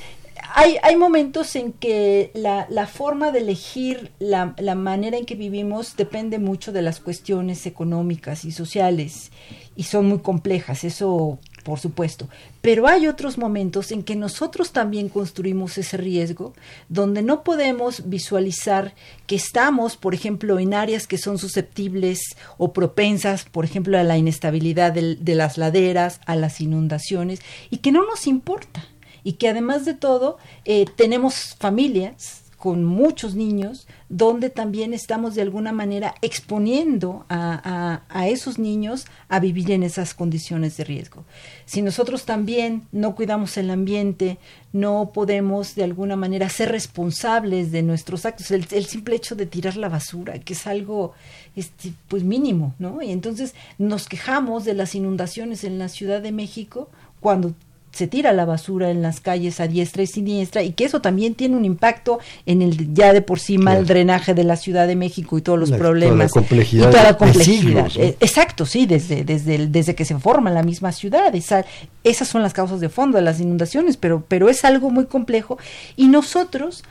hay, 0.54 0.76
hay 0.82 0.96
momentos 0.96 1.54
en 1.56 1.72
que 1.72 2.30
la, 2.34 2.66
la 2.70 2.86
forma 2.86 3.30
de 3.30 3.40
elegir 3.40 4.10
la, 4.18 4.54
la, 4.58 4.74
manera 4.74 5.16
en 5.16 5.26
que 5.26 5.34
vivimos 5.34 5.96
depende 5.96 6.38
mucho 6.38 6.72
de 6.72 6.82
las 6.82 7.00
cuestiones 7.00 7.66
económicas 7.66 8.44
y 8.44 8.52
sociales 8.52 9.30
y 9.76 9.84
son 9.84 10.06
muy 10.06 10.18
complejas, 10.18 10.84
eso 10.84 11.38
por 11.62 11.78
supuesto. 11.78 12.28
Pero 12.60 12.86
hay 12.86 13.06
otros 13.06 13.38
momentos 13.38 13.90
en 13.92 14.02
que 14.02 14.16
nosotros 14.16 14.72
también 14.72 15.08
construimos 15.08 15.78
ese 15.78 15.96
riesgo, 15.96 16.52
donde 16.88 17.22
no 17.22 17.42
podemos 17.42 18.08
visualizar 18.08 18.94
que 19.26 19.36
estamos, 19.36 19.96
por 19.96 20.14
ejemplo, 20.14 20.58
en 20.58 20.74
áreas 20.74 21.06
que 21.06 21.18
son 21.18 21.38
susceptibles 21.38 22.20
o 22.58 22.72
propensas, 22.72 23.44
por 23.44 23.64
ejemplo, 23.64 23.98
a 23.98 24.02
la 24.02 24.18
inestabilidad 24.18 24.92
de, 24.92 25.16
de 25.16 25.34
las 25.34 25.58
laderas, 25.58 26.20
a 26.26 26.36
las 26.36 26.60
inundaciones, 26.60 27.40
y 27.70 27.78
que 27.78 27.92
no 27.92 28.06
nos 28.06 28.26
importa 28.26 28.84
y 29.22 29.34
que 29.34 29.48
además 29.48 29.84
de 29.84 29.94
todo 29.94 30.38
eh, 30.64 30.86
tenemos 30.96 31.56
familias 31.58 32.39
con 32.60 32.84
muchos 32.84 33.34
niños, 33.34 33.88
donde 34.10 34.50
también 34.50 34.92
estamos 34.92 35.34
de 35.34 35.40
alguna 35.40 35.72
manera 35.72 36.14
exponiendo 36.20 37.24
a, 37.30 38.02
a, 38.10 38.28
esos 38.28 38.58
niños 38.58 39.06
a 39.30 39.40
vivir 39.40 39.70
en 39.70 39.82
esas 39.82 40.12
condiciones 40.12 40.76
de 40.76 40.84
riesgo. 40.84 41.24
Si 41.64 41.80
nosotros 41.80 42.26
también 42.26 42.86
no 42.92 43.14
cuidamos 43.14 43.56
el 43.56 43.70
ambiente, 43.70 44.36
no 44.74 45.10
podemos 45.14 45.74
de 45.74 45.84
alguna 45.84 46.16
manera 46.16 46.50
ser 46.50 46.70
responsables 46.70 47.72
de 47.72 47.82
nuestros 47.82 48.26
actos, 48.26 48.50
el, 48.50 48.66
el 48.72 48.84
simple 48.84 49.16
hecho 49.16 49.36
de 49.36 49.46
tirar 49.46 49.78
la 49.78 49.88
basura, 49.88 50.38
que 50.38 50.52
es 50.52 50.66
algo 50.66 51.14
este, 51.56 51.94
pues 52.08 52.24
mínimo, 52.24 52.74
¿no? 52.78 53.00
Y 53.00 53.10
entonces 53.10 53.54
nos 53.78 54.06
quejamos 54.06 54.66
de 54.66 54.74
las 54.74 54.94
inundaciones 54.94 55.64
en 55.64 55.78
la 55.78 55.88
Ciudad 55.88 56.20
de 56.20 56.30
México 56.30 56.90
cuando 57.20 57.54
se 57.92 58.06
tira 58.06 58.32
la 58.32 58.44
basura 58.44 58.90
en 58.90 59.02
las 59.02 59.20
calles 59.20 59.60
a 59.60 59.66
diestra 59.66 60.02
y 60.02 60.06
siniestra 60.06 60.62
y 60.62 60.72
que 60.72 60.84
eso 60.84 61.00
también 61.00 61.34
tiene 61.34 61.56
un 61.56 61.64
impacto 61.64 62.20
en 62.46 62.62
el 62.62 62.94
ya 62.94 63.12
de 63.12 63.20
por 63.20 63.40
sí 63.40 63.58
mal 63.58 63.78
claro. 63.78 63.86
drenaje 63.86 64.34
de 64.34 64.44
la 64.44 64.56
Ciudad 64.56 64.86
de 64.86 64.96
México 64.96 65.36
y 65.38 65.42
todos 65.42 65.58
los 65.58 65.70
la, 65.70 65.78
problemas 65.78 66.30
toda 66.30 66.40
la 66.42 66.46
complejidad 66.46 66.88
y 66.88 66.90
toda 66.90 67.02
la 67.04 67.16
complejidad. 67.16 67.90
eh, 67.96 68.16
exacto 68.20 68.64
sí 68.66 68.86
desde 68.86 69.24
desde 69.24 69.66
desde 69.66 69.94
que 69.94 70.04
se 70.04 70.18
forma 70.18 70.50
la 70.50 70.62
misma 70.62 70.92
ciudad. 70.92 71.34
Esa, 71.34 71.64
esas 72.04 72.28
son 72.28 72.42
las 72.42 72.52
causas 72.52 72.80
de 72.80 72.88
fondo 72.88 73.16
de 73.16 73.22
las 73.22 73.40
inundaciones 73.40 73.96
pero 73.96 74.24
pero 74.26 74.48
es 74.48 74.64
algo 74.64 74.90
muy 74.90 75.06
complejo. 75.06 75.58
Y 75.96 76.08
nosotros 76.08 76.84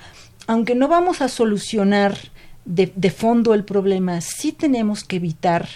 aunque 0.48 0.76
no 0.76 0.88
vamos 0.88 1.22
a 1.22 1.30
solucionar 1.30 2.18
de, 2.66 2.92
de 2.96 3.10
fondo 3.10 3.54
el 3.54 3.64
problema 3.64 4.20
sí 4.22 4.52
tenemos 4.52 5.04
que 5.04 5.16
evitar 5.16 5.68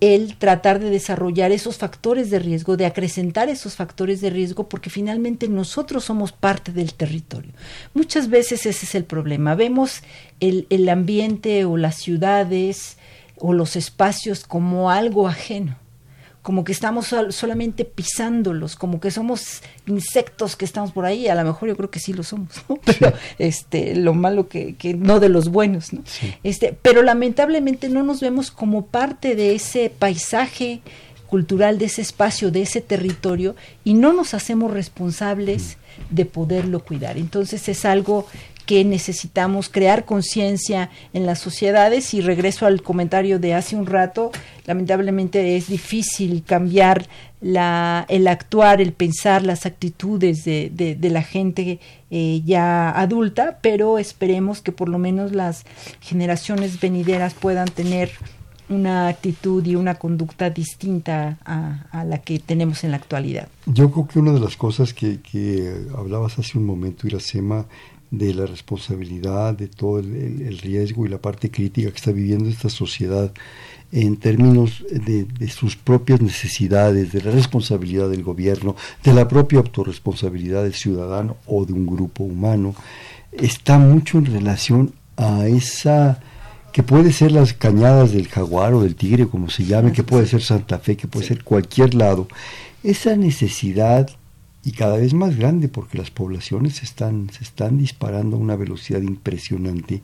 el 0.00 0.36
tratar 0.36 0.78
de 0.78 0.90
desarrollar 0.90 1.50
esos 1.52 1.76
factores 1.76 2.30
de 2.30 2.38
riesgo, 2.38 2.76
de 2.76 2.86
acrecentar 2.86 3.48
esos 3.48 3.76
factores 3.76 4.20
de 4.20 4.30
riesgo, 4.30 4.68
porque 4.68 4.90
finalmente 4.90 5.48
nosotros 5.48 6.04
somos 6.04 6.32
parte 6.32 6.72
del 6.72 6.94
territorio. 6.94 7.52
Muchas 7.94 8.28
veces 8.30 8.66
ese 8.66 8.86
es 8.86 8.94
el 8.94 9.04
problema. 9.04 9.54
Vemos 9.54 10.02
el, 10.40 10.66
el 10.70 10.88
ambiente 10.88 11.64
o 11.64 11.76
las 11.76 11.96
ciudades 11.96 12.96
o 13.36 13.52
los 13.52 13.76
espacios 13.76 14.44
como 14.44 14.90
algo 14.90 15.28
ajeno 15.28 15.76
como 16.48 16.64
que 16.64 16.72
estamos 16.72 17.08
sol 17.08 17.30
solamente 17.30 17.84
pisándolos, 17.84 18.74
como 18.74 19.00
que 19.00 19.10
somos 19.10 19.60
insectos 19.86 20.56
que 20.56 20.64
estamos 20.64 20.92
por 20.92 21.04
ahí, 21.04 21.28
a 21.28 21.34
lo 21.34 21.44
mejor 21.44 21.68
yo 21.68 21.76
creo 21.76 21.90
que 21.90 22.00
sí 22.00 22.14
lo 22.14 22.22
somos, 22.22 22.48
¿no? 22.70 22.80
pero 22.86 23.10
sí. 23.10 23.16
este 23.38 23.94
lo 23.94 24.14
malo 24.14 24.48
que, 24.48 24.74
que, 24.74 24.94
no 24.94 25.20
de 25.20 25.28
los 25.28 25.50
buenos, 25.50 25.92
¿no? 25.92 26.00
Sí. 26.06 26.32
Este, 26.44 26.74
pero 26.80 27.02
lamentablemente 27.02 27.90
no 27.90 28.02
nos 28.02 28.22
vemos 28.22 28.50
como 28.50 28.86
parte 28.86 29.36
de 29.36 29.54
ese 29.54 29.90
paisaje 29.90 30.80
cultural 31.26 31.78
de 31.78 31.84
ese 31.84 32.00
espacio, 32.00 32.50
de 32.50 32.62
ese 32.62 32.80
territorio 32.80 33.54
y 33.84 33.92
no 33.92 34.14
nos 34.14 34.32
hacemos 34.32 34.72
responsables 34.72 35.76
mm. 36.10 36.14
de 36.14 36.24
poderlo 36.24 36.82
cuidar. 36.82 37.18
Entonces 37.18 37.68
es 37.68 37.84
algo 37.84 38.26
que 38.68 38.84
necesitamos 38.84 39.70
crear 39.70 40.04
conciencia 40.04 40.90
en 41.14 41.24
las 41.24 41.38
sociedades 41.38 42.12
y 42.12 42.20
regreso 42.20 42.66
al 42.66 42.82
comentario 42.82 43.38
de 43.38 43.54
hace 43.54 43.76
un 43.76 43.86
rato, 43.86 44.30
lamentablemente 44.66 45.56
es 45.56 45.68
difícil 45.68 46.42
cambiar 46.44 47.08
la, 47.40 48.04
el 48.10 48.28
actuar, 48.28 48.82
el 48.82 48.92
pensar, 48.92 49.42
las 49.42 49.64
actitudes 49.64 50.44
de, 50.44 50.70
de, 50.70 50.96
de 50.96 51.08
la 51.08 51.22
gente 51.22 51.80
eh, 52.10 52.42
ya 52.44 52.90
adulta, 52.90 53.58
pero 53.62 53.96
esperemos 53.96 54.60
que 54.60 54.70
por 54.70 54.90
lo 54.90 54.98
menos 54.98 55.32
las 55.32 55.64
generaciones 56.02 56.78
venideras 56.78 57.32
puedan 57.32 57.68
tener 57.68 58.10
una 58.68 59.08
actitud 59.08 59.64
y 59.64 59.76
una 59.76 59.94
conducta 59.94 60.50
distinta 60.50 61.38
a, 61.42 61.86
a, 61.90 62.04
la 62.04 62.18
que 62.18 62.38
tenemos 62.38 62.84
en 62.84 62.90
la 62.90 62.98
actualidad. 62.98 63.48
Yo 63.64 63.90
creo 63.90 64.06
que 64.06 64.18
una 64.18 64.32
de 64.32 64.40
las 64.40 64.58
cosas 64.58 64.92
que, 64.92 65.20
que 65.22 65.86
hablabas 65.96 66.38
hace 66.38 66.58
un 66.58 66.66
momento, 66.66 67.06
Iracema, 67.06 67.64
de 68.10 68.34
la 68.34 68.46
responsabilidad, 68.46 69.54
de 69.54 69.68
todo 69.68 69.98
el, 69.98 70.14
el, 70.14 70.42
el, 70.42 70.58
riesgo 70.58 71.04
y 71.04 71.08
la 71.08 71.18
parte 71.18 71.50
crítica 71.50 71.90
que 71.90 71.96
está 71.96 72.10
viviendo 72.10 72.48
esta 72.48 72.70
sociedad 72.70 73.32
en 73.92 74.16
términos 74.16 74.84
de, 74.90 75.24
de, 75.24 75.48
sus 75.48 75.76
propias 75.76 76.20
necesidades, 76.20 77.12
de 77.12 77.22
la 77.22 77.30
responsabilidad 77.30 78.08
del 78.08 78.22
gobierno, 78.22 78.76
de 79.02 79.14
la 79.14 79.28
propia 79.28 79.58
autorresponsabilidad 79.58 80.62
del 80.62 80.74
ciudadano 80.74 81.36
o 81.46 81.64
de 81.64 81.72
un 81.72 81.86
grupo 81.86 82.24
humano, 82.24 82.74
está 83.32 83.78
mucho 83.78 84.18
en 84.18 84.26
relación 84.26 84.92
a 85.16 85.46
esa 85.46 86.20
que 86.72 86.82
puede 86.82 87.12
ser 87.12 87.32
las 87.32 87.54
cañadas 87.54 88.12
del 88.12 88.28
jaguar 88.28 88.74
o 88.74 88.82
del 88.82 88.94
tigre, 88.94 89.26
como 89.26 89.48
se 89.48 89.64
llame, 89.64 89.92
que 89.92 90.04
puede 90.04 90.26
ser 90.26 90.42
Santa 90.42 90.78
Fe, 90.78 90.96
que 90.96 91.08
puede 91.08 91.26
ser 91.26 91.42
cualquier 91.42 91.94
lado, 91.94 92.28
esa 92.82 93.16
necesidad 93.16 94.10
y 94.64 94.72
cada 94.72 94.96
vez 94.96 95.14
más 95.14 95.36
grande 95.36 95.68
porque 95.68 95.98
las 95.98 96.10
poblaciones 96.10 96.76
se 96.76 96.84
están, 96.84 97.30
se 97.30 97.44
están 97.44 97.78
disparando 97.78 98.36
a 98.36 98.40
una 98.40 98.56
velocidad 98.56 99.00
impresionante, 99.00 100.02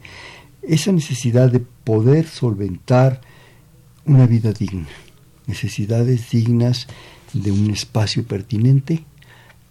esa 0.63 0.93
necesidad 0.93 1.51
de 1.51 1.61
poder 1.61 2.27
solventar 2.27 3.21
una 4.07 4.27
vida 4.27 4.53
digna, 4.53 4.89
necesidades 5.47 6.31
dignas 6.31 6.87
de 7.33 7.53
un 7.53 7.71
espacio 7.71 8.25
pertinente 8.27 9.05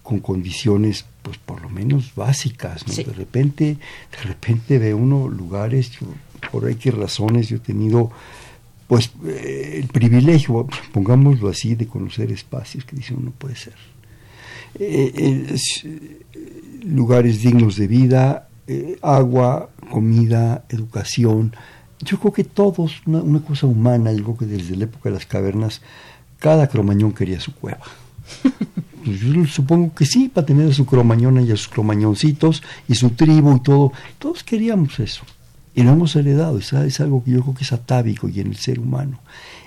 con 0.04 0.20
condiciones 0.20 1.06
pues 1.22 1.38
por 1.38 1.62
lo 1.62 1.70
menos 1.70 2.14
básicas, 2.16 2.86
¿no? 2.86 2.94
Sí. 2.94 3.04
De 3.04 3.14
repente, 3.14 3.78
de 4.12 4.24
repente 4.24 4.78
ve 4.78 4.94
uno 4.94 5.30
lugares, 5.30 5.92
yo, 5.92 6.08
por 6.52 6.76
que 6.76 6.92
razones, 6.92 7.48
yo 7.48 7.58
he 7.58 7.62
tenido 7.62 8.12
pues 8.88 9.12
eh, 9.26 9.80
el 9.82 9.88
privilegio, 9.88 10.68
pongámoslo 10.92 11.48
así, 11.48 11.76
de 11.76 11.88
conocer 11.88 12.32
espacios 12.32 12.84
que 12.84 12.98
dicen 12.98 13.18
uno 13.20 13.32
puede 13.32 13.56
ser 13.56 13.93
eh, 14.80 15.12
eh, 15.16 16.24
lugares 16.84 17.42
dignos 17.42 17.76
de 17.76 17.88
vida, 17.88 18.50
eh, 18.68 18.98
agua, 19.02 19.70
comida, 19.92 20.66
educación. 20.70 21.56
Yo 22.02 22.20
creo 22.20 22.34
que 22.34 22.44
todos, 22.44 23.02
una, 23.06 23.22
una, 23.22 23.40
cosa 23.40 23.68
humana, 23.68 24.12
yo 24.12 24.24
creo 24.24 24.38
que 24.38 24.46
desde 24.46 24.76
la 24.76 24.86
época 24.86 25.10
de 25.10 25.16
las 25.16 25.26
cavernas, 25.26 25.82
cada 26.40 26.68
cromañón 26.68 27.14
quería 27.14 27.40
su 27.40 27.54
cueva. 27.54 27.84
Pues 29.04 29.20
yo 29.20 29.46
supongo 29.46 29.94
que 29.94 30.06
sí, 30.06 30.30
para 30.30 30.46
tener 30.46 30.70
a 30.70 30.74
su 30.74 30.86
cromañona 30.86 31.42
y 31.42 31.52
a 31.52 31.58
sus 31.58 31.68
cromañoncitos 31.68 32.64
y 32.88 32.96
su 32.96 33.10
tribu 33.10 33.58
y 33.58 33.60
todo. 33.60 33.92
Todos 34.18 34.46
queríamos 34.46 34.98
eso. 35.00 35.24
Y 35.76 35.84
lo 35.84 35.92
hemos 35.92 36.16
heredado. 36.16 36.58
Es, 36.58 36.72
es 36.72 37.02
algo 37.02 37.22
que 37.22 37.32
yo 37.32 37.42
creo 37.42 37.54
que 37.54 37.66
es 37.66 37.74
atávico 37.74 38.30
y 38.30 38.40
en 38.40 38.48
el 38.48 38.56
ser 38.56 38.80
humano. 38.80 39.20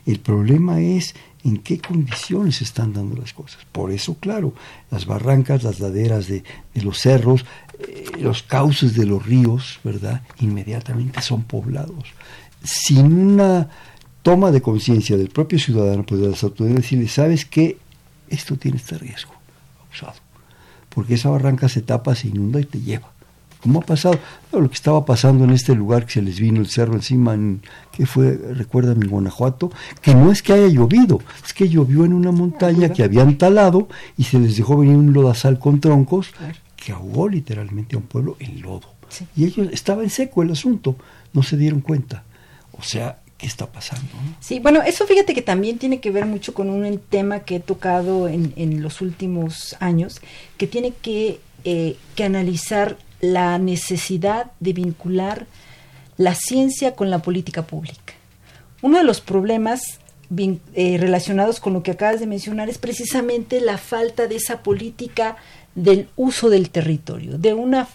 El 0.06 0.20
problema 0.20 0.80
es 0.80 1.14
en 1.46 1.58
qué 1.58 1.78
condiciones 1.78 2.56
se 2.56 2.64
están 2.64 2.92
dando 2.92 3.16
las 3.16 3.32
cosas. 3.32 3.64
Por 3.70 3.92
eso, 3.92 4.16
claro, 4.18 4.52
las 4.90 5.06
barrancas, 5.06 5.62
las 5.62 5.78
laderas 5.78 6.26
de, 6.26 6.42
los 6.74 6.98
cerros, 6.98 7.44
eh, 7.78 8.06
los 8.18 8.42
cauces 8.42 8.96
de 8.96 9.06
los 9.06 9.24
ríos, 9.24 9.78
¿verdad? 9.84 10.22
Inmediatamente 10.40 11.22
son 11.22 11.44
poblados. 11.44 12.08
Sin 12.64 13.12
una 13.12 13.68
toma 14.22 14.50
de 14.50 14.60
conciencia 14.60 15.16
del 15.16 15.28
propio 15.28 15.60
ciudadano, 15.60 16.04
pues 16.04 16.20
de 16.20 16.30
las 16.30 16.42
autoridades, 16.42 16.82
decirle, 16.82 17.06
¿sabes 17.06 17.44
qué? 17.44 17.78
Esto 18.28 18.56
tiene 18.56 18.78
este 18.78 18.98
riesgo 18.98 19.32
abusado. 19.84 20.20
Porque 20.88 21.14
esa 21.14 21.30
barranca 21.30 21.68
se 21.68 21.80
tapa, 21.80 22.16
se 22.16 22.26
inunda 22.26 22.58
y 22.58 22.64
te 22.64 22.80
lleva. 22.80 23.12
¿Cómo 23.62 23.80
ha 23.80 23.82
pasado? 23.82 24.18
Lo 24.52 24.68
que 24.68 24.74
estaba 24.74 25.04
pasando 25.04 25.44
en 25.44 25.50
este 25.50 25.74
lugar 25.74 26.06
que 26.06 26.12
se 26.12 26.22
les 26.22 26.38
vino 26.38 26.60
el 26.60 26.68
cerro 26.68 26.94
encima, 26.94 27.34
en, 27.34 27.62
que 27.92 28.06
fue, 28.06 28.36
recuerdan, 28.36 29.02
en 29.02 29.08
Guanajuato, 29.08 29.70
que 30.00 30.14
no 30.14 30.30
es 30.30 30.42
que 30.42 30.52
haya 30.52 30.68
llovido, 30.68 31.20
es 31.44 31.52
que 31.52 31.68
llovió 31.68 32.04
en 32.04 32.12
una 32.12 32.32
montaña 32.32 32.90
que 32.90 33.02
habían 33.02 33.38
talado 33.38 33.88
y 34.16 34.24
se 34.24 34.38
les 34.38 34.56
dejó 34.56 34.78
venir 34.78 34.96
un 34.96 35.12
lodazal 35.12 35.58
con 35.58 35.80
troncos 35.80 36.30
que 36.76 36.92
ahogó 36.92 37.28
literalmente 37.28 37.96
a 37.96 37.98
un 37.98 38.06
pueblo 38.06 38.36
en 38.38 38.60
lodo. 38.60 38.94
Sí. 39.08 39.26
Y 39.36 39.44
ellos, 39.44 39.68
estaba 39.72 40.02
en 40.02 40.10
seco 40.10 40.42
el 40.42 40.50
asunto, 40.50 40.96
no 41.32 41.42
se 41.42 41.56
dieron 41.56 41.80
cuenta. 41.80 42.24
O 42.78 42.82
sea, 42.82 43.18
¿qué 43.38 43.46
está 43.46 43.66
pasando? 43.66 44.06
¿no? 44.14 44.36
Sí, 44.40 44.60
bueno, 44.60 44.82
eso 44.82 45.06
fíjate 45.06 45.34
que 45.34 45.42
también 45.42 45.78
tiene 45.78 46.00
que 46.00 46.10
ver 46.10 46.26
mucho 46.26 46.54
con 46.54 46.70
un 46.70 47.00
tema 47.08 47.40
que 47.40 47.56
he 47.56 47.60
tocado 47.60 48.28
en, 48.28 48.52
en 48.56 48.82
los 48.82 49.00
últimos 49.00 49.76
años, 49.80 50.20
que 50.56 50.66
tiene 50.66 50.92
que, 50.92 51.40
eh, 51.64 51.96
que 52.14 52.24
analizar 52.24 52.96
la 53.20 53.58
necesidad 53.58 54.50
de 54.60 54.72
vincular 54.72 55.46
la 56.16 56.34
ciencia 56.34 56.94
con 56.94 57.10
la 57.10 57.20
política 57.20 57.66
pública. 57.66 58.14
Uno 58.82 58.98
de 58.98 59.04
los 59.04 59.20
problemas 59.20 60.00
eh, 60.74 60.96
relacionados 60.98 61.60
con 61.60 61.72
lo 61.72 61.82
que 61.82 61.92
acabas 61.92 62.20
de 62.20 62.26
mencionar 62.26 62.68
es 62.68 62.78
precisamente 62.78 63.60
la 63.60 63.78
falta 63.78 64.26
de 64.26 64.36
esa 64.36 64.62
política 64.62 65.36
del 65.74 66.08
uso 66.16 66.50
del 66.50 66.70
territorio, 66.70 67.38
de 67.38 67.54
una 67.54 67.86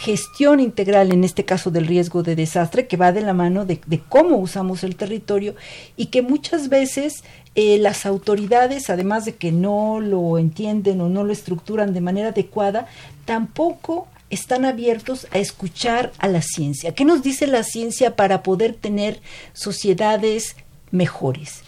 gestión 0.00 0.60
integral, 0.60 1.12
en 1.12 1.24
este 1.24 1.44
caso 1.44 1.70
del 1.70 1.86
riesgo 1.86 2.22
de 2.22 2.36
desastre, 2.36 2.86
que 2.86 2.96
va 2.96 3.12
de 3.12 3.20
la 3.20 3.34
mano 3.34 3.66
de, 3.66 3.80
cómo 4.08 4.36
usamos 4.36 4.82
el 4.82 4.96
territorio 4.96 5.54
y 5.96 6.06
que 6.06 6.22
muchas 6.22 6.68
veces 6.68 7.22
eh, 7.54 7.78
las 7.78 8.06
autoridades, 8.06 8.88
además 8.88 9.24
de 9.24 9.34
que 9.34 9.52
no 9.52 10.00
lo 10.00 10.38
entienden 10.38 11.00
o 11.00 11.08
no 11.08 11.24
lo 11.24 11.32
estructuran 11.32 11.92
de 11.92 12.00
manera 12.00 12.30
adecuada, 12.30 12.86
tampoco 13.24 14.08
están 14.30 14.64
abiertos 14.64 15.26
a 15.32 15.38
escuchar 15.38 16.12
a 16.18 16.28
la 16.28 16.42
ciencia. 16.42 16.94
¿Qué 16.94 17.04
nos 17.04 17.22
dice 17.22 17.46
la 17.46 17.62
ciencia 17.62 18.16
para 18.16 18.42
poder 18.42 18.74
tener 18.74 19.20
sociedades 19.52 20.56
mejores? 20.90 21.62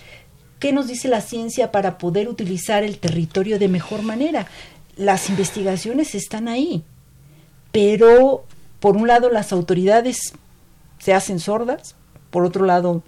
¿Qué 0.59 0.73
nos 0.73 0.87
dice 0.87 1.09
la 1.09 1.21
ciencia 1.21 1.73
para 1.73 1.99
poder 1.99 2.29
utilizar 2.29 2.85
el 2.85 2.99
territorio 2.99 3.59
de 3.59 3.69
mejor 3.69 4.03
manera? 4.03 4.47
Las 4.97 5.29
investigaciones 5.29 6.15
están 6.15 6.49
ahí 6.49 6.85
pero 7.73 8.45
por 8.79 8.97
un 8.97 9.09
lado 9.09 9.31
las 9.31 9.53
autoridades 9.53 10.35
se 10.99 11.15
hacen 11.15 11.41
sordas, 11.41 11.97
por 12.31 12.45
otro 12.45 12.65
lado 12.67 13.03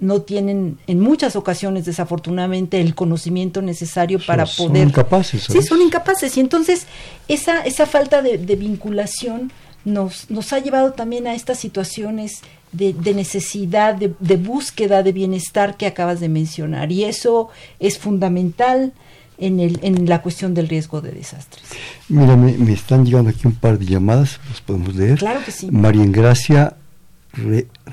no 0.00 0.22
tienen 0.22 0.78
en 0.86 1.00
muchas 1.00 1.36
ocasiones 1.36 1.84
desafortunadamente 1.84 2.80
el 2.80 2.94
conocimiento 2.94 3.62
necesario 3.62 4.18
para 4.18 4.44
poder... 4.44 4.82
Son 4.82 4.88
incapaces. 4.88 5.44
Sí, 5.44 5.62
son 5.62 5.82
incapaces. 5.82 6.36
Y 6.36 6.40
entonces 6.40 6.86
esa, 7.28 7.60
esa 7.62 7.86
falta 7.86 8.22
de, 8.22 8.38
vinculación 8.56 9.52
nos, 9.84 10.30
nos 10.30 10.52
ha 10.52 10.58
llevado 10.58 10.92
también 10.92 11.26
a 11.26 11.34
estas 11.34 11.58
situaciones 11.58 12.40
de, 12.72 12.92
de 12.92 13.14
necesidad, 13.14 13.94
de, 13.94 14.14
de, 14.18 14.36
búsqueda 14.36 15.02
de 15.02 15.12
bienestar 15.12 15.76
que 15.76 15.86
acabas 15.86 16.20
de 16.20 16.28
mencionar. 16.28 16.90
Y 16.92 17.04
eso 17.04 17.48
es 17.78 17.98
fundamental 17.98 18.92
en, 19.40 19.58
el, 19.58 19.80
en 19.82 20.08
la 20.08 20.22
cuestión 20.22 20.54
del 20.54 20.68
riesgo 20.68 21.00
de 21.00 21.12
desastres. 21.12 21.64
Mira, 22.08 22.36
me, 22.36 22.72
están 22.72 23.04
llegando 23.04 23.30
aquí 23.30 23.46
un 23.46 23.54
par 23.54 23.78
de 23.78 23.86
llamadas, 23.86 24.38
las 24.48 24.60
podemos 24.60 24.94
leer. 24.94 25.18
Claro 25.18 25.40
que 25.44 25.50
sí. 25.50 25.70
María 25.70 26.04
Gracia 26.06 26.76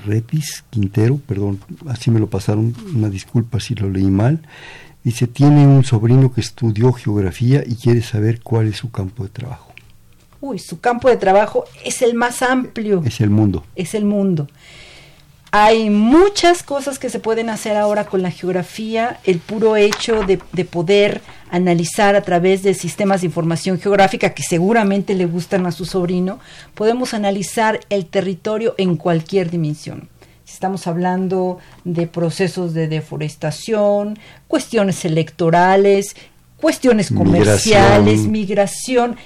Repis 0.04 0.64
Quintero, 0.70 1.18
perdón, 1.26 1.60
así 1.88 2.10
me 2.10 2.20
lo 2.20 2.28
pasaron, 2.28 2.74
una 2.94 3.08
disculpa 3.08 3.60
si 3.60 3.74
lo 3.74 3.88
leí 3.90 4.10
mal. 4.10 4.40
Dice, 5.04 5.26
tiene 5.26 5.66
un 5.66 5.84
sobrino 5.84 6.32
que 6.32 6.40
estudió 6.40 6.92
geografía 6.92 7.62
y 7.66 7.76
quiere 7.76 8.02
saber 8.02 8.40
cuál 8.42 8.68
es 8.68 8.76
su 8.76 8.90
campo 8.90 9.22
de 9.22 9.30
trabajo. 9.30 9.72
Uy, 10.40 10.58
su 10.58 10.80
campo 10.80 11.08
de 11.08 11.16
trabajo 11.16 11.64
es 11.84 12.02
el 12.02 12.14
más 12.14 12.42
amplio. 12.42 13.02
Es 13.04 13.20
el 13.20 13.30
mundo. 13.30 13.64
Es 13.74 13.94
el 13.94 14.04
mundo. 14.04 14.48
Hay 15.50 15.88
muchas 15.88 16.62
cosas 16.62 16.98
que 16.98 17.08
se 17.08 17.20
pueden 17.20 17.48
hacer 17.48 17.76
ahora 17.76 18.04
con 18.04 18.22
la 18.22 18.30
geografía, 18.30 19.18
el 19.24 19.38
puro 19.38 19.76
hecho 19.76 20.22
de, 20.24 20.36
poder 20.64 21.22
analizar 21.50 22.14
a 22.16 22.22
través 22.22 22.62
de 22.62 22.74
sistemas 22.74 23.20
de 23.20 23.26
información 23.26 23.78
geográfica 23.78 24.34
que 24.34 24.42
seguramente 24.42 25.14
le 25.14 25.26
gustan 25.26 25.66
a 25.66 25.72
su 25.72 25.84
sobrino, 25.84 26.38
podemos 26.74 27.14
analizar 27.14 27.80
el 27.90 28.06
territorio 28.06 28.74
en 28.78 28.96
cualquier 28.96 29.50
dimensión. 29.50 30.08
Si 30.44 30.54
estamos 30.54 30.86
hablando 30.86 31.58
de 31.84 32.06
procesos 32.06 32.72
de 32.72 32.88
deforestación, 32.88 34.18
cuestiones 34.46 35.04
electorales, 35.04 36.16
cuestiones 36.58 37.10
comerciales, 37.10 38.20
migración, 38.20 39.16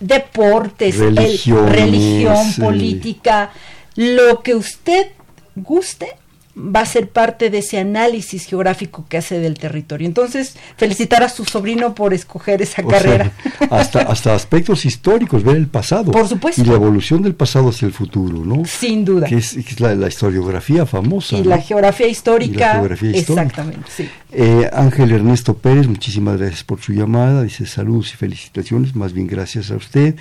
deportes, 0.00 0.96
religión, 0.98 2.54
política, 2.58 3.50
lo 3.94 4.42
que 4.42 4.54
usted 4.54 5.08
guste 5.54 6.16
va 6.56 6.80
a 6.80 6.86
ser 6.86 7.08
parte 7.08 7.48
de 7.50 7.58
ese 7.58 7.78
análisis 7.78 8.46
geográfico 8.46 9.06
que 9.08 9.16
hace 9.16 9.38
del 9.38 9.54
territorio. 9.54 10.06
Entonces, 10.06 10.56
felicitar 10.76 11.22
a 11.22 11.28
su 11.28 11.44
sobrino 11.44 11.94
por 11.94 12.12
escoger 12.12 12.60
esa 12.60 12.82
carrera. 12.82 13.32
hasta, 13.70 14.00
hasta 14.00 14.34
aspectos 14.34 14.84
históricos, 14.84 15.44
ver 15.44 15.56
el 15.56 15.68
pasado. 15.68 16.10
Por 16.10 16.28
supuesto. 16.28 16.60
Y 16.60 16.64
la 16.64 16.74
evolución 16.74 17.22
del 17.22 17.34
pasado 17.34 17.68
hacia 17.68 17.86
el 17.86 17.92
futuro, 17.92 18.44
¿no? 18.44 18.64
Sin 18.64 19.04
duda. 19.04 19.26
Que 19.26 19.36
es, 19.36 19.80
la, 19.80 20.08
historiografía 20.08 20.86
famosa. 20.86 21.36
Y 21.36 21.44
la 21.44 21.58
geografía 21.58 22.08
histórica. 22.08 22.82
Exactamente, 23.00 24.10
eh, 24.32 24.70
Ángel 24.72 25.10
Ernesto 25.10 25.54
Pérez, 25.54 25.88
muchísimas 25.88 26.38
gracias 26.38 26.62
por 26.62 26.80
su 26.80 26.92
llamada. 26.92 27.42
Dice 27.42 27.66
saludos 27.66 28.12
y 28.12 28.16
felicitaciones, 28.16 28.94
más 28.94 29.12
bien 29.12 29.26
gracias 29.26 29.70
a 29.70 29.76
usted. 29.76 30.16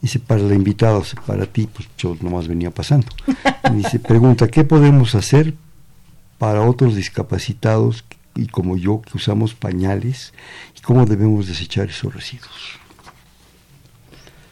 Dice, 0.00 0.18
para 0.20 0.42
la 0.42 0.54
invitada, 0.54 1.00
para 1.26 1.46
ti, 1.46 1.68
pues 1.72 1.88
yo 1.98 2.16
nomás 2.20 2.46
venía 2.46 2.70
pasando. 2.70 3.08
Dice, 3.74 3.98
pregunta, 3.98 4.48
¿qué 4.48 4.64
podemos 4.64 5.14
hacer 5.14 5.54
para 6.38 6.62
otros 6.62 6.94
discapacitados 6.94 8.04
y 8.34 8.46
como 8.46 8.76
yo 8.76 9.02
que 9.02 9.16
usamos 9.16 9.54
pañales 9.54 10.32
y 10.76 10.80
cómo 10.80 11.04
debemos 11.04 11.48
desechar 11.48 11.88
esos 11.88 12.14
residuos? 12.14 12.78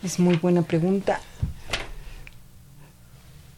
Es 0.03 0.19
muy 0.19 0.37
buena 0.37 0.63
pregunta. 0.63 1.21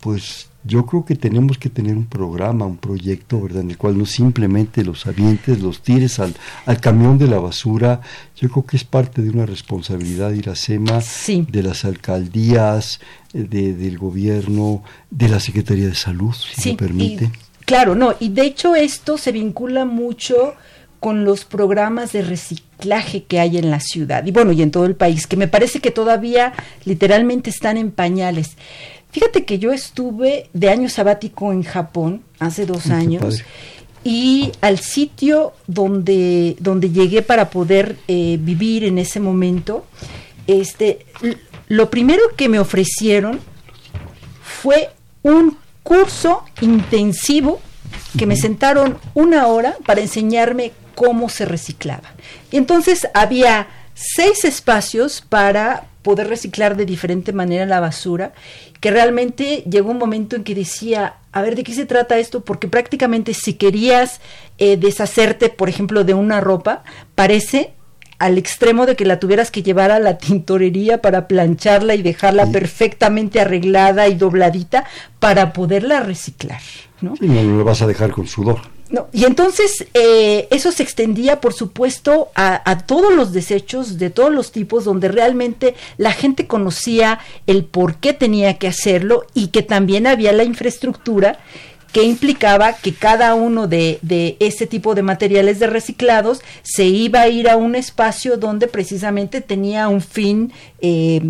Pues 0.01 0.49
yo 0.65 0.87
creo 0.87 1.05
que 1.05 1.17
tenemos 1.17 1.59
que 1.59 1.71
tener 1.71 1.97
un 1.97 2.07
programa, 2.07 2.67
un 2.67 2.77
proyecto, 2.77 3.41
¿verdad? 3.41 3.63
En 3.63 3.71
el 3.71 3.79
cual 3.79 3.97
no 3.97 4.07
simplemente 4.07 4.85
los 4.85 5.07
avientes, 5.07 5.61
los 5.61 5.83
tires 5.83 6.19
al, 6.19 6.35
al 6.67 6.81
camión 6.81 7.19
de 7.19 7.27
la 7.27 7.39
basura. 7.39 8.01
Yo 8.37 8.49
creo 8.51 8.67
que 8.67 8.77
es 8.77 8.85
parte 8.85 9.23
de 9.23 9.31
una 9.31 9.47
responsabilidad 9.47 10.31
de 10.31 10.55
SEMA, 10.55 11.01
de 11.27 11.63
las 11.63 11.85
alcaldías, 11.85 13.01
eh, 13.33 13.45
de, 13.45 13.75
del 13.75 13.99
gobierno, 13.99 14.83
de 15.11 15.29
la 15.29 15.41
Secretaría 15.41 15.87
de 15.87 15.95
Salud, 15.95 16.35
si 16.35 16.71
me 16.71 16.77
permite. 16.77 17.31
Claro, 17.69 17.95
no, 17.95 18.15
y 18.19 18.31
de 18.31 18.47
hecho 18.47 18.75
esto 18.75 19.19
se 19.19 19.31
vincula 19.31 19.85
mucho 19.85 20.55
con 21.01 21.27
los 21.27 21.45
programas 21.45 22.13
de 22.13 22.23
reciclaje 22.23 23.25
que 23.25 23.41
hay 23.41 23.59
en 23.59 23.71
la 23.71 23.79
ciudad 23.79 24.25
y 24.25 24.31
bueno, 24.31 24.53
y 24.53 24.63
en 24.63 24.71
todo 24.71 24.87
el 24.87 24.97
país, 24.97 25.27
que 25.27 25.37
me 25.37 25.49
parece 25.49 25.81
que 25.81 25.91
todavía 25.91 26.55
literalmente 26.87 27.51
están 27.51 27.77
en 27.77 27.91
pañales. 27.91 28.57
Fíjate 29.11 29.45
que 29.45 29.59
yo 29.59 29.71
estuve 29.71 30.49
de 30.55 30.71
año 30.71 30.89
sabático 30.89 31.53
en 31.53 31.63
Japón 31.63 32.23
hace 32.39 32.65
dos 32.65 32.87
años 32.87 33.45
y 34.03 34.51
al 34.63 34.79
sitio 34.79 35.53
donde, 35.67 36.57
donde 36.61 36.89
llegué 36.89 37.21
para 37.21 37.51
poder 37.51 37.97
eh, 38.09 38.39
vivir 38.41 38.85
en 38.85 38.97
ese 38.97 39.21
momento, 39.21 39.85
este, 40.47 41.05
lo 41.67 41.91
primero 41.91 42.23
que 42.35 42.49
me 42.49 42.61
ofrecieron 42.61 43.41
fue 44.41 44.89
un 45.23 45.59
curso 45.89 46.45
intensivo 46.61 47.63
que 48.19 48.27
me 48.27 48.37
sentaron 48.37 48.99
una 49.15 49.47
hora 49.47 49.75
para 49.87 50.03
enseñarme 50.03 50.73
cómo 50.95 51.31
se 51.31 51.47
reciclaba. 51.47 52.11
Y 52.51 52.59
entonces 52.59 53.09
había 53.15 53.69
seis 53.95 54.45
espacios 54.45 55.23
para 55.27 55.87
poder 56.03 56.29
reciclar 56.29 56.77
de 56.77 56.85
diferente 56.85 57.33
manera 57.33 57.65
la 57.65 57.81
basura, 57.81 58.35
que 58.83 58.91
realmente 58.91 59.65
llegó 59.67 59.91
un 59.91 59.97
momento 59.97 60.37
en 60.37 60.45
que 60.45 60.55
decía, 60.55 61.15
a 61.33 61.41
ver, 61.41 61.57
¿de 61.57 61.65
qué 61.65 61.73
se 61.73 61.87
trata 61.87 62.19
esto? 62.19 62.45
Porque 62.45 62.69
prácticamente 62.69 63.33
si 63.33 63.55
querías 63.55 64.21
eh, 64.59 64.77
deshacerte, 64.77 65.49
por 65.49 65.71
ejemplo, 65.71 66.05
de 66.05 66.13
una 66.13 66.43
ropa, 66.43 66.85
parece 67.15 67.73
al 68.19 68.39
extremo 68.39 68.87
de 68.87 68.97
que 68.97 69.05
la 69.05 69.21
tuvieras 69.21 69.51
que 69.51 69.63
llevar 69.63 69.91
a 69.91 69.99
la 69.99 70.19
tintorería 70.19 71.01
para 71.01 71.29
plancharla 71.29 71.95
y 71.95 72.03
dejarla 72.03 72.47
perfectamente 72.47 73.41
arreglada 73.41 74.09
y 74.09 74.15
dobladita 74.15 74.85
para 75.21 75.53
poderla 75.53 76.01
reciclar. 76.01 76.61
¿no? 77.01 77.15
Y 77.21 77.27
no 77.27 77.43
lo 77.59 77.65
vas 77.65 77.83
a 77.83 77.87
dejar 77.87 78.11
con 78.11 78.27
sudor. 78.27 78.61
No, 78.91 79.09
y 79.13 79.25
entonces 79.25 79.87
eh, 79.93 80.49
eso 80.51 80.73
se 80.73 80.83
extendía, 80.83 81.43
por 81.43 81.53
supuesto, 81.53 82.29
a, 82.35 82.63
a, 82.71 82.87
todos 82.87 83.15
los 83.15 83.35
desechos 83.35 83.99
de 83.99 84.09
todos 84.09 84.33
los 84.33 84.51
tipos, 84.51 84.85
donde 84.85 85.09
realmente 85.09 85.75
la 85.99 86.13
gente 86.13 86.47
conocía 86.47 87.19
el 87.47 87.67
por 87.67 87.97
qué 87.97 88.15
tenía 88.15 88.57
que 88.57 88.67
hacerlo 88.67 89.27
y 89.35 89.49
que 89.49 89.63
también 89.63 90.07
había 90.07 90.33
la 90.33 90.45
infraestructura 90.45 91.39
que 91.93 92.03
implicaba 92.03 92.75
que 92.75 92.93
cada 92.93 93.35
uno 93.35 93.67
de, 93.67 93.99
de 94.03 94.37
ese 94.41 94.67
tipo 94.67 94.95
de 94.95 95.03
materiales 95.03 95.59
de 95.59 95.67
reciclados 95.67 96.43
se 96.63 96.85
iba 96.85 97.23
a 97.23 97.29
ir 97.29 97.49
a 97.49 97.57
un 97.57 97.75
espacio 97.75 98.37
donde 98.37 98.67
precisamente 98.67 99.41
tenía 99.41 99.89
un 99.89 100.01
fin 100.01 100.53
eh, 100.81 101.21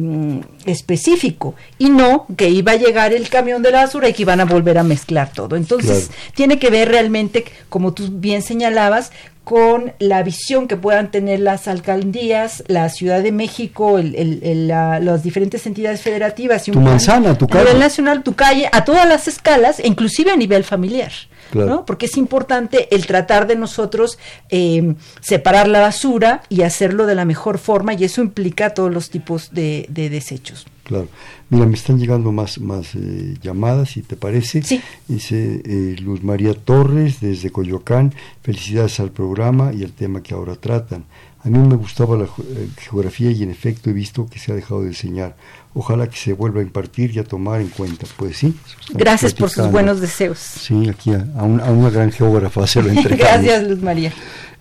específico 0.66 1.54
y 1.78 1.90
no 1.90 2.26
que 2.36 2.50
iba 2.50 2.72
a 2.72 2.76
llegar 2.76 3.12
el 3.12 3.28
camión 3.28 3.62
de 3.62 3.70
la 3.70 3.84
basura 3.84 4.08
y 4.08 4.12
que 4.12 4.22
iban 4.22 4.40
a 4.40 4.44
volver 4.44 4.78
a 4.78 4.82
mezclar 4.82 5.32
todo. 5.32 5.56
Entonces 5.56 6.10
tiene 6.34 6.58
que 6.58 6.70
ver 6.70 6.88
realmente, 6.88 7.44
como 7.68 7.94
tú 7.94 8.08
bien 8.10 8.42
señalabas, 8.42 9.12
con 9.48 9.94
la 9.98 10.22
visión 10.22 10.68
que 10.68 10.76
puedan 10.76 11.10
tener 11.10 11.40
las 11.40 11.68
alcaldías, 11.68 12.62
la 12.66 12.90
Ciudad 12.90 13.22
de 13.22 13.32
México, 13.32 13.98
el, 13.98 14.68
las 14.68 15.22
diferentes 15.22 15.66
entidades 15.66 16.02
federativas. 16.02 16.68
Y 16.68 16.72
tu 16.72 16.80
manzana, 16.80 17.38
tu 17.38 17.46
calle. 17.46 17.62
A 17.62 17.64
nivel 17.64 17.80
nacional, 17.80 18.22
tu 18.22 18.34
calle, 18.34 18.68
a 18.70 18.84
todas 18.84 19.08
las 19.08 19.26
escalas, 19.26 19.80
inclusive 19.82 20.32
a 20.32 20.36
nivel 20.36 20.64
familiar. 20.64 21.12
¿no? 21.54 21.86
Porque 21.86 22.04
es 22.04 22.18
importante 22.18 22.94
el 22.94 23.06
tratar 23.06 23.46
de 23.46 23.56
nosotros 23.56 24.18
eh, 24.50 24.96
separar 25.22 25.66
la 25.66 25.80
basura 25.80 26.42
y 26.50 26.60
hacerlo 26.60 27.06
de 27.06 27.14
la 27.14 27.24
mejor 27.24 27.56
forma 27.56 27.94
y 27.94 28.04
eso 28.04 28.20
implica 28.20 28.74
todos 28.74 28.92
los 28.92 29.08
tipos 29.08 29.54
de, 29.54 29.86
desechos. 29.88 30.66
Claro. 30.88 31.06
Mira, 31.50 31.66
me 31.66 31.74
están 31.74 31.98
llegando 31.98 32.32
más, 32.32 32.58
más 32.58 32.94
eh, 32.94 33.36
llamadas, 33.42 33.90
si 33.90 34.00
te 34.00 34.16
parece. 34.16 34.62
Sí. 34.62 34.80
Dice 35.06 35.60
eh, 35.62 35.96
Luz 36.00 36.22
María 36.22 36.54
Torres, 36.54 37.20
desde 37.20 37.50
Coyoacán, 37.50 38.14
felicidades 38.42 38.98
al 38.98 39.10
programa 39.10 39.70
y 39.74 39.84
al 39.84 39.92
tema 39.92 40.22
que 40.22 40.32
ahora 40.32 40.56
tratan. 40.56 41.04
A 41.44 41.50
mí 41.50 41.58
me 41.58 41.76
gustaba 41.76 42.16
la 42.16 42.24
eh, 42.24 42.68
geografía 42.78 43.30
y 43.30 43.42
en 43.42 43.50
efecto 43.50 43.90
he 43.90 43.92
visto 43.92 44.26
que 44.30 44.38
se 44.38 44.50
ha 44.50 44.54
dejado 44.54 44.80
de 44.80 44.88
enseñar. 44.88 45.36
Ojalá 45.80 46.10
que 46.10 46.16
se 46.16 46.32
vuelva 46.32 46.58
a 46.58 46.64
impartir 46.64 47.14
y 47.14 47.20
a 47.20 47.24
tomar 47.24 47.60
en 47.60 47.68
cuenta. 47.68 48.04
Pues 48.16 48.38
sí. 48.38 48.52
Gracias 48.90 49.32
por 49.32 49.48
sus 49.48 49.70
buenos 49.70 50.00
deseos. 50.00 50.36
Sí, 50.36 50.88
aquí 50.88 51.12
a, 51.12 51.44
una 51.44 51.88
gran 51.88 52.10
geógrafa 52.10 52.66
se 52.66 52.82
lo 52.82 52.88
entregamos. 52.88 53.44
Gracias, 53.44 53.68
Luz 53.68 53.80
María. 53.80 54.12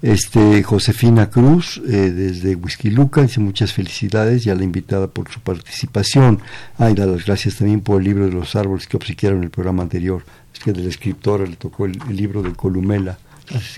Este, 0.03 0.61
Josefina 0.61 1.31
Cruz, 1.31 1.81
eh, 1.87 2.11
desde 2.11 2.53
Whisky 2.53 2.91
Luca, 2.91 3.23
dice 3.23 3.39
muchas 3.39 3.73
felicidades 3.73 4.45
y 4.45 4.51
a 4.51 4.55
la 4.55 4.63
invitada 4.63 5.07
por 5.07 5.27
su 5.31 5.39
participación. 5.39 6.39
Ah, 6.77 6.91
y 6.91 6.93
da 6.93 7.07
las 7.07 7.25
gracias 7.25 7.55
también 7.55 7.81
por 7.81 7.99
el 7.99 8.05
libro 8.05 8.25
de 8.25 8.33
los 8.33 8.55
árboles 8.55 8.85
que 8.85 8.97
obsequiaron 8.97 9.39
en 9.39 9.45
el 9.45 9.49
programa 9.49 9.81
anterior. 9.81 10.23
Es 10.53 10.59
que 10.59 10.71
de 10.71 10.83
la 10.83 10.89
escritora 10.89 11.47
le 11.47 11.55
tocó 11.55 11.85
el, 11.85 11.99
libro 12.09 12.43
de 12.43 12.53
Columela. 12.53 13.17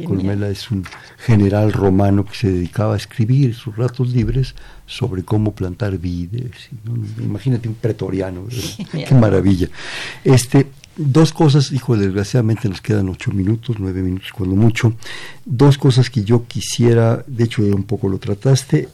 Columela 0.06 0.50
es 0.50 0.72
un 0.72 0.84
general 1.18 1.72
romano 1.72 2.26
que 2.26 2.36
se 2.36 2.52
dedicaba 2.52 2.96
a 2.96 2.98
escribir 2.98 3.54
sus 3.54 3.76
ratos 3.76 4.10
libres 4.10 4.56
sobre 4.86 5.24
cómo 5.24 5.54
plantar 5.54 5.98
vides. 5.98 6.70
Imagínate 7.20 7.68
un 7.68 7.76
pretoriano, 7.76 8.48
qué 8.92 9.16
maravilla. 9.16 9.70
Este, 10.24 10.68
Dos 11.02 11.32
cosas, 11.32 11.72
hijo, 11.72 11.96
desgraciadamente 11.96 12.68
nos 12.68 12.82
quedan 12.82 13.08
ocho 13.08 13.32
minutos, 13.32 13.78
nueve 13.80 14.02
minutos 14.02 14.34
cuando 14.34 14.58
mucho. 14.58 14.96
Dos 15.46 15.78
cosas 15.78 16.10
que 16.10 16.26
yo 16.26 16.46
quisiera, 16.46 17.24
de 17.26 17.46
hecho 17.46 17.62
un 17.62 17.84
poco 17.84 18.10
lo 18.10 18.18
trataste, 18.18 18.90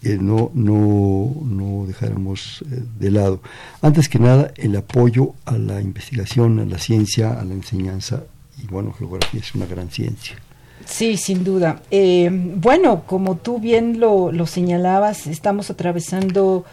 que 0.00 0.16
no, 0.16 0.50
no, 0.54 1.36
no 1.44 1.84
dejáramos 1.86 2.64
eh, 2.70 2.82
de 2.98 3.10
lado. 3.10 3.42
Antes 3.82 4.08
que 4.08 4.18
nada, 4.18 4.52
el 4.56 4.76
apoyo 4.76 5.34
a 5.44 5.58
la 5.58 5.82
investigación, 5.82 6.58
a 6.58 6.64
la 6.64 6.78
ciencia, 6.78 7.38
a 7.38 7.44
la 7.44 7.52
enseñanza. 7.52 8.24
Y 8.62 8.66
bueno, 8.66 8.92
geografía 8.92 9.40
es 9.40 9.54
una 9.54 9.66
gran 9.66 9.90
ciencia. 9.90 10.36
Sí, 10.84 11.16
sin 11.16 11.44
duda. 11.44 11.82
Eh, 11.90 12.28
bueno, 12.30 13.02
como 13.06 13.36
tú 13.36 13.58
bien 13.58 13.98
lo, 13.98 14.30
lo 14.30 14.46
señalabas, 14.46 15.26
estamos 15.26 15.70
atravesando 15.70 16.64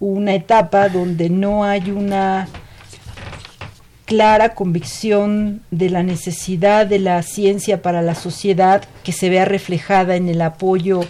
una 0.00 0.34
etapa 0.34 0.88
donde 0.88 1.30
no 1.30 1.64
hay 1.64 1.90
una 1.90 2.48
clara 4.04 4.54
convicción 4.54 5.62
de 5.70 5.88
la 5.88 6.02
necesidad 6.02 6.86
de 6.86 6.98
la 6.98 7.22
ciencia 7.22 7.80
para 7.80 8.02
la 8.02 8.14
sociedad 8.14 8.84
que 9.02 9.12
se 9.12 9.30
vea 9.30 9.44
reflejada 9.44 10.16
en 10.16 10.28
el 10.28 10.42
apoyo 10.42 11.00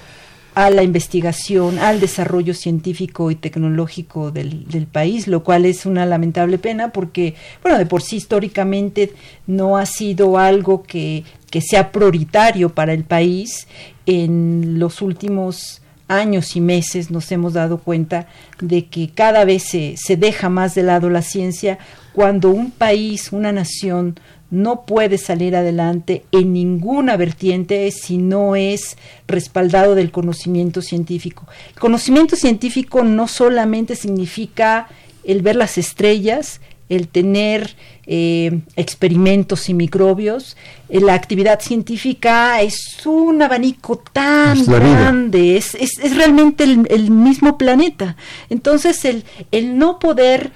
a 0.55 0.71
la 0.71 0.83
investigación, 0.83 1.79
al 1.79 1.99
desarrollo 1.99 2.55
científico 2.55 3.31
y 3.31 3.35
tecnológico 3.35 4.31
del, 4.31 4.69
del, 4.69 4.87
país, 4.87 5.27
lo 5.27 5.43
cual 5.43 5.67
es 5.67 5.85
una 5.85 6.07
lamentable 6.07 6.59
pena 6.59 6.91
porque, 6.93 7.35
bueno, 7.63 7.77
de 7.77 7.87
por 7.87 8.03
sí 8.03 8.17
históricamente 8.17 9.13
no 9.49 9.77
ha 9.77 9.87
sido 9.87 10.39
algo 10.39 10.85
que, 10.85 11.25
que 11.51 11.61
sea 11.61 11.91
prioritario 11.91 12.69
para 12.69 12.93
el 12.93 13.03
país. 13.03 13.67
En 14.07 14.79
los 14.79 15.03
últimos 15.03 15.83
años 16.07 16.55
y 16.55 16.61
meses 16.61 17.11
nos 17.11 17.33
hemos 17.33 17.55
dado 17.55 17.79
cuenta 17.79 18.29
de 18.61 18.87
que 18.87 19.11
cada 19.11 19.45
vez 19.45 19.65
se, 19.65 19.97
se 19.97 20.17
deja 20.17 20.49
más 20.49 20.75
de 20.75 20.85
lado 20.85 21.11
la 21.11 21.23
ciencia 21.23 21.79
cuando 22.13 22.51
un 22.51 22.71
país, 22.71 23.33
una 23.33 23.51
nación, 23.51 24.21
no 24.55 24.83
puede 24.83 25.19
salir 25.19 25.57
adelante 25.57 26.25
en 26.33 26.53
ninguna 26.53 27.17
vertiente 27.17 27.91
si 27.91 28.19
no 28.19 28.57
es 28.57 28.97
respaldado 29.27 29.95
del 29.95 30.11
conocimiento 30.11 30.81
científico. 30.81 31.47
El 31.75 31.81
conocimiento 31.81 32.37
científico 32.37 33.03
no 33.03 33.29
solamente 33.29 33.97
significa 33.97 34.89
el 35.25 35.43
ver 35.43 35.57
las 35.57 35.77
estrellas, 35.77 36.61
el 36.89 37.09
tener 37.09 37.75
eh, 38.07 38.61
experimentos 38.77 39.69
y 39.69 39.75
microbios. 39.75 40.57
Eh, 40.89 41.01
la 41.01 41.15
actividad 41.15 41.61
científica 41.61 42.61
es 42.61 43.05
un 43.07 43.43
abanico 43.43 44.03
tan 44.13 44.65
grande, 44.67 45.57
es, 45.57 45.75
es, 45.75 46.17
realmente 46.17 46.65
el, 46.65 47.11
mismo 47.11 47.59
planeta. 47.59 48.17
Entonces, 48.51 49.05
el, 49.05 49.25
el 49.51 49.79
no 49.79 49.99
poder 49.99 50.53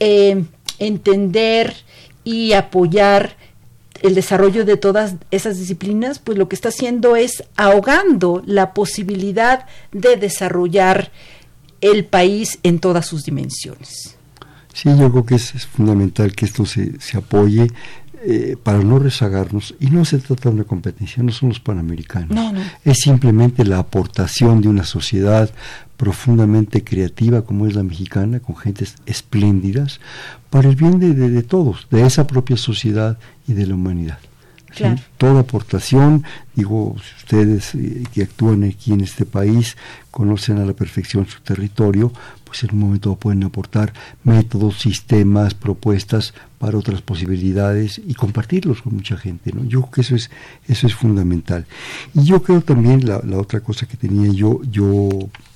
eh, 0.00 0.44
entender 0.78 1.74
y 2.24 2.52
apoyar 2.52 3.36
el 4.02 4.14
desarrollo 4.14 4.64
de 4.64 4.76
todas 4.76 5.14
esas 5.30 5.58
disciplinas, 5.58 6.18
pues 6.18 6.38
lo 6.38 6.48
que 6.48 6.56
está 6.56 6.68
haciendo 6.68 7.16
es 7.16 7.44
ahogando 7.56 8.42
la 8.46 8.74
posibilidad 8.74 9.66
de 9.92 10.16
desarrollar 10.16 11.10
el 11.80 12.04
país 12.04 12.58
en 12.62 12.78
todas 12.78 13.06
sus 13.06 13.24
dimensiones. 13.24 14.16
Sí, 14.72 14.88
yo 14.98 15.10
creo 15.10 15.26
que 15.26 15.34
es, 15.34 15.66
fundamental 15.66 16.34
que 16.34 16.46
esto 16.46 16.64
se, 16.64 16.98
se 17.00 17.18
apoye 17.18 17.68
eh, 18.24 18.56
para 18.62 18.78
no 18.78 19.00
rezagarnos, 19.00 19.74
y 19.80 19.86
no 19.86 20.04
se 20.04 20.18
trata 20.18 20.48
de 20.48 20.54
una 20.54 20.64
competencia, 20.64 21.24
no 21.24 21.32
somos 21.32 21.58
panamericanos, 21.58 22.54
es 22.84 22.98
simplemente 22.98 23.64
la 23.64 23.78
aportación 23.78 24.60
de 24.60 24.68
una 24.68 24.84
sociedad 24.84 25.50
profundamente 26.02 26.82
creativa 26.82 27.42
como 27.42 27.68
es 27.68 27.76
la 27.76 27.84
mexicana, 27.84 28.40
con 28.40 28.56
gentes 28.56 28.96
espléndidas, 29.06 30.00
para 30.50 30.68
el 30.68 30.74
bien 30.74 30.98
de 30.98 31.42
todos, 31.44 31.86
de 31.92 32.04
esa 32.04 32.26
propia 32.26 32.56
sociedad 32.56 33.20
y 33.46 33.52
de 33.52 33.68
la 33.68 33.76
humanidad. 33.76 34.18
Toda 35.18 35.40
aportación, 35.40 36.24
digo, 36.54 36.96
ustedes 37.16 37.74
eh, 37.74 38.04
que 38.12 38.22
actúan 38.22 38.64
aquí 38.64 38.92
en 38.92 39.00
este 39.00 39.24
país 39.24 39.76
conocen 40.10 40.58
a 40.58 40.64
la 40.64 40.72
perfección 40.72 41.26
su 41.26 41.40
territorio, 41.40 42.12
pues 42.44 42.64
en 42.64 42.74
un 42.74 42.80
momento 42.80 43.16
pueden 43.16 43.44
aportar 43.44 43.92
métodos, 44.24 44.80
sistemas, 44.80 45.54
propuestas 45.54 46.34
para 46.58 46.76
otras 46.76 47.00
posibilidades 47.00 48.00
y 48.06 48.14
compartirlos 48.14 48.82
con 48.82 48.94
mucha 48.94 49.16
gente. 49.16 49.52
¿no? 49.52 49.64
Yo 49.64 49.80
creo 49.80 49.90
que 49.90 50.00
eso 50.02 50.16
es, 50.16 50.30
eso 50.68 50.86
es 50.86 50.94
fundamental. 50.94 51.66
Y 52.14 52.24
yo 52.24 52.42
creo 52.42 52.60
también, 52.60 53.06
la, 53.06 53.20
la 53.24 53.38
otra 53.38 53.60
cosa 53.60 53.86
que 53.86 53.96
tenía 53.96 54.30
yo, 54.32 54.60
yo 54.70 55.08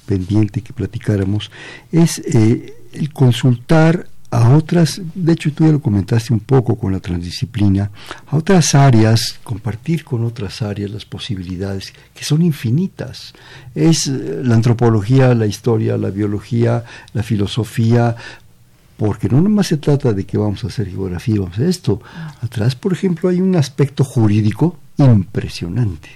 pendiente 0.07 0.63
que 0.63 0.73
platicáramos, 0.73 1.51
es 1.93 2.19
eh, 2.21 2.75
el 2.93 3.13
consultar 3.13 4.09
a 4.37 4.55
otras, 4.55 5.01
de 5.15 5.33
hecho 5.33 5.51
tú 5.51 5.65
ya 5.65 5.73
lo 5.73 5.81
comentaste 5.81 6.35
un 6.35 6.41
poco 6.41 6.77
con 6.77 6.93
la 6.93 7.01
transdisciplina, 7.01 7.91
a 8.27 8.37
otras 8.37 8.75
áreas, 8.75 9.39
compartir 9.43 10.05
con 10.05 10.25
otras 10.25 10.61
áreas 10.61 10.91
las 10.91 11.07
posibilidades 11.07 11.95
que 12.15 12.23
son 12.23 12.43
infinitas. 12.43 13.33
Es 13.75 14.09
eh, 14.09 14.43
la 14.45 14.55
antropología, 14.55 15.35
la 15.35 15.47
historia, 15.47 15.97
la 15.97 16.11
biología, 16.11 16.85
la 17.15 17.23
filosofía, 17.23 18.15
porque 18.99 19.31
no 19.31 19.41
nomás 19.41 19.69
se 19.69 19.79
trata 19.79 20.13
de 20.13 20.27
que 20.27 20.37
vamos 20.37 20.65
a 20.65 20.67
hacer 20.67 20.91
geografía, 20.91 21.37
vamos 21.37 21.53
a 21.53 21.55
hacer 21.55 21.69
esto. 21.69 22.03
Atrás, 22.43 22.75
por 22.75 22.93
ejemplo, 22.93 23.31
hay 23.31 23.41
un 23.41 23.57
aspecto 23.57 24.05
jurídico 24.05 24.79
impresionante. 24.99 26.11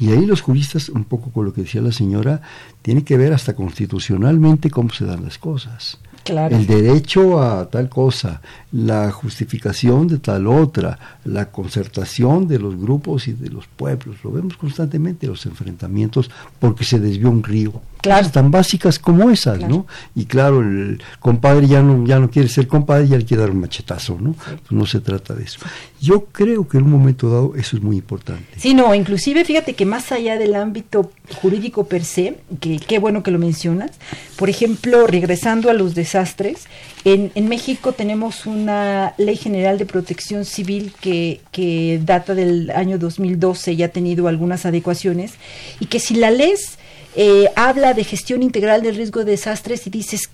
Y 0.00 0.10
ahí 0.10 0.26
los 0.26 0.40
juristas, 0.40 0.88
un 0.88 1.04
poco 1.04 1.30
con 1.30 1.44
lo 1.44 1.52
que 1.52 1.62
decía 1.62 1.82
la 1.82 1.92
señora, 1.92 2.42
tienen 2.82 3.04
que 3.04 3.16
ver 3.16 3.32
hasta 3.32 3.54
constitucionalmente 3.54 4.70
cómo 4.70 4.90
se 4.90 5.04
dan 5.04 5.22
las 5.22 5.38
cosas. 5.38 5.98
El 6.26 6.66
derecho 6.66 7.42
a 7.42 7.68
tal 7.70 7.88
cosa, 7.88 8.40
la 8.72 9.10
justificación 9.10 10.06
de 10.06 10.18
tal 10.18 10.46
otra, 10.46 10.98
la 11.24 11.50
concertación 11.50 12.46
de 12.46 12.58
los 12.58 12.76
grupos 12.76 13.26
y 13.26 13.32
de 13.32 13.48
los 13.48 13.66
pueblos. 13.66 14.16
Lo 14.22 14.30
vemos 14.30 14.56
constantemente, 14.56 15.26
los 15.26 15.46
enfrentamientos, 15.46 16.30
porque 16.58 16.84
se 16.84 17.00
desvió 17.00 17.30
un 17.30 17.42
río. 17.42 17.80
Claro. 18.02 18.30
tan 18.30 18.50
básicas 18.50 18.98
como 18.98 19.30
esas, 19.30 19.60
¿no? 19.60 19.86
Y 20.14 20.24
claro, 20.24 20.60
el 20.60 21.02
compadre 21.18 21.66
ya 21.66 21.82
no, 21.82 22.06
ya 22.06 22.18
no 22.18 22.30
quiere 22.30 22.48
ser 22.48 22.66
compadre, 22.66 23.08
ya 23.08 23.18
le 23.18 23.24
quiere 23.24 23.42
dar 23.42 23.50
un 23.50 23.60
machetazo, 23.60 24.16
¿no? 24.20 24.32
Pues 24.32 24.70
no 24.70 24.86
se 24.86 25.00
trata 25.00 25.34
de 25.34 25.44
eso. 25.44 25.60
Yo 26.00 26.24
creo 26.26 26.66
que 26.66 26.78
en 26.78 26.84
un 26.84 26.90
momento 26.90 27.30
dado 27.30 27.54
eso 27.56 27.76
es 27.76 27.82
muy 27.82 27.96
importante. 27.96 28.44
Sí, 28.56 28.74
no, 28.74 28.94
inclusive 28.94 29.44
fíjate 29.44 29.74
que 29.74 29.84
más 29.84 30.12
allá 30.12 30.38
del 30.38 30.54
ámbito 30.54 31.12
jurídico 31.40 31.84
per 31.86 32.04
se, 32.04 32.38
que 32.60 32.78
qué 32.78 32.98
bueno 32.98 33.22
que 33.22 33.30
lo 33.30 33.38
mencionas, 33.38 33.92
por 34.36 34.48
ejemplo, 34.48 35.06
regresando 35.06 35.70
a 35.70 35.74
los 35.74 35.94
desastres, 35.94 36.66
en, 37.04 37.32
en 37.34 37.48
México 37.48 37.92
tenemos 37.92 38.46
una 38.46 39.14
ley 39.18 39.36
general 39.36 39.78
de 39.78 39.86
protección 39.86 40.44
civil 40.44 40.92
que, 41.00 41.40
que 41.50 42.00
data 42.04 42.34
del 42.34 42.70
año 42.70 42.98
2012 42.98 43.72
y 43.72 43.82
ha 43.82 43.90
tenido 43.90 44.28
algunas 44.28 44.66
adecuaciones, 44.66 45.34
y 45.80 45.86
que 45.86 46.00
si 46.00 46.14
la 46.14 46.30
lees 46.30 46.78
eh, 47.16 47.48
habla 47.56 47.94
de 47.94 48.04
gestión 48.04 48.42
integral 48.42 48.82
del 48.82 48.96
riesgo 48.96 49.24
de 49.24 49.32
desastres 49.32 49.86
y 49.86 49.90
dices, 49.90 50.30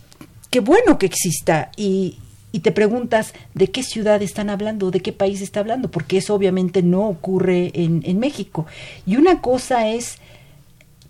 qué 0.51 0.61
bueno 0.61 0.99
que 0.99 1.07
exista. 1.07 1.71
Y, 1.77 2.19
y 2.53 2.61
te 2.61 2.73
preguntas 2.73 3.35
de 3.55 3.71
qué 3.71 3.83
ciudad 3.83 4.23
están 4.23 4.51
hablando, 4.51 4.91
de 4.91 5.01
qué 5.01 5.13
país 5.13 5.41
está 5.41 5.61
hablando, 5.61 5.91
porque 5.91 6.19
eso 6.19 6.35
obviamente 6.35 6.83
no 6.83 7.09
ocurre 7.09 7.71
en, 7.75 8.03
en 8.05 8.19
México. 8.19 8.67
Y 9.07 9.17
una 9.17 9.41
cosa 9.41 9.89
es 9.89 10.19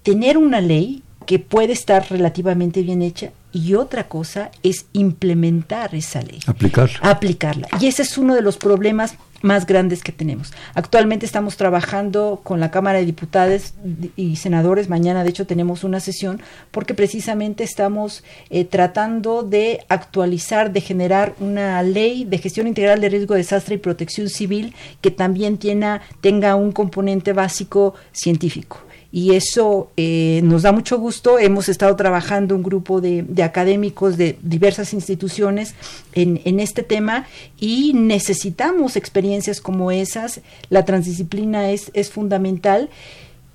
tener 0.03 0.39
una 0.39 0.61
ley 0.61 1.03
que 1.27 1.39
puede 1.39 1.73
estar 1.73 2.07
relativamente 2.09 2.83
bien 2.83 3.03
hecha 3.03 3.33
y 3.53 3.75
otra 3.75 4.07
cosa 4.07 4.51
es 4.63 4.87
implementar 4.93 5.95
esa 5.95 6.21
ley. 6.23 6.41
Aplicarla. 6.47 6.99
Aplicarla. 7.01 7.69
Y 7.81 7.87
ese 7.87 8.03
es 8.03 8.17
uno 8.17 8.35
de 8.35 8.43
los 8.43 8.57
problemas 8.57 9.17
más 9.43 9.67
grandes 9.67 10.03
que 10.03 10.13
tenemos. 10.13 10.53
Actualmente 10.75 11.27
estamos 11.27 11.57
trabajando 11.57 12.41
con 12.43 12.61
la 12.61 12.71
Cámara 12.71 12.99
de 12.99 13.07
Diputados 13.07 13.75
y 14.17 14.37
Senadores, 14.37 14.89
mañana 14.89 15.25
de 15.25 15.31
hecho 15.31 15.47
tenemos 15.47 15.85
una 15.85 16.01
sesión, 16.01 16.41
porque 16.71 16.95
precisamente 16.95 17.65
estamos 17.65 18.25
eh, 18.51 18.65
tratando 18.65 19.43
de 19.43 19.85
actualizar, 19.89 20.73
de 20.73 20.81
generar 20.81 21.35
una 21.41 21.83
ley 21.83 22.25
de 22.25 22.39
gestión 22.39 22.67
integral 22.67 23.01
de 23.01 23.09
riesgo, 23.09 23.35
desastre 23.35 23.77
y 23.77 23.79
protección 23.79 24.29
civil 24.29 24.75
que 25.01 25.11
también 25.11 25.59
tenga 25.59 26.57
un 26.57 26.73
componente 26.73 27.33
básico 27.33 27.95
científico 28.13 28.79
y 29.17 29.35
eso 29.35 29.91
eh, 29.97 30.43
nos 30.45 30.61
da 30.61 30.73
mucho 30.73 30.99
gusto. 30.99 31.39
Hemos 31.39 31.71
estado 31.71 31.97
trabajando 31.97 32.55
un 32.55 32.63
grupo 32.63 33.01
de, 33.01 33.25
académicos 33.43 34.19
de 34.19 34.39
diversas 34.43 34.93
instituciones 34.93 35.75
en, 36.13 36.43
en, 36.45 36.61
este 36.61 36.83
tema 36.83 37.27
y 37.59 37.95
necesitamos 37.95 38.95
experiencias 38.95 39.63
como 39.63 39.91
esas. 39.91 40.43
La 40.69 40.85
transdisciplina 40.85 41.71
es, 41.71 41.91
es 41.95 42.11
fundamental 42.11 42.91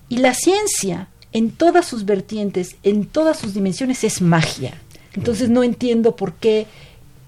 y 0.09 0.17
la 0.17 0.33
ciencia 0.33 1.09
en 1.31 1.51
todas 1.51 1.85
sus 1.85 2.05
vertientes, 2.05 2.75
en 2.81 3.05
todas 3.05 3.37
sus 3.37 3.53
dimensiones, 3.53 4.03
es 4.03 4.19
magia. 4.19 4.81
Entonces 5.13 5.51
no 5.51 5.61
entiendo 5.61 6.15
por 6.15 6.33
qué 6.33 6.65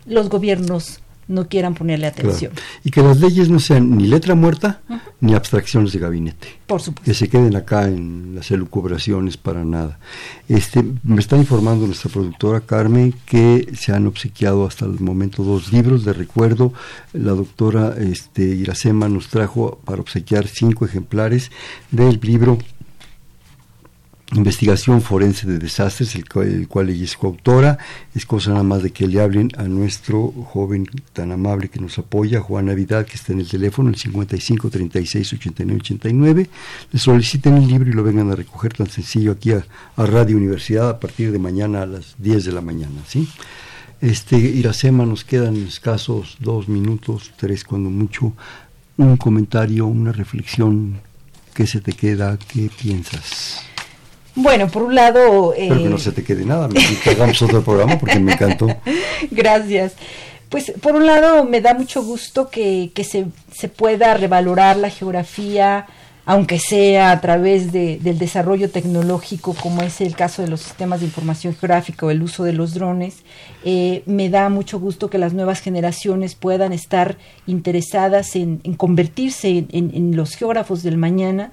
los 0.07 0.29
gobiernos 0.29 1.02
no 1.27 1.47
quieran 1.47 1.73
ponerle 1.73 2.07
atención. 2.07 2.51
Y 2.83 2.91
que 2.91 3.01
las 3.01 3.19
leyes 3.19 3.49
no 3.49 3.59
sean 3.59 3.97
ni 3.97 4.07
letra 4.07 4.35
muerta 4.35 4.81
ni 5.19 5.33
abstracciones 5.33 5.93
de 5.93 5.99
gabinete. 5.99 6.47
Por 6.67 6.81
supuesto. 6.81 7.05
Que 7.05 7.13
se 7.13 7.29
queden 7.29 7.55
acá 7.55 7.87
en 7.87 8.35
las 8.35 8.51
elucubraciones 8.51 9.37
para 9.37 9.63
nada. 9.63 9.99
Este, 10.49 10.83
me 11.03 11.19
está 11.19 11.37
informando 11.37 11.85
nuestra 11.85 12.11
productora 12.11 12.61
Carmen 12.61 13.13
que 13.25 13.69
se 13.75 13.93
han 13.93 14.07
obsequiado 14.07 14.65
hasta 14.65 14.85
el 14.85 14.99
momento 14.99 15.43
dos 15.43 15.71
libros 15.71 16.03
de 16.03 16.13
recuerdo. 16.13 16.73
La 17.13 17.31
doctora 17.31 17.95
este, 17.97 18.43
Iracema 18.43 19.07
nos 19.07 19.29
trajo 19.29 19.79
para 19.85 20.01
obsequiar 20.01 20.47
cinco 20.47 20.85
ejemplares 20.85 21.51
del 21.91 22.19
libro 22.21 22.57
investigación 24.35 25.01
forense 25.01 25.47
de 25.47 25.59
desastres, 25.59 26.15
el 26.15 26.27
cual, 26.27 26.89
ella 26.89 27.03
es 27.03 27.15
coautora. 27.15 27.77
Es 28.15 28.25
cosa 28.25 28.51
nada 28.51 28.63
más 28.63 28.83
de 28.83 28.91
que 28.91 29.07
le 29.07 29.21
hablen 29.21 29.49
a 29.57 29.63
nuestro 29.63 30.31
joven 30.31 30.87
tan 31.13 31.31
amable 31.31 31.69
que 31.69 31.79
nos 31.79 31.97
apoya, 31.99 32.39
Juan 32.39 32.65
Navidad, 32.65 33.05
que 33.05 33.15
está 33.15 33.33
en 33.33 33.39
el 33.41 33.49
teléfono, 33.49 33.89
el 33.89 33.95
55 33.95 34.69
36 34.69 35.33
89 35.33 35.79
89. 35.81 36.49
Le 36.91 36.99
soliciten 36.99 37.57
el 37.57 37.67
libro 37.67 37.89
y 37.89 37.93
lo 37.93 38.03
vengan 38.03 38.31
a 38.31 38.35
recoger 38.35 38.73
tan 38.73 38.89
sencillo 38.89 39.33
aquí 39.33 39.51
a, 39.51 39.65
Radio 39.97 40.37
Universidad 40.37 40.89
a 40.89 40.99
partir 40.99 41.31
de 41.31 41.39
mañana 41.39 41.83
a 41.83 41.85
las 41.85 42.15
10 42.17 42.45
de 42.45 42.51
la 42.51 42.61
mañana. 42.61 43.01
¿sí? 43.07 43.27
Este, 44.01 44.37
Iracema, 44.37 45.05
nos 45.05 45.23
quedan 45.23 45.55
escasos 45.67 46.37
dos 46.39 46.67
minutos, 46.67 47.31
tres 47.37 47.63
cuando 47.63 47.89
mucho. 47.89 48.33
Un 48.97 49.17
comentario, 49.17 49.87
una 49.87 50.11
reflexión. 50.11 50.99
¿Qué 51.53 51.67
se 51.67 51.81
te 51.81 51.93
queda? 51.93 52.37
¿Qué 52.37 52.69
piensas? 52.81 53.72
Bueno, 54.35 54.67
por 54.67 54.83
un 54.83 54.95
lado... 54.95 55.53
Espero 55.53 55.83
que 55.83 55.89
no 55.89 55.95
eh, 55.97 55.99
se 55.99 56.11
te 56.11 56.23
quede 56.23 56.45
nada, 56.45 56.69
que 56.69 57.09
hagamos 57.09 57.41
otro 57.41 57.63
programa 57.63 57.99
porque 57.99 58.19
me 58.19 58.33
encantó. 58.33 58.67
Gracias. 59.31 59.93
Pues 60.49 60.71
por 60.81 60.95
un 60.95 61.05
lado 61.05 61.45
me 61.45 61.61
da 61.61 61.73
mucho 61.73 62.03
gusto 62.03 62.49
que, 62.49 62.91
que 62.93 63.03
se, 63.03 63.25
se, 63.51 63.69
pueda 63.69 64.13
revalorar 64.13 64.77
la 64.77 64.91
geografía, 64.91 65.87
aunque 66.25 66.59
sea 66.59 67.09
a 67.09 67.21
través 67.21 67.71
de, 67.71 67.97
del 67.97 68.19
desarrollo 68.19 68.69
tecnológico, 68.69 69.55
como 69.55 69.81
es 69.81 69.99
el 69.99 70.15
caso 70.15 70.43
de 70.43 70.49
los 70.49 70.61
sistemas 70.61 70.99
de 70.99 71.07
información 71.07 71.55
geográfica 71.55 72.05
o 72.05 72.11
el 72.11 72.21
uso 72.21 72.43
de 72.43 72.53
los 72.53 72.75
drones. 72.75 73.23
Eh, 73.65 74.03
me 74.05 74.29
da 74.29 74.49
mucho 74.49 74.79
gusto 74.79 75.09
que 75.09 75.17
las 75.17 75.33
nuevas 75.33 75.59
generaciones 75.59 76.35
puedan 76.35 76.71
estar 76.71 77.17
interesadas 77.47 78.35
en, 78.35 78.61
en 78.63 78.75
convertirse 78.75 79.65
en, 79.71 79.91
en 79.91 80.15
los 80.15 80.35
geógrafos 80.35 80.83
del 80.83 80.97
mañana, 80.97 81.51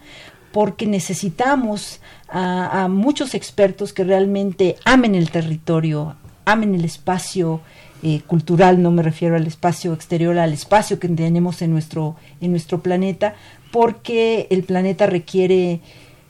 porque 0.52 0.86
necesitamos 0.86 2.00
a, 2.28 2.88
muchos 2.88 3.34
expertos 3.34 3.92
que 3.92 4.04
realmente 4.04 4.76
amen 4.84 5.14
el 5.14 5.30
territorio, 5.30 6.16
amen 6.44 6.74
el 6.74 6.84
espacio 6.84 7.60
eh, 8.02 8.20
cultural, 8.26 8.82
no 8.82 8.90
me 8.90 9.02
refiero 9.02 9.36
al 9.36 9.46
espacio 9.46 9.92
exterior, 9.92 10.38
al 10.38 10.52
espacio 10.52 10.98
que 10.98 11.08
tenemos 11.08 11.62
en 11.62 11.70
nuestro, 11.70 12.16
en 12.40 12.50
nuestro 12.50 12.80
planeta, 12.80 13.34
porque 13.70 14.46
el 14.50 14.64
planeta 14.64 15.06
requiere 15.06 15.80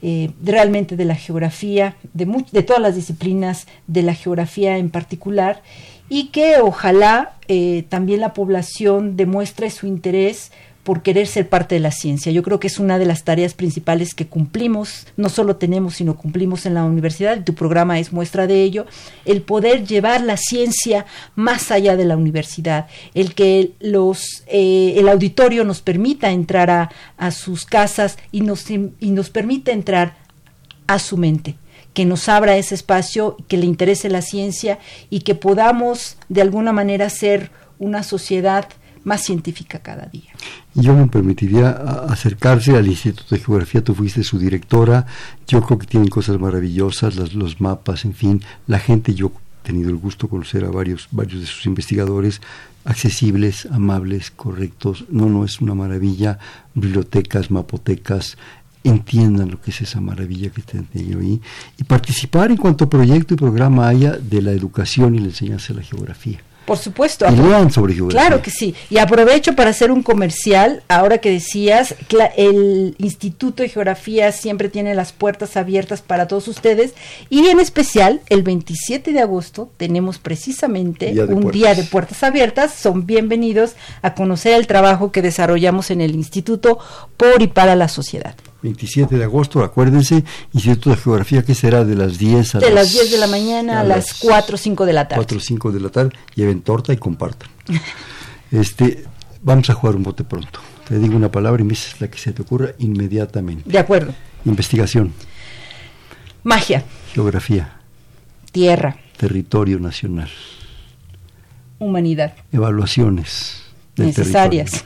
eh, 0.02 0.30
realmente 0.42 0.96
de 0.96 1.04
la 1.04 1.14
geografía, 1.14 1.96
de, 2.12 2.44
de 2.50 2.62
todas 2.62 2.82
las 2.82 2.94
disciplinas, 2.94 3.66
de 3.86 4.02
la 4.02 4.14
geografía 4.14 4.78
en 4.78 4.90
particular, 4.90 5.62
y 6.08 6.28
que 6.28 6.58
ojalá 6.60 7.34
eh, 7.48 7.84
también 7.88 8.20
la 8.20 8.34
población 8.34 9.16
demuestre 9.16 9.70
su 9.70 9.86
interés 9.86 10.50
por 10.90 11.02
querer 11.02 11.28
ser 11.28 11.48
parte 11.48 11.76
de 11.76 11.80
la 11.80 11.92
ciencia. 11.92 12.32
Yo 12.32 12.42
creo 12.42 12.58
que 12.58 12.66
es 12.66 12.80
una 12.80 12.98
de 12.98 13.04
las 13.04 13.22
tareas 13.22 13.54
principales 13.54 14.12
que 14.12 14.26
cumplimos, 14.26 15.06
no 15.16 15.28
solo 15.28 15.54
tenemos, 15.54 15.94
sino 15.94 16.16
cumplimos 16.16 16.66
en 16.66 16.74
la 16.74 16.82
universidad, 16.82 17.36
y 17.36 17.44
tu 17.44 17.54
programa 17.54 18.00
es 18.00 18.12
muestra 18.12 18.48
de 18.48 18.64
ello, 18.64 18.86
el 19.24 19.42
poder 19.42 19.86
llevar 19.86 20.20
la 20.22 20.36
ciencia 20.36 21.06
más 21.36 21.70
allá 21.70 21.96
de 21.96 22.06
la 22.06 22.16
universidad, 22.16 22.88
el 23.14 23.36
que 23.36 23.70
los, 23.78 24.42
eh, 24.48 24.94
el 24.96 25.08
auditorio 25.08 25.62
nos 25.62 25.80
permita 25.80 26.32
entrar 26.32 26.70
a, 26.70 26.90
a 27.16 27.30
sus 27.30 27.66
casas 27.66 28.18
y 28.32 28.40
nos, 28.40 28.68
y 28.68 29.10
nos 29.12 29.30
permita 29.30 29.70
entrar 29.70 30.16
a 30.88 30.98
su 30.98 31.16
mente 31.16 31.54
que 31.94 32.04
nos 32.04 32.28
abra 32.28 32.56
ese 32.56 32.74
espacio, 32.74 33.36
que 33.46 33.58
le 33.58 33.66
interese 33.66 34.08
la 34.08 34.22
ciencia 34.22 34.80
y 35.08 35.20
que 35.20 35.36
podamos 35.36 36.16
de 36.28 36.42
alguna 36.42 36.72
manera 36.72 37.08
ser 37.10 37.52
una 37.78 38.02
sociedad 38.02 38.66
más 39.04 39.22
científica 39.22 39.78
cada 39.80 40.06
día. 40.06 40.30
Yo 40.74 40.94
me 40.94 41.08
permitiría 41.08 41.70
acercarse 42.08 42.76
al 42.76 42.86
Instituto 42.86 43.34
de 43.34 43.40
Geografía, 43.40 43.82
tú 43.82 43.94
fuiste 43.94 44.22
su 44.22 44.38
directora, 44.38 45.04
yo 45.48 45.62
creo 45.62 45.78
que 45.78 45.86
tienen 45.86 46.08
cosas 46.08 46.38
maravillosas, 46.38 47.16
los 47.34 47.60
mapas, 47.60 48.04
en 48.04 48.14
fin, 48.14 48.42
la 48.68 48.78
gente, 48.78 49.12
yo 49.14 49.32
he 49.62 49.66
tenido 49.66 49.90
el 49.90 49.96
gusto 49.96 50.26
de 50.26 50.30
conocer 50.30 50.64
a 50.64 50.70
varios, 50.70 51.08
varios 51.10 51.40
de 51.40 51.46
sus 51.46 51.66
investigadores, 51.66 52.40
accesibles, 52.84 53.66
amables, 53.66 54.30
correctos, 54.30 55.06
no, 55.10 55.26
no, 55.26 55.44
es 55.44 55.60
una 55.60 55.74
maravilla, 55.74 56.38
bibliotecas, 56.74 57.50
mapotecas, 57.50 58.38
entiendan 58.84 59.50
lo 59.50 59.60
que 59.60 59.72
es 59.72 59.80
esa 59.80 60.00
maravilla 60.00 60.50
que 60.50 60.62
tienen 60.62 61.20
ahí. 61.20 61.40
Y 61.78 61.84
participar 61.84 62.52
en 62.52 62.56
cuanto 62.56 62.88
proyecto 62.88 63.34
y 63.34 63.36
programa 63.36 63.88
haya 63.88 64.12
de 64.12 64.40
la 64.40 64.52
educación 64.52 65.16
y 65.16 65.18
la 65.18 65.26
enseñanza 65.26 65.72
de 65.74 65.80
la 65.80 65.86
geografía. 65.86 66.40
Por 66.70 66.78
supuesto. 66.78 67.26
Y 67.28 67.72
sobre 67.72 67.94
geografía. 67.94 68.20
Claro 68.20 68.42
que 68.42 68.52
sí. 68.52 68.76
Y 68.90 68.98
aprovecho 68.98 69.56
para 69.56 69.70
hacer 69.70 69.90
un 69.90 70.04
comercial, 70.04 70.84
ahora 70.86 71.18
que 71.18 71.28
decías, 71.28 71.96
el 72.36 72.94
Instituto 72.98 73.64
de 73.64 73.68
Geografía 73.68 74.30
siempre 74.30 74.68
tiene 74.68 74.94
las 74.94 75.10
puertas 75.10 75.56
abiertas 75.56 76.00
para 76.00 76.28
todos 76.28 76.46
ustedes 76.46 76.94
y 77.28 77.48
en 77.48 77.58
especial 77.58 78.20
el 78.28 78.44
27 78.44 79.12
de 79.12 79.18
agosto 79.18 79.72
tenemos 79.78 80.18
precisamente 80.18 81.12
un 81.24 81.50
día 81.50 81.74
de 81.74 81.82
puertas 81.82 82.22
abiertas. 82.22 82.72
Son 82.72 83.04
bienvenidos 83.04 83.74
a 84.02 84.14
conocer 84.14 84.54
el 84.54 84.68
trabajo 84.68 85.10
que 85.10 85.22
desarrollamos 85.22 85.90
en 85.90 86.00
el 86.00 86.14
instituto 86.14 86.78
por 87.16 87.42
y 87.42 87.48
para 87.48 87.74
la 87.74 87.88
sociedad. 87.88 88.36
27 88.62 89.16
de 89.16 89.24
agosto, 89.24 89.62
acuérdense, 89.62 90.24
Instituto 90.52 90.90
de 90.90 90.96
Geografía, 90.96 91.42
que 91.42 91.54
será 91.54 91.84
de 91.84 91.94
las 91.94 92.18
10 92.18 92.56
a 92.56 92.58
de 92.58 92.70
las, 92.70 92.92
10 92.92 93.10
de 93.10 93.18
la 93.18 93.26
mañana 93.26 93.80
a, 93.80 93.84
las 93.84 94.14
4 94.14 94.54
o 94.54 94.58
5 94.58 94.86
de 94.86 94.92
la 94.92 95.08
tarde. 95.08 95.16
4 95.16 95.38
o 95.38 95.40
5 95.40 95.72
de 95.72 95.80
la 95.80 95.88
tarde, 95.88 96.10
lleven 96.34 96.60
torta 96.62 96.92
y 96.92 96.96
compartan. 96.96 97.48
este, 98.50 99.04
vamos 99.42 99.70
a 99.70 99.74
jugar 99.74 99.96
un 99.96 100.02
bote 100.02 100.24
pronto. 100.24 100.60
Te 100.86 100.98
digo 100.98 101.16
una 101.16 101.30
palabra 101.30 101.62
y 101.62 101.64
me 101.64 101.70
dices 101.70 102.00
la 102.00 102.08
que 102.10 102.18
se 102.18 102.32
te 102.32 102.42
ocurra 102.42 102.70
inmediatamente. 102.78 103.62
De 103.70 103.78
acuerdo. 103.78 104.12
Investigación. 104.44 105.12
Magia. 106.42 106.84
Geografía. 107.14 107.80
Tierra. 108.50 108.96
Territorio 109.16 109.78
nacional. 109.78 110.30
Humanidad. 111.78 112.34
Evaluaciones. 112.52 113.62
Necesarias. 113.96 114.84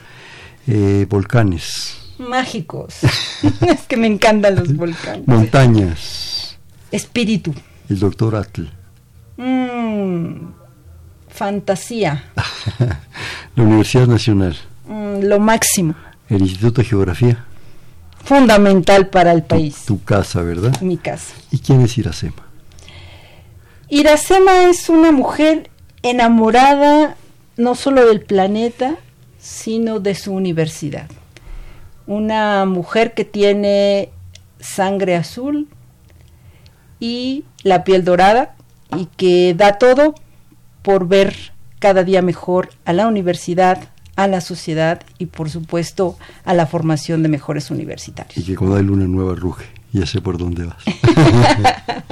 Eh, 0.67 1.05
volcanes 1.09 2.04
mágicos. 2.19 2.95
es 3.67 3.81
que 3.87 3.97
me 3.97 4.07
encantan 4.07 4.55
los 4.55 4.75
volcanes. 4.75 5.27
Montañas. 5.27 6.57
Espíritu. 6.91 7.53
El 7.89 7.99
doctor 7.99 8.35
Atl. 8.35 8.63
Mm, 9.37 10.51
fantasía. 11.27 12.23
la 13.55 13.63
Universidad 13.63 14.07
Nacional. 14.07 14.55
Mm, 14.87 15.23
lo 15.23 15.39
máximo. 15.39 15.95
El 16.29 16.41
Instituto 16.41 16.81
de 16.81 16.87
Geografía. 16.87 17.45
Fundamental 18.23 19.09
para 19.09 19.31
el 19.31 19.43
país. 19.43 19.83
Tu, 19.85 20.03
casa, 20.03 20.41
¿verdad? 20.41 20.79
Mi 20.81 20.97
casa. 20.97 21.35
¿Y 21.51 21.59
quién 21.59 21.81
es 21.81 21.97
Iracema? 21.97 22.47
Iracema 23.87 24.63
es 24.63 24.89
una 24.89 25.11
mujer 25.11 25.69
enamorada 26.01 27.17
no 27.57 27.75
solo 27.75 28.05
del 28.07 28.21
planeta, 28.21 28.95
sino 29.37 29.99
de 29.99 30.15
su 30.15 30.33
universidad 30.33 31.07
una 32.07 32.65
mujer 32.65 33.13
que 33.13 33.25
tiene 33.25 34.09
sangre 34.59 35.15
azul 35.15 35.67
y 36.99 37.43
la 37.63 37.83
piel 37.83 38.03
dorada 38.03 38.55
y 38.95 39.07
que 39.17 39.53
da 39.53 39.77
todo 39.77 40.15
por 40.81 41.07
ver 41.07 41.35
cada 41.79 42.03
día 42.03 42.21
mejor 42.21 42.69
a 42.85 42.93
la 42.93 43.07
universidad, 43.07 43.89
a 44.15 44.27
la 44.27 44.41
sociedad 44.41 45.01
y 45.17 45.27
por 45.27 45.49
supuesto 45.49 46.17
a 46.45 46.53
la 46.53 46.67
formación 46.67 47.23
de 47.23 47.29
mejores 47.29 47.71
universitarios. 47.71 48.37
Y 48.37 48.43
que 48.43 48.55
cuando 48.55 48.77
hay 48.77 48.83
luna 48.83 49.05
nueva 49.05 49.35
ruge, 49.35 49.65
ya 49.91 50.05
sé 50.05 50.21
por 50.21 50.37
dónde 50.37 50.65
vas. 50.65 50.83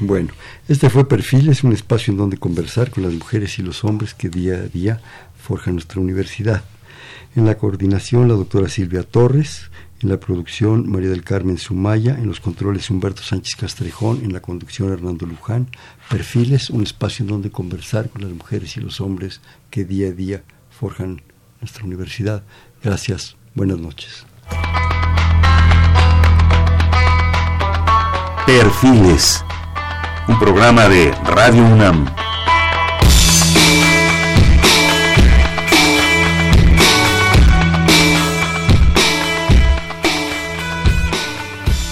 bueno, 0.00 0.30
este 0.68 0.90
fue 0.90 1.08
Perfil, 1.08 1.48
es 1.48 1.64
un 1.64 1.72
espacio 1.72 2.12
en 2.12 2.18
donde 2.18 2.36
conversar 2.36 2.90
con 2.90 3.02
las 3.02 3.12
mujeres 3.12 3.58
y 3.58 3.62
los 3.62 3.84
hombres 3.84 4.14
que 4.14 4.28
día 4.28 4.54
a 4.54 4.68
día 4.68 5.00
forjan 5.36 5.74
nuestra 5.74 6.00
universidad. 6.00 6.62
En 7.38 7.46
la 7.46 7.56
coordinación 7.56 8.26
la 8.26 8.34
doctora 8.34 8.68
Silvia 8.68 9.04
Torres, 9.04 9.70
en 10.00 10.08
la 10.08 10.18
producción 10.18 10.90
María 10.90 11.08
del 11.08 11.22
Carmen 11.22 11.56
Sumaya, 11.56 12.18
en 12.18 12.26
los 12.26 12.40
controles 12.40 12.90
Humberto 12.90 13.22
Sánchez 13.22 13.54
Castrejón, 13.54 14.22
en 14.24 14.32
la 14.32 14.42
conducción 14.42 14.92
Hernando 14.92 15.24
Luján. 15.24 15.68
Perfiles, 16.10 16.68
un 16.68 16.82
espacio 16.82 17.22
en 17.22 17.28
donde 17.28 17.52
conversar 17.52 18.10
con 18.10 18.22
las 18.22 18.32
mujeres 18.32 18.76
y 18.76 18.80
los 18.80 19.00
hombres 19.00 19.40
que 19.70 19.84
día 19.84 20.08
a 20.08 20.10
día 20.10 20.42
forjan 20.68 21.22
nuestra 21.60 21.84
universidad. 21.84 22.42
Gracias, 22.82 23.36
buenas 23.54 23.78
noches. 23.78 24.26
Perfiles, 28.46 29.44
un 30.26 30.40
programa 30.40 30.88
de 30.88 31.12
Radio 31.12 31.64
UNAM. 31.64 32.04